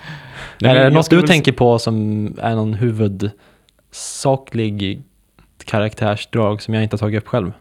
Nej, 0.61 0.77
är 0.77 0.85
det 0.85 0.91
något 0.91 1.11
du 1.11 1.17
väl- 1.17 1.29
tänker 1.29 1.53
på 1.53 1.79
som 1.79 2.27
är 2.39 2.55
någon 2.55 2.75
huvudsaklig 2.75 5.03
karaktärsdrag 5.65 6.63
som 6.63 6.75
jag 6.75 6.83
inte 6.83 6.95
har 6.95 6.99
tagit 6.99 7.23
upp 7.23 7.29
själv? 7.29 7.53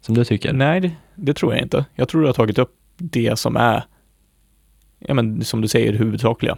Som 0.00 0.14
du 0.14 0.24
tycker? 0.24 0.52
Nej, 0.52 0.80
det, 0.80 0.92
det 1.14 1.34
tror 1.34 1.54
jag 1.54 1.62
inte. 1.62 1.84
Jag 1.94 2.08
tror 2.08 2.20
du 2.20 2.26
har 2.26 2.34
tagit 2.34 2.58
upp 2.58 2.74
det 2.96 3.38
som 3.38 3.56
är, 3.56 3.84
ja 4.98 5.14
men 5.14 5.44
som 5.44 5.60
du 5.60 5.68
säger, 5.68 5.92
huvudsakliga. 5.92 6.56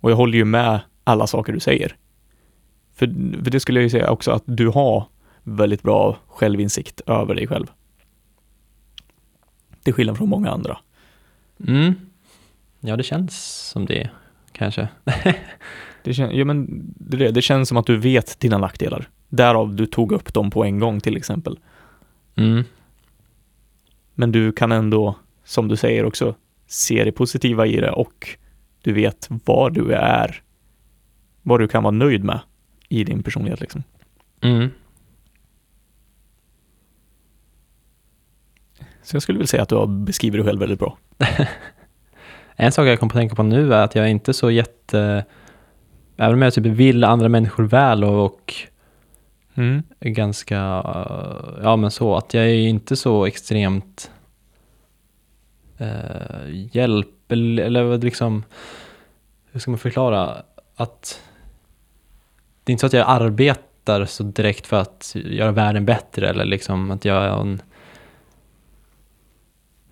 Och 0.00 0.10
jag 0.10 0.16
håller 0.16 0.38
ju 0.38 0.44
med 0.44 0.80
alla 1.04 1.26
saker 1.26 1.52
du 1.52 1.60
säger. 1.60 1.96
För, 2.94 3.06
för 3.44 3.50
det 3.50 3.60
skulle 3.60 3.80
jag 3.80 3.84
ju 3.84 3.90
säga 3.90 4.10
också 4.10 4.30
att 4.30 4.42
du 4.46 4.68
har 4.68 5.04
väldigt 5.42 5.82
bra 5.82 6.16
självinsikt 6.26 7.00
över 7.06 7.34
dig 7.34 7.46
själv. 7.46 7.66
Till 9.82 9.92
skillnad 9.92 10.16
från 10.16 10.28
många 10.28 10.50
andra. 10.50 10.78
Mm. 11.66 11.94
Ja, 12.80 12.96
det 12.96 13.02
känns 13.02 13.56
som 13.68 13.86
det 13.86 14.10
kanske. 14.56 14.88
Det, 16.02 16.14
kän, 16.14 16.36
ja, 16.36 16.44
men 16.44 16.66
det, 16.96 17.30
det 17.30 17.42
känns 17.42 17.68
som 17.68 17.76
att 17.76 17.86
du 17.86 17.96
vet 17.96 18.40
dina 18.40 18.58
nackdelar. 18.58 19.08
Därav 19.28 19.74
du 19.74 19.86
tog 19.86 20.12
upp 20.12 20.34
dem 20.34 20.50
på 20.50 20.64
en 20.64 20.78
gång 20.78 21.00
till 21.00 21.16
exempel. 21.16 21.58
Mm. 22.36 22.64
Men 24.14 24.32
du 24.32 24.52
kan 24.52 24.72
ändå, 24.72 25.16
som 25.44 25.68
du 25.68 25.76
säger 25.76 26.04
också, 26.04 26.34
se 26.66 27.04
det 27.04 27.12
positiva 27.12 27.66
i 27.66 27.76
det 27.76 27.90
och 27.90 28.28
du 28.82 28.92
vet 28.92 29.28
vad 29.44 29.74
du 29.74 29.92
är, 29.92 30.42
vad 31.42 31.60
du 31.60 31.68
kan 31.68 31.82
vara 31.82 31.90
nöjd 31.90 32.24
med 32.24 32.40
i 32.88 33.04
din 33.04 33.22
personlighet 33.22 33.60
liksom. 33.60 33.82
Mm. 34.40 34.68
Så 39.02 39.16
jag 39.16 39.22
skulle 39.22 39.38
vilja 39.38 39.46
säga 39.46 39.62
att 39.62 39.68
du 39.68 39.74
har 39.74 39.86
beskrivit 39.86 40.38
dig 40.38 40.44
själv 40.46 40.60
väldigt 40.60 40.78
bra. 40.78 40.98
En 42.56 42.72
sak 42.72 42.86
jag 42.86 43.00
kom 43.00 43.06
att 43.06 43.12
tänka 43.12 43.34
på 43.34 43.42
nu 43.42 43.74
är 43.74 43.84
att 43.84 43.94
jag 43.94 44.04
är 44.04 44.08
inte 44.08 44.34
så 44.34 44.50
jätte... 44.50 45.24
Även 46.16 46.34
om 46.34 46.42
jag 46.42 46.54
typ 46.54 46.66
vill 46.66 47.04
andra 47.04 47.28
människor 47.28 47.64
väl 47.64 48.04
och, 48.04 48.24
och 48.24 48.54
Mm. 49.58 49.82
ganska... 50.00 50.56
eh, 50.56 51.62
Ja 51.62 51.76
men 51.76 51.90
så, 51.90 52.16
att 52.16 52.34
jag 52.34 52.44
är 52.44 52.54
inte 52.54 52.96
så 52.96 53.26
extremt 53.26 54.10
uh, 55.80 56.68
hjälp 56.72 57.32
eller, 57.32 57.98
liksom... 57.98 58.44
Hur 59.52 59.60
ska 59.60 59.70
man 59.70 59.78
förklara? 59.78 60.42
Att 60.76 61.20
det 62.64 62.70
är 62.70 62.72
inte 62.72 62.80
så 62.80 62.86
att 62.86 62.92
jag 62.92 63.08
arbetar 63.08 64.04
så 64.04 64.22
direkt 64.22 64.66
för 64.66 64.80
att 64.80 65.12
göra 65.14 65.52
världen 65.52 65.84
bättre 65.84 66.28
eller 66.28 66.44
liksom 66.44 66.90
att 66.90 67.04
jag 67.04 67.24
är 67.24 67.40
en, 67.40 67.62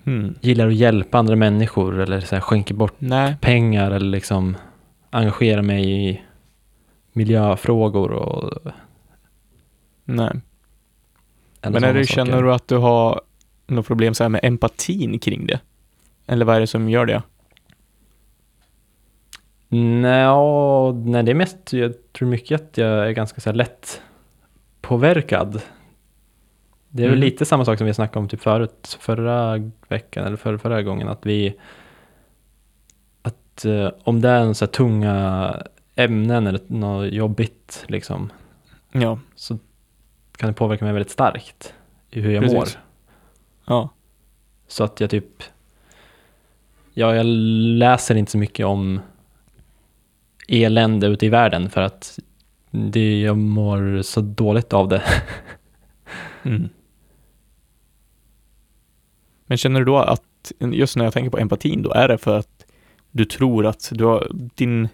Mm. 0.06 0.34
gillar 0.40 0.68
att 0.68 0.74
hjälpa 0.74 1.18
andra 1.18 1.36
människor 1.36 2.00
eller 2.00 2.20
så 2.20 2.34
här, 2.34 2.40
skänker 2.40 2.74
bort 2.74 2.94
Nej, 2.98 3.36
pengar 3.40 3.90
eller 3.90 4.06
liksom 4.06 4.56
engagera 5.10 5.62
mig 5.62 6.08
i 6.08 6.22
miljöfrågor 7.12 8.10
och 8.10 8.72
nej. 10.04 10.30
Men 11.62 11.72
sådana 11.72 11.86
är 11.86 11.94
det, 11.94 12.06
saker. 12.06 12.14
känner 12.14 12.42
du 12.42 12.52
att 12.52 12.68
du 12.68 12.76
har 12.76 13.20
något 13.66 13.86
problem 13.86 14.14
så 14.14 14.24
här 14.24 14.28
med 14.28 14.40
empatin 14.44 15.18
kring 15.18 15.46
det? 15.46 15.60
Eller 16.26 16.44
vad 16.44 16.56
är 16.56 16.60
det 16.60 16.66
som 16.66 16.88
gör 16.88 17.06
det? 17.06 17.22
Nej, 19.68 21.22
det 21.22 21.30
är 21.30 21.34
mest, 21.34 21.72
jag 21.72 21.94
tror 22.12 22.28
mycket 22.28 22.60
att 22.60 22.78
jag 22.78 23.08
är 23.08 23.10
ganska 23.10 23.40
så 23.40 23.52
lätt 23.52 24.02
påverkad. 24.80 25.62
Det 26.96 27.02
är 27.02 27.08
väl 27.08 27.18
Mm. 27.18 27.24
lite 27.26 27.44
samma 27.44 27.64
sak 27.64 27.78
som 27.78 27.86
vi 27.86 27.94
snackade 27.94 28.18
om 28.18 28.28
typ 28.28 28.40
förut, 28.40 28.96
förra 29.00 29.70
veckan 29.88 30.24
eller 30.26 30.36
förra, 30.36 30.58
förra 30.58 30.82
gången, 30.82 31.08
att 31.08 31.26
vi 31.26 31.54
att 33.22 33.64
eh, 33.64 33.88
om 34.04 34.20
det 34.20 34.28
är 34.28 34.40
en 34.40 34.54
så 34.54 34.66
tunga 34.66 35.56
ämnen 35.94 36.46
eller 36.46 36.60
något 36.66 37.12
jobbigt 37.12 37.84
liksom, 37.88 38.32
Ja, 38.92 39.18
så 39.34 39.58
kan 40.36 40.48
det 40.48 40.52
påverka 40.54 40.84
mig 40.84 40.94
väldigt 40.94 41.12
starkt 41.12 41.74
i 42.10 42.20
hur 42.20 42.30
jag 42.32 42.42
Precis. 42.42 42.58
mår. 42.58 42.68
ja, 43.66 43.88
Så 44.68 44.84
att 44.84 45.00
jag 45.00 45.10
typ, 45.10 45.42
ja 46.94 47.14
jag 47.14 47.26
läser 47.78 48.14
inte 48.14 48.32
så 48.32 48.38
mycket 48.38 48.66
om 48.66 49.00
elände 50.48 51.06
ute 51.06 51.26
i 51.26 51.28
världen 51.28 51.70
för 51.70 51.80
att 51.80 52.18
det, 52.70 53.20
jag 53.20 53.36
mår 53.38 54.02
så 54.02 54.20
dåligt 54.20 54.72
av 54.72 54.88
det. 54.88 55.02
Mm. 56.42 56.68
Men 59.46 59.58
känner 59.58 59.80
du 59.80 59.86
då 59.86 59.98
att 59.98 60.52
just 60.58 60.96
när 60.96 61.04
jag 61.04 61.12
tänker 61.12 61.30
på 61.30 61.38
empatin, 61.38 61.82
då 61.82 61.92
är 61.92 62.08
det 62.08 62.18
för 62.18 62.38
att 62.38 62.66
du 63.10 63.24
tror 63.24 63.66
att 63.66 63.88
du 63.92 64.04
har 64.04 64.28
din, 64.32 64.88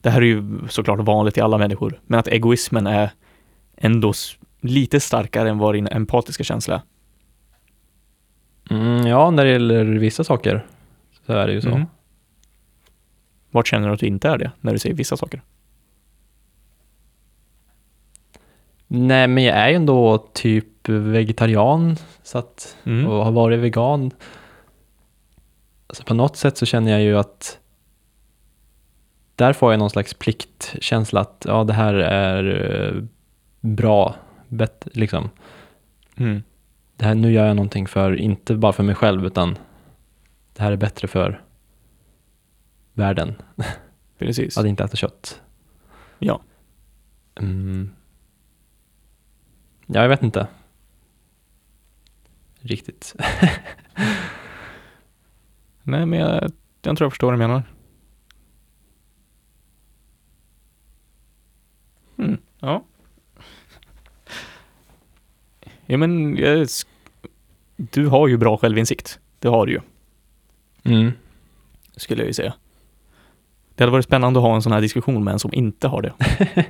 det 0.00 0.10
här 0.10 0.22
är 0.22 0.26
ju 0.26 0.58
såklart 0.68 1.00
vanligt 1.00 1.38
i 1.38 1.40
alla 1.40 1.58
människor, 1.58 2.00
men 2.06 2.20
att 2.20 2.28
egoismen 2.28 2.86
är 2.86 3.10
ändå 3.76 4.12
lite 4.60 5.00
starkare 5.00 5.50
än 5.50 5.58
vad 5.58 5.74
din 5.74 5.86
empatiska 5.86 6.44
känsla 6.44 6.74
är. 6.74 6.82
Mm, 8.76 9.06
ja, 9.06 9.30
när 9.30 9.44
det 9.44 9.50
gäller 9.50 9.84
vissa 9.84 10.24
saker 10.24 10.66
så 11.26 11.32
är 11.32 11.46
det 11.46 11.52
ju 11.52 11.60
så. 11.60 11.68
Mhm. 11.68 11.86
Vart 13.50 13.66
känner 13.66 13.88
du 13.88 13.94
att 13.94 14.00
du 14.00 14.06
inte 14.06 14.28
är 14.28 14.38
det, 14.38 14.50
när 14.60 14.72
du 14.72 14.78
säger 14.78 14.94
vissa 14.94 15.16
saker? 15.16 15.42
Nej, 18.94 19.28
men 19.28 19.44
jag 19.44 19.56
är 19.56 19.68
ju 19.68 19.74
ändå 19.74 20.18
typ 20.32 20.88
vegetarian 20.88 21.96
så 22.22 22.38
att, 22.38 22.76
Mm. 22.84 23.06
och 23.06 23.24
har 23.24 23.32
varit 23.32 23.60
vegan. 23.60 24.10
Så 25.90 26.04
på 26.04 26.14
något 26.14 26.36
sätt 26.36 26.56
så 26.56 26.66
känner 26.66 26.92
jag 26.92 27.02
ju 27.02 27.18
att 27.18 27.58
där 29.36 29.52
får 29.52 29.72
jag 29.72 29.78
någon 29.78 29.90
slags 29.90 30.14
pliktkänsla 30.14 31.20
att 31.20 31.44
ja, 31.48 31.64
det 31.64 31.72
här 31.72 31.94
är 31.94 32.44
eh, 32.94 33.02
bra, 33.60 34.14
bättre, 34.48 34.90
liksom. 34.94 35.30
Mm. 36.16 36.42
Det 36.96 37.04
här, 37.04 37.14
nu 37.14 37.32
gör 37.32 37.46
jag 37.46 37.56
någonting 37.56 37.86
för, 37.86 38.16
inte 38.16 38.54
bara 38.54 38.72
för 38.72 38.82
mig 38.82 38.94
själv, 38.94 39.26
utan 39.26 39.58
det 40.54 40.62
här 40.62 40.72
är 40.72 40.76
bättre 40.76 41.08
för 41.08 41.42
världen. 42.92 43.34
Precis. 44.18 44.58
Att 44.58 44.66
inte 44.66 44.84
äta 44.84 44.96
kött. 44.96 45.40
Ja. 46.18 46.40
Mm. 47.40 47.90
Ja, 49.94 50.02
jag 50.02 50.08
vet 50.08 50.22
inte. 50.22 50.46
Riktigt. 52.60 53.14
Nej, 55.82 56.06
men 56.06 56.18
jag, 56.18 56.52
jag 56.82 56.96
tror 56.96 57.04
jag 57.06 57.12
förstår 57.12 57.26
vad 57.26 57.34
du 57.34 57.38
menar. 57.38 57.62
Mm. 62.18 62.38
Ja. 62.60 62.84
Ja, 65.86 65.98
men 65.98 66.36
jag, 66.36 66.68
du 67.76 68.06
har 68.06 68.28
ju 68.28 68.36
bra 68.36 68.56
självinsikt. 68.56 69.18
Det 69.38 69.48
har 69.48 69.66
du 69.66 69.72
ju, 69.72 69.80
Mm. 70.84 71.12
skulle 71.96 72.22
jag 72.22 72.26
ju 72.26 72.32
säga. 72.32 72.54
Det 73.74 73.84
hade 73.84 73.92
varit 73.92 74.04
spännande 74.04 74.38
att 74.40 74.44
ha 74.44 74.54
en 74.54 74.62
sån 74.62 74.72
här 74.72 74.80
diskussion 74.80 75.24
med 75.24 75.32
en 75.32 75.38
som 75.38 75.54
inte 75.54 75.88
har 75.88 76.02
det. 76.02 76.12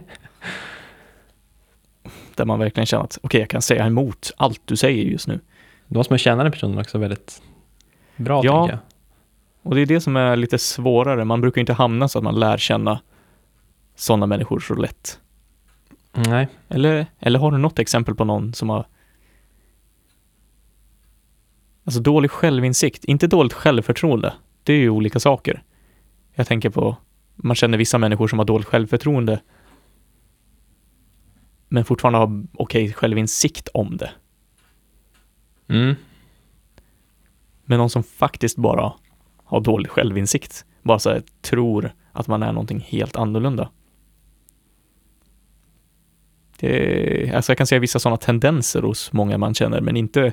Där 2.42 2.46
man 2.46 2.58
verkligen 2.58 2.86
känner 2.86 3.04
att, 3.04 3.18
okej, 3.22 3.40
jag 3.40 3.50
kan 3.50 3.62
säga 3.62 3.86
emot 3.86 4.30
allt 4.36 4.60
du 4.64 4.76
säger 4.76 5.04
just 5.04 5.28
nu. 5.28 5.40
Då 5.86 5.98
måste 5.98 6.12
man 6.12 6.18
känna 6.18 6.42
den 6.42 6.52
personen 6.52 6.78
också 6.78 6.98
väldigt 6.98 7.42
bra, 8.16 8.40
Ja. 8.44 8.60
tänker 8.60 8.72
jag. 8.72 8.80
Och 9.70 9.74
det 9.74 9.80
är 9.80 9.86
det 9.86 10.00
som 10.00 10.16
är 10.16 10.36
lite 10.36 10.58
svårare. 10.58 11.24
Man 11.24 11.40
brukar 11.40 11.60
inte 11.60 11.72
hamna 11.72 12.08
så 12.08 12.18
att 12.18 12.24
man 12.24 12.40
lär 12.40 12.58
känna 12.58 13.00
sådana 13.96 14.26
människor 14.26 14.60
så 14.60 14.74
lätt. 14.74 15.20
Nej. 16.12 16.48
Eller, 16.68 17.06
eller 17.18 17.38
har 17.38 17.50
du 17.50 17.58
något 17.58 17.78
exempel 17.78 18.14
på 18.14 18.24
någon 18.24 18.54
som 18.54 18.68
har 18.70 18.86
Alltså 21.84 22.00
dålig 22.00 22.30
självinsikt, 22.30 23.04
inte 23.04 23.26
dåligt 23.26 23.52
självförtroende. 23.52 24.34
Det 24.62 24.72
är 24.72 24.78
ju 24.78 24.90
olika 24.90 25.20
saker. 25.20 25.62
Jag 26.34 26.46
tänker 26.46 26.70
på, 26.70 26.96
man 27.34 27.56
känner 27.56 27.78
vissa 27.78 27.98
människor 27.98 28.28
som 28.28 28.38
har 28.38 28.46
dåligt 28.46 28.68
självförtroende 28.68 29.40
men 31.72 31.84
fortfarande 31.84 32.18
har 32.18 32.44
okej 32.52 32.92
självinsikt 32.92 33.68
om 33.74 33.96
det. 33.96 34.10
Mm. 35.68 35.94
Men 37.64 37.78
någon 37.78 37.90
som 37.90 38.02
faktiskt 38.02 38.56
bara 38.56 38.92
har 39.44 39.60
dålig 39.60 39.90
självinsikt, 39.90 40.64
bara 40.82 40.98
så 40.98 41.10
här, 41.10 41.22
tror 41.40 41.92
att 42.12 42.28
man 42.28 42.42
är 42.42 42.52
någonting 42.52 42.80
helt 42.80 43.16
annorlunda. 43.16 43.70
Det, 46.58 47.32
alltså 47.34 47.52
jag 47.52 47.58
kan 47.58 47.66
se 47.66 47.78
vissa 47.78 47.98
sådana 47.98 48.16
tendenser 48.16 48.82
hos 48.82 49.12
många 49.12 49.38
man 49.38 49.54
känner, 49.54 49.80
men 49.80 49.96
inte 49.96 50.32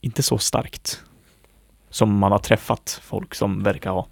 inte 0.00 0.22
så 0.22 0.38
starkt 0.38 1.04
som 1.90 2.18
man 2.18 2.32
har 2.32 2.38
träffat 2.38 3.00
folk 3.02 3.34
som 3.34 3.62
verkar 3.62 3.90
ha. 3.90 4.06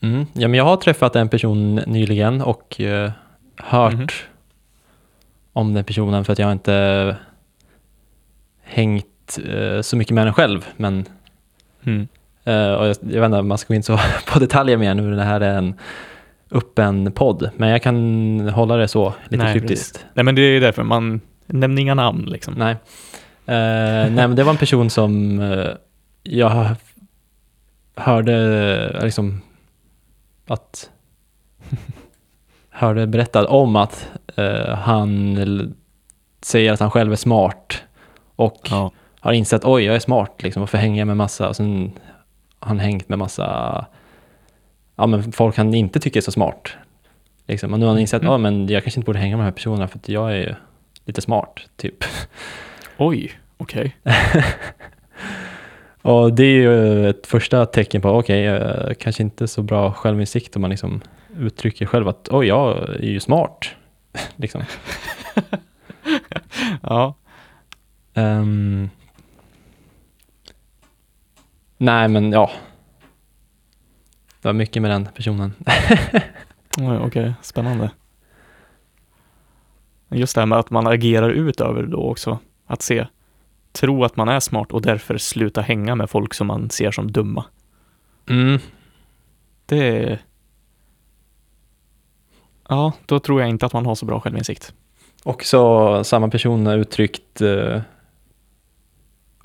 Mm. 0.00 0.26
Ja, 0.32 0.48
men 0.48 0.54
jag 0.58 0.64
har 0.64 0.76
träffat 0.76 1.16
en 1.16 1.28
person 1.28 1.74
nyligen 1.74 2.42
och 2.42 2.80
eh, 2.80 3.10
hört 3.56 3.92
Mhm. 3.94 4.06
om 5.52 5.74
den 5.74 5.84
personen 5.84 6.24
för 6.24 6.32
att 6.32 6.38
jag 6.38 6.46
har 6.46 6.52
inte 6.52 7.16
hängt 8.62 9.38
eh, 9.48 9.80
så 9.80 9.96
mycket 9.96 10.14
med 10.14 10.26
den 10.26 10.34
själv. 10.34 10.66
Men 10.76 11.04
Mm. 11.84 12.08
eh, 12.44 12.72
och 12.72 12.86
jag, 12.86 12.96
jag 13.00 13.20
vet 13.20 13.24
inte 13.24 13.38
om 13.38 13.48
man 13.48 13.58
ska 13.58 13.68
gå 13.68 13.74
in 13.74 13.82
så 13.82 13.98
på 14.32 14.38
detaljer 14.38 14.76
mer 14.76 14.94
nu, 14.94 15.16
det 15.16 15.22
här 15.22 15.40
är 15.40 15.58
en 15.58 15.74
öppen 16.50 17.12
podd. 17.12 17.50
Men 17.56 17.68
jag 17.68 17.82
kan 17.82 18.48
hålla 18.48 18.76
det 18.76 18.88
så, 18.88 19.14
lite 19.28 19.44
Nej, 19.44 19.52
kryptiskt. 19.52 20.06
Nej 20.14 20.24
men 20.24 20.34
det 20.34 20.42
är 20.42 20.60
därför, 20.60 20.82
man 20.82 21.20
nämner 21.46 21.82
inga 21.82 21.94
namn 21.94 22.24
liksom. 22.24 22.54
Nej. 22.54 22.72
Eh, 23.46 24.10
nej, 24.10 24.10
men 24.28 24.36
det 24.36 24.44
var 24.44 24.52
en 24.52 24.58
person 24.58 24.90
som 24.90 25.40
eh, 25.40 25.68
jag 26.22 26.66
hörde 27.96 28.34
eh, 28.98 29.04
liksom 29.04 29.40
att 30.46 30.90
hörde 32.70 33.06
berättad 33.06 33.46
om 33.46 33.76
att 33.76 34.08
eh, 34.36 34.74
han 34.74 35.74
säger 36.42 36.72
att 36.72 36.80
han 36.80 36.90
själv 36.90 37.12
är 37.12 37.16
smart 37.16 37.82
och 38.36 38.68
Ja. 38.70 38.90
har 39.20 39.32
insett 39.32 39.64
oj, 39.64 39.84
jag 39.84 39.94
är 39.96 40.00
smart 40.00 40.42
liksom, 40.42 40.60
varför 40.60 40.78
hänger 40.78 40.98
jag 41.00 41.06
med 41.06 41.16
massa 41.16 41.48
och 41.48 41.56
sen 41.56 41.92
har 42.58 42.68
han 42.68 42.78
hängt 42.80 43.08
med 43.08 43.18
massa 43.18 43.86
ja, 44.96 45.06
men 45.06 45.32
folk 45.32 45.56
han 45.56 45.74
inte 45.74 46.00
tycker 46.00 46.20
är 46.20 46.22
så 46.22 46.32
smart. 46.32 46.68
Liksom. 47.46 47.72
Och 47.72 47.78
nu 47.78 47.86
har 47.86 47.92
han 47.92 48.00
insett, 48.00 48.22
Mm. 48.22 48.32
ja 48.32 48.38
men 48.38 48.68
jag 48.68 48.82
kanske 48.82 49.00
inte 49.00 49.06
borde 49.06 49.18
hänga 49.18 49.36
med 49.36 49.44
de 49.44 49.48
här 49.48 49.52
personerna 49.52 49.88
för 49.88 49.98
att 49.98 50.08
jag 50.08 50.30
är 50.32 50.36
ju 50.36 50.54
lite 51.04 51.20
smart, 51.20 51.60
typ. 51.76 52.04
Oj, 52.98 53.32
okej. 53.56 53.96
Och 56.06 56.32
det 56.32 56.42
är 56.42 56.56
ju 56.56 57.08
ett 57.10 57.26
första 57.26 57.66
tecken 57.66 58.00
på, 58.00 58.08
okej, 58.10 58.56
okay, 58.56 58.94
kanske 58.94 59.22
inte 59.22 59.48
så 59.48 59.62
bra 59.62 59.92
självinsikt 59.92 60.56
om 60.56 60.62
man 60.62 60.70
liksom 60.70 61.00
uttrycker 61.38 61.86
själv 61.86 62.08
att 62.08 62.28
oj, 62.30 62.46
jag 62.46 62.88
är 62.88 63.02
ju 63.02 63.20
smart. 63.20 63.68
liksom. 64.36 64.62
Ja. 66.82 67.14
Ehm. 68.14 68.90
nej, 71.78 72.08
men 72.08 72.32
ja. 72.32 72.50
Det 74.40 74.48
var 74.48 74.52
mycket 74.52 74.82
med 74.82 74.90
den 74.90 75.08
personen. 75.14 75.52
Okej, 77.02 77.34
spännande. 77.42 77.90
Just 80.08 80.34
det 80.34 80.40
här 80.40 80.46
med 80.46 80.58
att 80.58 80.70
man 80.70 80.86
agerar 80.86 81.30
ut 81.30 81.60
över 81.60 81.82
det 81.82 81.88
då 81.88 82.10
också. 82.10 82.38
Att 82.66 82.82
se, 82.82 83.06
tro 83.76 84.04
att 84.04 84.16
man 84.16 84.28
är 84.28 84.40
smart 84.40 84.72
och 84.72 84.82
därför 84.82 85.18
sluta 85.18 85.60
hänga 85.60 85.94
med 85.94 86.10
folk 86.10 86.34
som 86.34 86.46
man 86.46 86.70
ser 86.70 86.90
som 86.90 87.12
dumma. 87.12 87.44
Mm. 88.28 88.58
Det. 89.66 90.18
Ja, 92.68 92.92
då 93.06 93.18
tror 93.18 93.40
jag 93.40 93.50
inte 93.50 93.66
att 93.66 93.72
man 93.72 93.86
har 93.86 93.94
så 93.94 94.06
bra 94.06 94.20
självinsikt. 94.20 94.74
Också 95.22 96.04
samma 96.04 96.28
person 96.28 96.66
har 96.66 96.78
uttryckt 96.78 97.42
uh, 97.42 97.80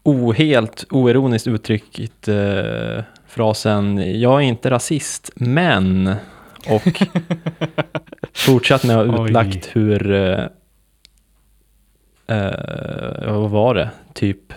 ohelt 0.03 0.86
oironiskt 0.89 1.47
uttryckt 1.47 2.27
eh, 2.27 3.03
frasen 3.27 4.19
jag 4.21 4.41
är 4.41 4.45
inte 4.45 4.69
rasist, 4.69 5.32
men 5.36 6.15
och 6.67 7.01
fortsatt 8.34 8.84
med 8.84 8.97
att 8.97 9.07
ha 9.07 9.23
Oj. 9.23 9.29
utlagt 9.29 9.69
hur 9.75 10.11
eh, 12.32 13.34
vad 13.34 13.49
var 13.49 13.75
det, 13.75 13.89
typ 14.13 14.53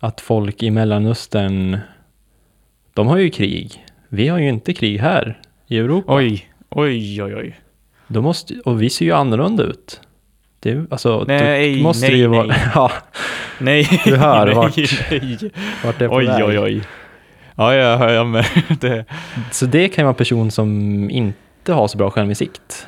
att 0.00 0.20
folk 0.20 0.62
i 0.62 0.70
Mellanöstern 0.70 1.78
de 2.94 3.06
har 3.06 3.16
ju 3.16 3.30
krig. 3.30 3.86
Vi 4.08 4.28
har 4.28 4.38
ju 4.38 4.48
inte 4.48 4.72
krig 4.74 4.98
här 5.00 5.40
i 5.66 5.78
Europa. 5.78 6.14
Oj, 6.16 6.44
oj, 6.68 7.22
oj, 7.22 7.34
oj. 7.36 7.60
Då 8.06 8.22
måste, 8.22 8.54
och 8.64 8.82
vi 8.82 8.90
ser 8.90 9.04
ju 9.04 9.12
annorlunda 9.12 9.62
ut. 9.62 10.00
Det, 10.60 10.86
alltså, 10.92 11.24
Nej, 11.28 11.82
måste 11.82 12.06
nej, 12.08 12.16
ju 12.18 12.26
vara... 12.26 12.46
nej. 12.46 12.58
Ja, 12.74 12.90
Nej, 13.58 14.00
Du 14.04 14.16
hör 14.16 14.46
nej, 14.46 14.54
vart- 14.54 14.76
nej. 14.76 15.50
vart 15.84 15.98
det 15.98 16.04
är 16.04 16.08
på 16.08 16.14
Oj, 16.16 16.26
väg. 16.26 16.44
oj, 16.44 16.58
oj. 16.58 16.82
Ja, 17.56 17.74
jag 17.74 17.98
hör 17.98 18.12
jag 18.12 18.26
med. 18.26 18.44
Det, 18.80 19.04
Så 19.52 19.66
det 19.66 19.88
kan 19.88 20.04
vara 20.04 20.12
en 20.12 20.16
person 20.18 20.50
som 20.50 20.70
inte 21.10 21.72
har 21.72 21.88
så 21.88 21.98
bra 21.98 22.10
självinsikt. 22.10 22.86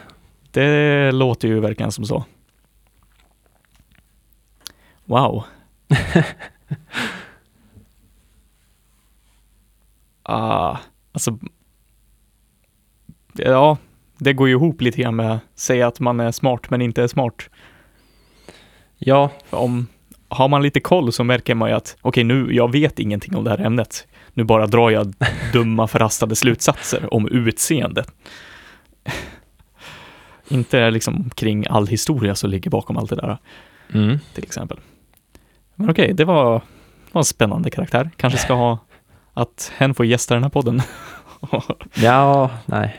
det 0.51 1.13
låter 1.13 1.49
ju 1.49 1.61
verkligen 1.61 1.93
som 1.93 2.05
så. 2.05 2.25
Wow. 5.05 5.45
ah, 10.23 10.77
alltså. 11.13 11.39
Ja, 13.33 13.77
det 14.19 14.33
går 14.33 14.49
ju 14.49 14.55
ihop 14.55 14.81
lite 14.81 15.03
grann 15.03 15.17
med 15.17 15.33
att 15.33 15.41
säga 15.55 15.87
att 15.87 16.01
man 16.01 16.21
är 16.21 16.33
smart 16.33 16.71
men 16.71 16.83
inte 16.83 17.03
är 17.03 17.09
smart. 17.09 17.49
Ja, 18.99 19.31
om, 19.51 19.87
har 20.29 20.49
man 20.49 20.63
lite 20.63 20.81
koll 20.81 21.13
så 21.13 21.25
märker 21.25 21.55
man 21.55 21.69
ju 21.69 21.75
att 21.75 21.97
okej, 22.01 22.25
nu, 22.25 22.55
jag 22.55 22.73
vet 22.73 22.99
ingenting 22.99 23.37
om 23.37 23.45
det 23.45 23.51
här 23.51 23.61
ämnet. 23.61 24.07
Nu 24.35 24.45
bara 24.45 24.67
drar 24.67 24.91
jag 24.91 25.15
dumma 25.53 25.87
förhastade 25.87 26.37
slutsatser 26.37 27.15
om 27.15 27.29
utseende. 27.29 28.05
Inte 30.49 30.91
liksom 30.91 31.31
kring 31.31 31.67
all 31.71 31.87
historia 31.87 32.35
som 32.35 32.51
ligger 32.51 32.71
bakom 32.71 32.97
allt 32.97 33.11
det 33.11 33.17
där, 33.17 33.39
mm. 33.93 34.19
till 34.35 34.45
exempel. 34.45 34.79
Men 35.75 35.91
okej, 35.91 36.13
det 36.13 36.25
var, 36.25 36.63
var 37.13 37.21
en 37.21 37.25
spännande 37.25 37.71
karaktär. 37.71 38.11
Kanske 38.17 38.39
ska 38.39 38.55
ha 38.55 38.79
att 39.35 39.73
hen 39.77 39.95
får 39.95 40.07
gästa 40.07 40.35
den 40.35 40.43
här 40.43 40.51
podden. 40.51 40.83
ja, 41.95 42.51
nej. 42.67 42.97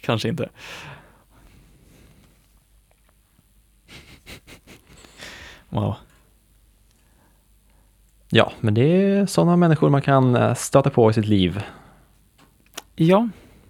Kanske 0.00 0.28
inte. 0.28 0.48
Wow. 5.68 5.94
Ja, 8.30 8.52
men 8.60 8.74
det 8.74 8.82
är 8.82 9.26
sådana 9.26 9.56
människor 9.56 9.90
man 9.90 10.02
kan 10.02 10.36
eh, 10.36 10.54
stöta 10.54 10.90
på 10.90 11.10
i 11.10 11.12
sitt 11.12 11.26
liv, 11.26 11.62
Ja, 13.02 13.28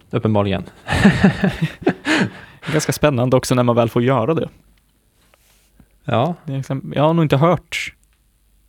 uppenbarligen. 0.09 0.63
ganska 2.71 2.91
spännande 2.91 3.37
också 3.37 3.55
när 3.55 3.63
man 3.63 3.75
väl 3.75 3.89
får 3.89 4.03
göra 4.03 4.33
det. 4.33 4.49
Ja, 6.05 6.35
liksom, 6.45 6.93
jag 6.95 7.03
har 7.03 7.13
nog 7.13 7.25
inte 7.25 7.37
hört, 7.37 7.93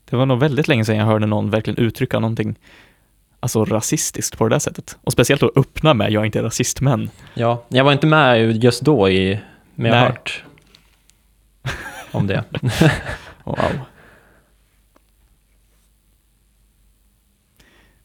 det 0.05 0.17
var 0.17 0.27
nog 0.27 0.41
väldigt 0.41 0.69
länge 0.69 0.85
sedan 0.85 0.97
jag 0.97 1.07
hörde 1.07 1.27
någon 1.27 1.51
verkligen 1.51 1.79
uttrycka 1.79 2.19
någonting 2.19 2.59
alltså 3.41 3.65
rasistiskt 3.65 4.39
på 4.39 4.49
det 4.49 4.55
där 4.55 4.59
sättet. 4.59 4.99
Och 5.05 5.13
speciellt 5.13 5.43
att 5.43 5.57
öppna 5.57 5.95
med, 5.95 6.13
jag 6.13 6.21
är 6.21 6.27
inte 6.27 6.43
rasist 6.43 6.81
men. 6.81 7.11
ja. 7.35 7.65
Jag 7.69 7.85
var 7.85 7.93
inte 7.93 8.07
med 8.07 8.65
just 8.65 8.83
då, 8.83 9.09
i, 9.09 9.41
men 9.75 9.91
jag 9.93 9.99
har 9.99 10.07
hört 10.07 10.45
om 12.13 12.27
det. 12.27 12.45
Wow. 13.45 13.81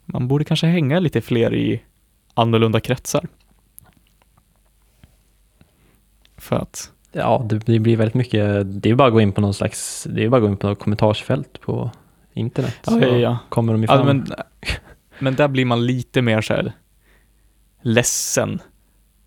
Man 0.06 0.28
borde 0.28 0.46
kanske 0.46 0.68
hänga 0.68 1.00
lite 1.00 1.22
fler 1.22 1.54
i 1.56 1.82
annorlunda 2.34 2.80
kretsar. 2.80 3.28
För 6.38 6.56
att, 6.56 6.92
Ja, 7.18 7.46
det, 7.50 7.80
blir 7.80 7.98
väldigt 7.98 8.16
mycket, 8.16 8.64
det 8.82 8.90
är 8.90 8.96
bara 8.96 9.08
att 9.08 9.14
gå 9.14 9.22
in 9.22 9.32
på 9.32 9.42
någon 9.42 9.54
slags, 9.54 10.08
det 10.10 10.24
är 10.24 10.30
bara 10.30 10.38
att 10.38 10.44
gå 10.44 10.50
in 10.50 10.58
på 10.58 10.68
något 10.68 10.80
kommentarsfält 10.80 11.62
på 11.62 11.92
internet. 12.34 12.78
ja, 12.86 12.92
så 12.92 13.00
ja, 13.00 13.08
ja. 13.08 13.38
kommer 13.50 13.74
de 13.74 13.82
ju 13.82 13.88
ja 13.90 14.04
men, 14.04 14.28
men 15.20 15.36
där 15.36 15.48
blir 15.48 15.66
man 15.66 15.86
lite 15.86 16.22
mer 16.22 16.42
så 16.42 16.54
här 16.54 16.74
ledsen 17.82 18.60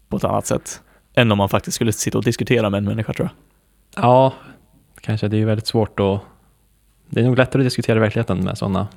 på 0.09 0.16
ett 0.16 0.24
annat 0.24 0.47
sätt. 0.47 0.82
Än 1.14 1.32
om 1.32 1.38
man 1.38 1.49
faktiskt 1.49 1.74
skulle 1.74 1.93
sitta 1.93 2.18
och 2.18 2.24
diskutera 2.24 2.70
med 2.70 2.78
en 2.78 2.84
människa 2.84 3.12
tror 3.12 3.28
jag. 3.28 4.05
Ja, 4.05 4.34
kanske. 5.01 5.28
Det 5.28 5.36
är 5.36 5.38
ju 5.38 5.45
väldigt 5.45 5.66
svårt 5.66 6.01
att... 6.01 6.20
Det 7.09 7.20
är 7.20 7.24
nog 7.24 7.38
lättare 7.38 7.62
att 7.62 7.66
diskutera 7.66 8.01
verkligheten 8.01 8.45
med 8.45 8.59
sådana 8.59 8.88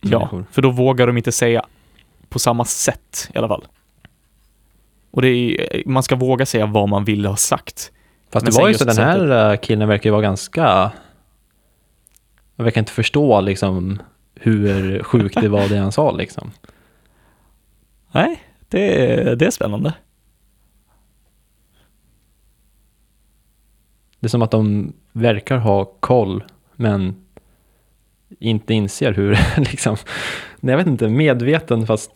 Ja, 0.00 0.18
människor. 0.18 0.44
för 0.50 0.62
då 0.62 0.70
vågar 0.70 1.06
de 1.06 1.16
inte 1.16 1.32
säga 1.32 1.66
på 2.28 2.38
samma 2.38 2.64
sätt 2.64 3.30
i 3.34 3.38
alla 3.38 3.48
fall. 3.48 3.66
Och 5.12 5.22
det 5.22 5.28
är, 5.28 5.82
man 5.88 6.02
ska 6.02 6.16
våga 6.16 6.46
säga 6.46 6.66
vad 6.66 6.88
man 6.88 7.04
vill 7.04 7.26
ha 7.26 7.36
sagt. 7.36 7.92
Fast 8.30 8.44
Men 8.46 8.52
det 8.54 8.60
var 8.60 8.68
ju 8.68 8.74
så, 8.74 8.84
den 8.84 8.96
här 8.96 9.50
eh, 9.52 9.56
killen 9.58 9.88
verkar 9.88 10.10
ju 10.10 10.12
vara 10.12 10.22
ganska... 10.22 10.92
Jag 12.56 12.64
verkar 12.64 12.80
inte 12.80 12.92
förstå 12.92 13.40
liksom 13.40 14.02
hur 14.34 15.02
sjukt 15.02 15.40
det 15.40 15.48
var 15.48 15.68
det 15.68 15.76
han 15.76 15.92
sa 15.92 16.12
liksom. 16.12 16.50
Nej, 18.12 18.42
det, 18.68 19.10
är- 19.12 19.36
det 19.36 19.46
är 19.46 19.50
spännande. 19.50 19.94
Det 24.20 24.26
är 24.26 24.28
som 24.28 24.42
att 24.42 24.50
de 24.50 24.92
verkar 25.12 25.56
ha 25.56 25.84
koll, 25.84 26.44
men 26.76 27.14
inte 28.38 28.74
inser 28.74 29.12
hur, 29.12 29.38
liksom, 29.56 29.96
nej, 30.60 30.72
jag 30.72 30.78
vet 30.78 30.86
inte, 30.86 31.08
medveten 31.08 31.86
fast 31.86 32.10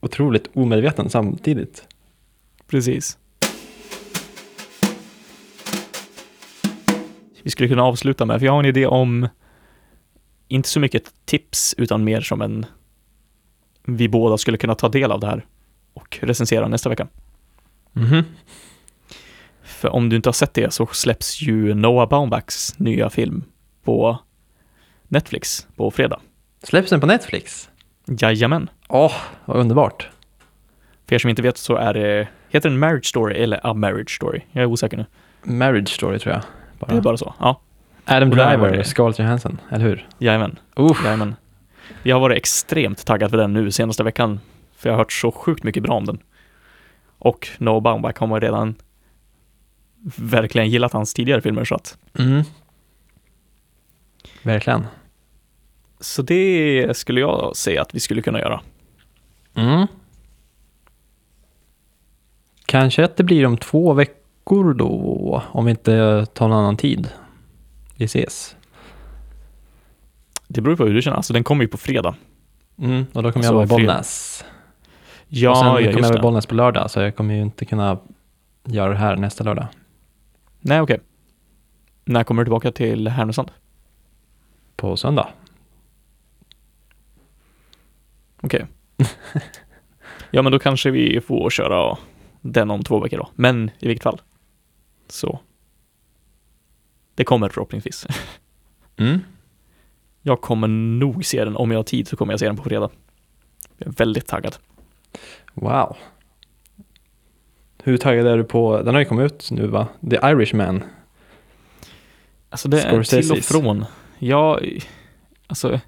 otroligt 0.00 0.50
omedveten 0.54 1.10
samtidigt. 1.10 1.86
Precis. 2.70 3.18
Vi 7.42 7.50
skulle 7.50 7.68
kunna 7.68 7.82
avsluta 7.82 8.26
med, 8.26 8.38
för 8.38 8.46
jag 8.46 8.52
har 8.52 8.58
en 8.60 8.66
idé 8.66 8.86
om, 8.86 9.28
inte 10.48 10.68
så 10.68 10.80
mycket 10.80 11.12
tips, 11.24 11.74
utan 11.78 12.04
mer 12.04 12.20
som 12.20 12.42
en, 12.42 12.66
vi 13.82 14.08
båda 14.08 14.38
skulle 14.38 14.56
kunna 14.56 14.74
ta 14.74 14.88
del 14.88 15.12
av 15.12 15.20
det 15.20 15.26
här 15.26 15.46
och 15.94 16.18
recensera 16.22 16.68
nästa 16.68 16.88
vecka. 16.88 17.08
Mhm. 17.92 18.22
För 19.62 19.88
om 19.88 20.08
du 20.08 20.16
inte 20.16 20.28
har 20.28 20.32
sett 20.32 20.54
det 20.54 20.72
så 20.72 20.86
släpps 20.86 21.42
ju 21.42 21.74
Noah 21.74 22.08
Baumbachs 22.08 22.78
nya 22.78 23.10
film 23.10 23.44
på 23.84 24.18
Netflix 25.08 25.66
på 25.76 25.90
fredag. 25.90 26.20
Släpps 26.62 26.90
den 26.90 27.00
på 27.00 27.06
Netflix? 27.06 27.70
Jajamän. 28.06 28.70
Åh, 28.88 29.14
vad 29.44 29.56
underbart. 29.56 30.08
För 31.06 31.14
er 31.14 31.18
som 31.18 31.30
inte 31.30 31.42
vet 31.42 31.56
så 31.56 31.76
är 31.76 31.94
det, 31.94 32.28
heter 32.50 32.68
den 32.68 32.78
Marriage 32.78 33.06
Story 33.06 33.34
eller 33.34 33.66
A 33.66 33.74
Marriage 33.74 34.16
Story? 34.16 34.40
Jag 34.52 34.62
är 34.62 34.66
osäker 34.66 34.96
nu. 34.96 35.06
Marriage 35.42 35.88
Story 35.88 36.18
tror 36.18 36.34
jag. 36.34 36.42
Bara. 36.78 36.92
Det 36.92 36.96
är 36.96 37.02
bara 37.02 37.16
så. 37.16 37.34
Ja, 37.38 37.60
Adam 38.04 38.30
Driver. 38.30 38.82
Scarlett 38.82 39.18
Johansson, 39.18 39.60
eller 39.70 39.84
hur? 39.84 40.08
jajamän. 40.18 40.58
Uff. 40.76 41.04
Jajamän. 41.04 41.34
Jag 42.02 42.16
har 42.16 42.20
varit 42.20 42.36
extremt 42.36 43.06
taggad 43.06 43.30
för 43.30 43.36
den 43.38 43.52
nu 43.52 43.70
senaste 43.70 44.02
veckan. 44.02 44.40
För 44.76 44.88
jag 44.88 44.94
har 44.94 44.98
hört 44.98 45.12
så 45.12 45.32
sjukt 45.32 45.62
mycket 45.62 45.82
bra 45.82 45.94
om 45.94 46.04
den. 46.04 46.18
Och 47.18 47.48
Noah 47.58 47.82
Baumbach 47.82 48.18
har 48.18 48.26
man 48.26 48.40
redan 48.40 48.74
verkligen 50.16 50.68
gillat 50.68 50.92
hans 50.92 51.14
tidigare 51.14 51.40
filmer 51.40 51.64
så 51.64 51.74
att. 51.74 51.98
Mm. 52.18 52.42
Verkligen. 54.42 54.86
Så 56.00 56.22
det 56.22 56.96
skulle 56.96 57.20
jag 57.20 57.56
säga 57.56 57.82
att 57.82 57.94
vi 57.94 58.00
skulle 58.00 58.22
kunna 58.22 58.38
göra. 58.40 58.60
Mm. 59.54 59.86
Kanske 62.70 63.04
att 63.04 63.16
det 63.16 63.24
blir 63.24 63.46
om 63.46 63.56
två 63.56 63.92
veckor 63.92 64.74
då, 64.74 65.42
om 65.48 65.64
vi 65.64 65.70
inte 65.70 66.26
tar 66.26 66.48
någon 66.48 66.58
annan 66.58 66.76
tid. 66.76 67.08
Vi 67.96 68.04
ses. 68.04 68.56
Det 70.48 70.60
beror 70.60 70.76
på 70.76 70.84
hur 70.84 70.94
du 70.94 71.02
känner. 71.02 71.16
Alltså 71.16 71.32
den 71.32 71.44
kommer 71.44 71.64
ju 71.64 71.68
på 71.68 71.76
fredag. 71.76 72.14
Mm, 72.78 73.06
och 73.12 73.22
då 73.22 73.32
kommer 73.32 73.46
Så 73.46 73.48
jag 73.48 73.54
vara 73.54 73.64
i. 73.64 73.68
Bollnäs. 73.68 74.44
Ja, 75.28 75.50
och 75.50 75.56
sen 75.56 75.66
ja 75.66 75.74
kommer 75.74 76.02
jag 76.02 76.08
vara 76.08 76.18
i. 76.18 76.22
Bollnäs 76.22 76.46
på 76.46 76.54
lördag, 76.54 76.90
så 76.90 77.00
jag 77.00 77.16
kommer 77.16 77.34
ju 77.34 77.42
inte 77.42 77.64
kunna 77.64 77.98
göra 78.64 78.88
det 78.90 78.98
här 78.98 79.16
nästa 79.16 79.44
lördag. 79.44 79.66
Nej, 80.60 80.80
okej. 80.80 81.00
När 82.04 82.24
kommer 82.24 82.42
du 82.42 82.46
tillbaka 82.46 82.72
till 82.72 83.08
Härnösand? 83.08 83.50
På 84.76 84.96
söndag. 84.96 85.28
Okej. 88.40 88.66
ja, 90.30 90.42
men 90.42 90.52
då 90.52 90.58
kanske 90.58 90.90
vi 90.90 91.20
får 91.20 91.50
köra 91.50 91.96
den 92.40 92.70
om 92.70 92.82
två 92.82 93.00
veckor 93.00 93.18
då. 93.18 93.28
Men 93.34 93.70
i 93.78 93.86
vilket 93.88 94.02
fall. 94.02 94.20
Så. 95.08 95.40
Det 97.14 97.24
kommer 97.24 97.48
förhoppningsvis. 97.48 98.06
Mm. 98.96 99.20
Jag 100.22 100.40
kommer 100.40 100.68
nog 100.68 101.24
se 101.24 101.44
den. 101.44 101.56
Om 101.56 101.70
jag 101.70 101.78
har 101.78 101.84
tid 101.84 102.08
så 102.08 102.16
kommer 102.16 102.32
jag 102.32 102.40
se 102.40 102.46
den 102.46 102.56
på 102.56 102.62
fredag. 102.62 102.90
Jag 103.78 103.88
är 103.88 103.92
väldigt 103.92 104.26
taggad. 104.26 104.56
Wow. 105.54 105.96
Hur 107.82 107.96
taggad 107.96 108.26
är 108.26 108.36
du 108.36 108.44
på, 108.44 108.82
den 108.82 108.94
har 108.94 109.00
ju 109.00 109.04
kommit 109.06 109.32
ut 109.32 109.50
nu 109.50 109.66
va? 109.66 109.88
The 110.10 110.16
Irishman. 110.16 110.82
Alltså 112.50 112.68
det 112.68 112.82
är 112.82 113.02
till 113.02 113.32
och 113.32 113.38
från. 113.38 113.84
Jag, 114.18 114.80
alltså, 115.46 115.80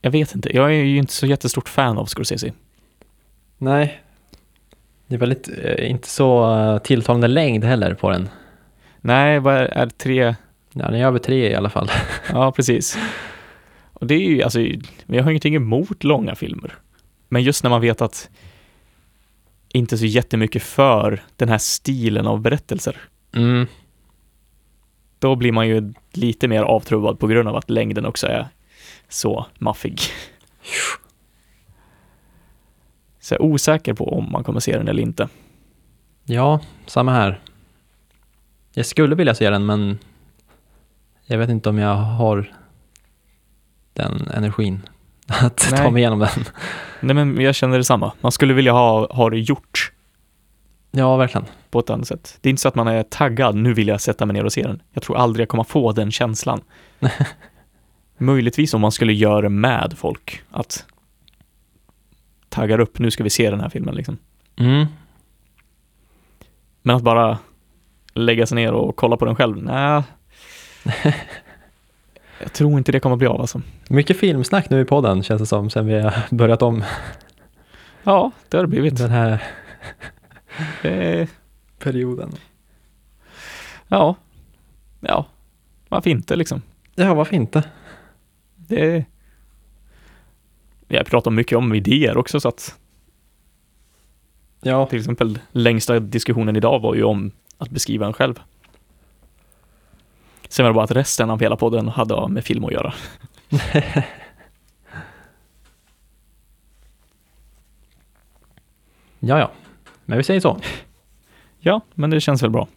jag 0.00 0.10
vet 0.10 0.34
inte. 0.34 0.56
Jag 0.56 0.66
är 0.66 0.84
ju 0.84 0.96
inte 0.96 1.12
så 1.12 1.26
jättestort 1.26 1.68
fan 1.68 1.98
av 1.98 2.06
Scorsese. 2.06 2.52
Nej. 3.58 4.03
Det 5.14 5.16
är 5.16 5.20
väldigt, 5.20 5.48
eh, 5.48 5.90
inte 5.90 6.08
så 6.08 6.56
eh, 6.58 6.78
tilltalande 6.78 7.28
längd 7.28 7.64
heller 7.64 7.94
på 7.94 8.10
den. 8.10 8.28
Nej, 9.00 9.38
vad 9.38 9.54
är, 9.54 9.64
är 9.64 9.86
det 9.86 9.98
tre? 9.98 10.34
Ja, 10.72 10.86
den 10.86 10.94
är 10.94 11.06
över 11.06 11.18
tre 11.18 11.50
i 11.50 11.54
alla 11.54 11.70
fall. 11.70 11.90
Ja, 12.32 12.52
precis. 12.52 12.98
Och 13.92 14.06
det 14.06 14.14
är 14.14 14.18
ju, 14.18 14.42
alltså, 14.42 14.60
jag 15.06 15.22
har 15.22 15.30
ingenting 15.30 15.54
emot 15.54 16.04
långa 16.04 16.34
filmer. 16.34 16.74
Men 17.28 17.42
just 17.42 17.62
när 17.62 17.70
man 17.70 17.80
vet 17.80 18.02
att 18.02 18.30
inte 19.68 19.98
så 19.98 20.06
jättemycket 20.06 20.62
för 20.62 21.22
den 21.36 21.48
här 21.48 21.58
stilen 21.58 22.26
av 22.26 22.40
berättelser. 22.40 22.96
Mm. 23.34 23.66
Då 25.18 25.36
blir 25.36 25.52
man 25.52 25.68
ju 25.68 25.92
lite 26.12 26.48
mer 26.48 26.62
avtrubbad 26.62 27.18
på 27.18 27.26
grund 27.26 27.48
av 27.48 27.56
att 27.56 27.70
längden 27.70 28.06
också 28.06 28.26
är 28.26 28.48
så 29.08 29.46
maffig. 29.58 30.00
Så 33.24 33.34
jag 33.34 33.40
är 33.40 33.44
osäker 33.44 33.94
på 33.94 34.18
om 34.18 34.32
man 34.32 34.44
kommer 34.44 34.60
se 34.60 34.76
den 34.76 34.88
eller 34.88 35.02
inte. 35.02 35.28
Ja, 36.24 36.60
samma 36.86 37.12
här. 37.12 37.40
Jag 38.72 38.86
skulle 38.86 39.14
vilja 39.14 39.34
se 39.34 39.50
den, 39.50 39.66
men 39.66 39.98
jag 41.26 41.38
vet 41.38 41.50
inte 41.50 41.68
om 41.68 41.78
jag 41.78 41.94
har 41.94 42.52
den 43.92 44.28
energin 44.34 44.88
att 45.26 45.56
ta 45.56 45.76
Nej. 45.76 45.90
mig 45.90 46.00
igenom 46.00 46.18
den. 46.18 46.44
Nej 47.00 47.14
men 47.14 47.40
jag 47.40 47.54
känner 47.54 47.76
detsamma. 47.76 48.12
Man 48.20 48.32
skulle 48.32 48.54
vilja 48.54 48.72
ha, 48.72 49.12
ha 49.14 49.30
det 49.30 49.38
gjort 49.38 49.92
Ja, 50.90 51.16
verkligen. 51.16 51.46
på 51.70 51.78
ett 51.78 51.90
annat 51.90 52.08
sätt. 52.08 52.38
Det 52.40 52.48
är 52.48 52.50
inte 52.50 52.62
så 52.62 52.68
att 52.68 52.74
man 52.74 52.88
är 52.88 53.02
taggad, 53.02 53.54
nu 53.54 53.74
vill 53.74 53.88
jag 53.88 54.00
sätta 54.00 54.26
mig 54.26 54.34
ner 54.34 54.44
och 54.44 54.52
se 54.52 54.62
den. 54.62 54.82
Jag 54.92 55.02
tror 55.02 55.16
aldrig 55.16 55.42
jag 55.42 55.48
kommer 55.48 55.64
få 55.64 55.92
den 55.92 56.10
känslan. 56.10 56.60
Möjligtvis 58.18 58.74
om 58.74 58.80
man 58.80 58.92
skulle 58.92 59.12
göra 59.12 59.40
det 59.40 59.48
med 59.48 59.94
folk, 59.96 60.42
att 60.50 60.86
taggar 62.54 62.78
upp, 62.80 62.98
nu 62.98 63.10
ska 63.10 63.24
vi 63.24 63.30
se 63.30 63.50
den 63.50 63.60
här 63.60 63.68
filmen 63.68 63.94
liksom. 63.94 64.16
Mm. 64.56 64.86
Men 66.82 66.96
att 66.96 67.02
bara 67.02 67.38
lägga 68.14 68.46
sig 68.46 68.54
ner 68.56 68.72
och 68.72 68.96
kolla 68.96 69.16
på 69.16 69.24
den 69.24 69.36
själv, 69.36 69.62
nej. 69.62 70.02
jag 72.42 72.52
tror 72.52 72.78
inte 72.78 72.92
det 72.92 73.00
kommer 73.00 73.14
att 73.14 73.18
bli 73.18 73.28
av 73.28 73.40
alltså. 73.40 73.60
Mycket 73.88 74.18
filmsnack 74.20 74.70
nu 74.70 74.80
i 74.80 74.84
podden 74.84 75.22
känns 75.22 75.40
det 75.40 75.46
som, 75.46 75.70
sen 75.70 75.86
vi 75.86 76.00
har 76.00 76.14
börjat 76.30 76.62
om 76.62 76.84
Ja, 78.02 78.30
det 78.48 78.56
har 78.56 78.64
det 78.64 78.68
blivit. 78.68 78.98
den 78.98 79.10
här 79.10 79.42
Det, 80.82 81.28
perioden. 81.78 82.32
ja, 83.88 84.14
ja, 85.00 85.26
varför 85.88 86.10
inte 86.10 86.36
liksom? 86.36 86.62
Ja, 86.94 87.14
varför 87.14 87.34
inte? 87.36 87.62
Det... 88.56 89.04
Jag 90.88 91.06
pratar 91.06 91.30
mycket 91.30 91.58
om 91.58 91.74
idéer 91.74 92.16
också 92.16 92.40
så 92.40 92.48
att 92.48 92.78
Ja, 94.66 94.86
till 94.86 94.98
exempel 94.98 95.38
längsta 95.52 96.00
diskussionen 96.00 96.56
idag 96.56 96.80
var 96.80 96.94
ju 96.94 97.02
om 97.02 97.32
att 97.58 97.70
beskriva 97.70 98.06
en 98.06 98.12
själv. 98.12 98.40
Sen 100.48 100.64
var 100.64 100.70
det 100.70 100.74
bara 100.74 100.84
att 100.84 100.90
resten 100.90 101.30
av 101.30 101.40
hela 101.40 101.56
podden 101.56 101.88
hade 101.88 102.28
med 102.28 102.44
film 102.44 102.64
att 102.64 102.72
göra. 102.72 102.94
ja, 109.18 109.38
ja. 109.38 109.50
Men 110.04 110.18
vi 110.18 110.24
säger 110.24 110.40
så. 110.40 110.58
Ja, 111.66 111.80
men 111.94 112.10
det 112.10 112.20
känns 112.20 112.42
väl 112.42 112.50
bra. 112.50 112.68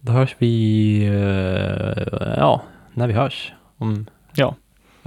Då 0.00 0.12
hörs 0.12 0.36
vi, 0.38 1.04
eh, 1.06 2.34
ja, 2.36 2.62
när 2.94 3.06
vi 3.06 3.12
hörs. 3.12 3.52
Om 3.78 4.06
Ja. 4.34 4.54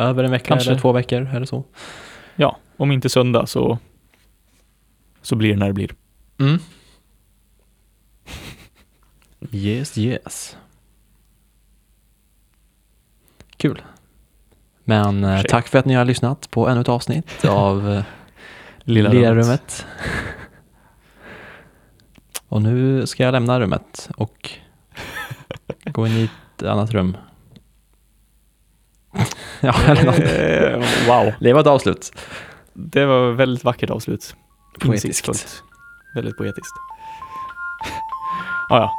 Över 0.04 0.24
en 0.24 0.32
vecka 0.32 0.48
Kanske. 0.48 0.70
eller 0.72 0.80
två 0.82 0.92
veckor 0.92 1.30
eller 1.36 1.46
så. 1.46 1.64
Ja, 2.36 2.58
om 2.78 2.92
inte 2.92 3.10
söndag 3.10 3.46
så 3.48 3.78
så 5.22 5.36
blir 5.36 5.50
det 5.50 5.56
när 5.60 5.68
det 5.68 5.74
blir. 5.74 5.92
Mm. 6.40 6.60
Yes, 9.52 9.98
yes. 9.98 10.58
Kul. 13.58 13.82
Men 14.84 15.24
eh, 15.24 15.42
tack 15.42 15.68
för 15.68 15.80
att 15.80 15.86
ni 15.86 15.94
har 15.94 16.06
lyssnat 16.06 16.52
på 16.52 16.68
ännu 16.68 16.82
ett 16.82 16.90
avsnitt 16.90 17.46
av 17.50 17.90
eh, 17.92 18.04
Lilla 18.84 19.10
Lilla 19.10 19.32
rummet. 19.32 19.46
rummet. 19.46 19.86
Och 22.48 22.62
nu 22.62 23.08
ska 23.08 23.24
jag 23.24 23.32
lämna 23.32 23.60
rummet 23.60 24.10
och 24.18 24.50
gå 25.86 26.08
in 26.08 26.14
i 26.14 26.24
ett 26.58 26.64
annat 26.64 26.92
rum. 26.92 27.18
Ja, 29.62 29.74
eller 29.88 30.04
något. 30.06 30.20
Eh, 30.20 31.08
wow, 31.08 31.34
Det 31.40 31.54
var 31.54 31.62
ett 31.62 31.68
avslut. 31.68 32.12
det 32.74 33.06
var 33.06 33.32
ett 33.32 33.38
väldigt 33.38 33.64
vackert 33.64 33.90
avslut. 33.90 34.36
Poetiskt. 34.80 35.64
Väldigt 36.16 36.38
poetiskt. 36.38 36.74
ja, 38.70 38.78
ja. 38.80 38.92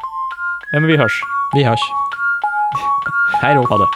Ja, 0.73 0.81
men 0.81 0.87
vi 0.87 0.97
hörs. 0.97 1.23
Vi 1.55 1.65
hörs. 1.65 1.81
Hej 3.43 3.55
då. 3.55 3.63
Ha 3.63 3.79
det. 3.79 3.87